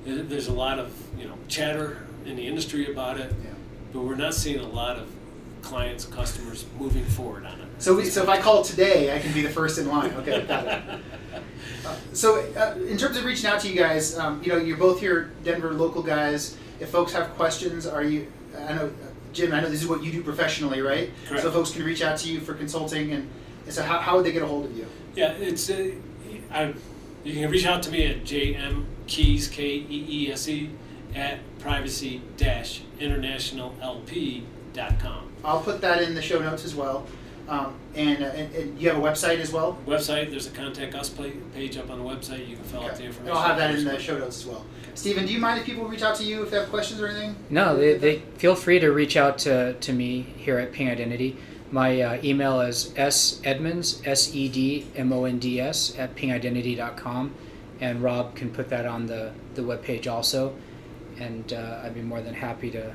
There's 0.05 0.49
a 0.49 0.53
lot 0.53 0.79
of 0.79 0.93
you 1.19 1.27
know 1.27 1.35
chatter 1.49 2.05
in 2.25 2.37
the 2.37 2.47
industry 2.47 2.91
about 2.91 3.19
it, 3.19 3.33
Yeah. 3.45 3.51
but 3.93 4.03
we're 4.03 4.15
not 4.17 4.35
seeing 4.35 4.61
a 4.61 4.69
lot 4.69 4.97
of 4.99 5.09
clients, 5.63 6.05
customers 6.05 6.65
moving 6.79 7.05
forward 7.05 7.45
on 7.45 7.61
it. 7.61 7.67
So, 7.79 7.97
we, 7.97 8.05
so 8.05 8.23
if 8.23 8.29
I 8.29 8.41
call 8.41 8.63
today, 8.63 9.15
I 9.15 9.19
can 9.19 9.33
be 9.33 9.43
the 9.43 9.51
first 9.51 9.79
in 9.79 9.89
line. 9.89 10.13
Okay, 10.15 10.45
got 10.47 10.67
it. 10.67 10.83
Uh, 11.85 11.95
so, 12.13 12.41
uh, 12.57 12.75
in 12.89 12.97
terms 12.97 13.17
of 13.17 13.25
reaching 13.25 13.49
out 13.49 13.61
to 13.61 13.69
you 13.69 13.77
guys, 13.77 14.17
um, 14.19 14.43
you 14.43 14.49
know, 14.49 14.57
you're 14.57 14.77
both 14.77 14.99
here, 14.99 15.31
Denver 15.45 15.73
local 15.73 16.03
guys. 16.03 16.57
If 16.81 16.91
folks 16.91 17.13
have 17.13 17.29
questions, 17.37 17.87
are 17.87 18.03
you? 18.03 18.27
I 18.59 18.75
know, 18.75 18.91
Jim. 19.37 19.53
I 19.53 19.61
know 19.61 19.69
this 19.69 19.83
is 19.83 19.89
what 19.89 20.03
you 20.03 20.11
do 20.11 20.23
professionally, 20.23 20.81
right? 20.81 21.11
Correct. 21.29 21.43
So, 21.43 21.51
folks 21.51 21.71
can 21.71 21.85
reach 21.85 22.03
out 22.03 22.19
to 22.19 22.29
you 22.29 22.41
for 22.41 22.55
consulting, 22.55 23.13
and, 23.13 23.29
and 23.65 23.73
so 23.73 23.83
how, 23.83 23.99
how 23.99 24.17
would 24.17 24.25
they 24.25 24.33
get 24.33 24.43
a 24.43 24.47
hold 24.47 24.65
of 24.65 24.77
you? 24.77 24.87
Yeah, 25.15 25.33
it's 25.33 25.69
uh, 25.71 25.91
I, 26.51 26.75
you 27.25 27.35
can 27.35 27.51
reach 27.51 27.67
out 27.67 27.83
to 27.85 27.91
me 27.91 28.07
at 28.07 28.25
jm 28.25 28.85
keese 29.07 29.49
k 29.49 29.85
e 29.89 30.07
e 30.09 30.33
s 30.33 30.49
e 30.49 30.71
at 31.15 31.39
privacy 31.59 32.23
dash 32.37 32.83
international 33.01 33.75
lp 33.83 34.45
dot 34.73 34.99
com. 34.99 35.31
I'll 35.45 35.61
put 35.61 35.81
that 35.81 36.03
in 36.03 36.15
the 36.15 36.23
show 36.23 36.41
notes 36.41 36.65
as 36.65 36.75
well. 36.75 37.07
Um, 37.49 37.75
and, 37.95 38.25
uh, 38.25 38.27
and, 38.27 38.55
and 38.57 38.81
you 38.81 38.89
have 38.89 38.99
a 38.99 39.01
website 39.01 39.39
as 39.39 39.53
well. 39.53 39.79
Website, 39.87 40.31
there's 40.31 40.49
a 40.49 40.51
contact 40.51 40.97
us 40.97 41.09
page 41.55 41.77
up 41.77 41.91
on 41.91 41.99
the 42.01 42.05
website. 42.05 42.49
You 42.49 42.57
can 42.57 42.65
fill 42.65 42.83
out 42.83 42.97
the 42.97 43.05
information. 43.05 43.29
And 43.29 43.39
I'll 43.39 43.47
have 43.47 43.57
that 43.59 43.73
in 43.73 43.85
the 43.85 44.01
show 44.01 44.19
notes 44.19 44.39
as 44.39 44.47
well. 44.47 44.65
Stephen, 44.97 45.27
do 45.27 45.33
you 45.33 45.39
mind 45.39 45.61
if 45.61 45.67
people 45.67 45.85
reach 45.85 46.03
out 46.03 46.17
to 46.17 46.25
you 46.25 46.43
if 46.43 46.51
they 46.51 46.59
have 46.59 46.71
questions 46.71 47.01
or 47.01 47.07
anything? 47.07 47.37
No, 47.51 47.77
they, 47.77 47.99
they 47.99 48.19
feel 48.39 48.55
free 48.55 48.79
to 48.81 48.91
reach 48.91 49.17
out 49.17 49.39
to, 49.41 49.75
to 49.75 49.93
me 49.93 50.23
here 50.23 50.59
at 50.59 50.73
Ping 50.73 50.89
Identity. 50.89 51.37
My 51.71 52.01
uh, 52.01 52.21
email 52.25 52.63
is 52.63 52.95
sedmonds, 52.97 54.01
S 54.07 54.35
E 54.35 54.49
D 54.49 54.87
M 54.97 55.13
O 55.13 55.25
N 55.25 55.39
D 55.39 55.61
S, 55.61 55.97
at 55.99 56.17
pingidentity.com. 56.17 57.35
And 57.81 58.03
Rob 58.03 58.35
can 58.35 58.51
put 58.51 58.71
that 58.71 58.87
on 58.87 59.07
the, 59.07 59.33
the 59.55 59.61
webpage 59.61 60.11
also. 60.11 60.57
And 61.19 61.53
uh, 61.53 61.83
I'd 61.85 61.95
be 61.95 62.01
more 62.01 62.23
than 62.23 62.33
happy 62.33 62.71
to, 62.71 62.95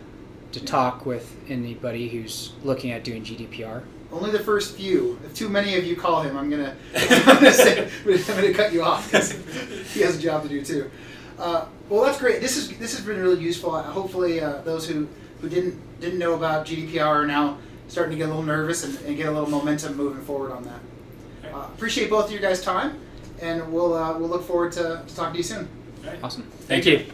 to 0.53 0.65
talk 0.65 1.05
with 1.05 1.35
anybody 1.49 2.09
who's 2.09 2.53
looking 2.63 2.91
at 2.91 3.03
doing 3.03 3.23
GDPR. 3.23 3.83
Only 4.11 4.31
the 4.31 4.39
first 4.39 4.75
few. 4.75 5.19
If 5.23 5.35
too 5.35 5.49
many 5.49 5.77
of 5.77 5.85
you 5.85 5.95
call 5.95 6.23
him, 6.23 6.35
I'm 6.35 6.49
gonna, 6.49 6.75
I'm 6.95 7.35
gonna, 7.35 7.51
say, 7.51 7.87
I'm 8.05 8.17
gonna 8.27 8.53
cut 8.53 8.73
you 8.73 8.81
off 8.81 9.05
because 9.05 9.31
he 9.93 10.01
has 10.01 10.17
a 10.17 10.21
job 10.21 10.43
to 10.43 10.49
do 10.49 10.65
too. 10.65 10.89
Uh, 11.41 11.65
well, 11.89 12.03
that's 12.03 12.19
great. 12.19 12.39
This 12.39 12.55
is 12.55 12.69
this 12.77 12.95
has 12.95 13.03
been 13.03 13.19
really 13.19 13.41
useful. 13.41 13.71
Uh, 13.71 13.81
hopefully, 13.81 14.39
uh, 14.39 14.61
those 14.61 14.87
who, 14.87 15.07
who 15.41 15.49
didn't 15.49 15.99
didn't 15.99 16.19
know 16.19 16.35
about 16.35 16.67
GDPR 16.67 17.05
are 17.05 17.25
now 17.25 17.57
starting 17.87 18.11
to 18.11 18.17
get 18.17 18.25
a 18.25 18.27
little 18.27 18.43
nervous 18.43 18.83
and, 18.83 18.95
and 19.05 19.17
get 19.17 19.27
a 19.27 19.31
little 19.31 19.49
momentum 19.49 19.97
moving 19.97 20.23
forward 20.23 20.51
on 20.51 20.63
that. 20.63 21.51
Uh, 21.51 21.67
appreciate 21.75 22.11
both 22.11 22.25
of 22.25 22.31
your 22.31 22.41
guys' 22.41 22.61
time, 22.61 22.99
and 23.41 23.73
we'll 23.73 23.95
uh, 23.95 24.17
we'll 24.17 24.29
look 24.29 24.43
forward 24.43 24.71
to, 24.73 25.03
to 25.07 25.15
talking 25.15 25.33
to 25.33 25.37
you 25.39 25.43
soon. 25.43 25.67
Awesome. 26.21 26.43
Thank 26.43 26.83
Thank, 26.83 26.85
you. 26.85 27.05
you. 27.07 27.13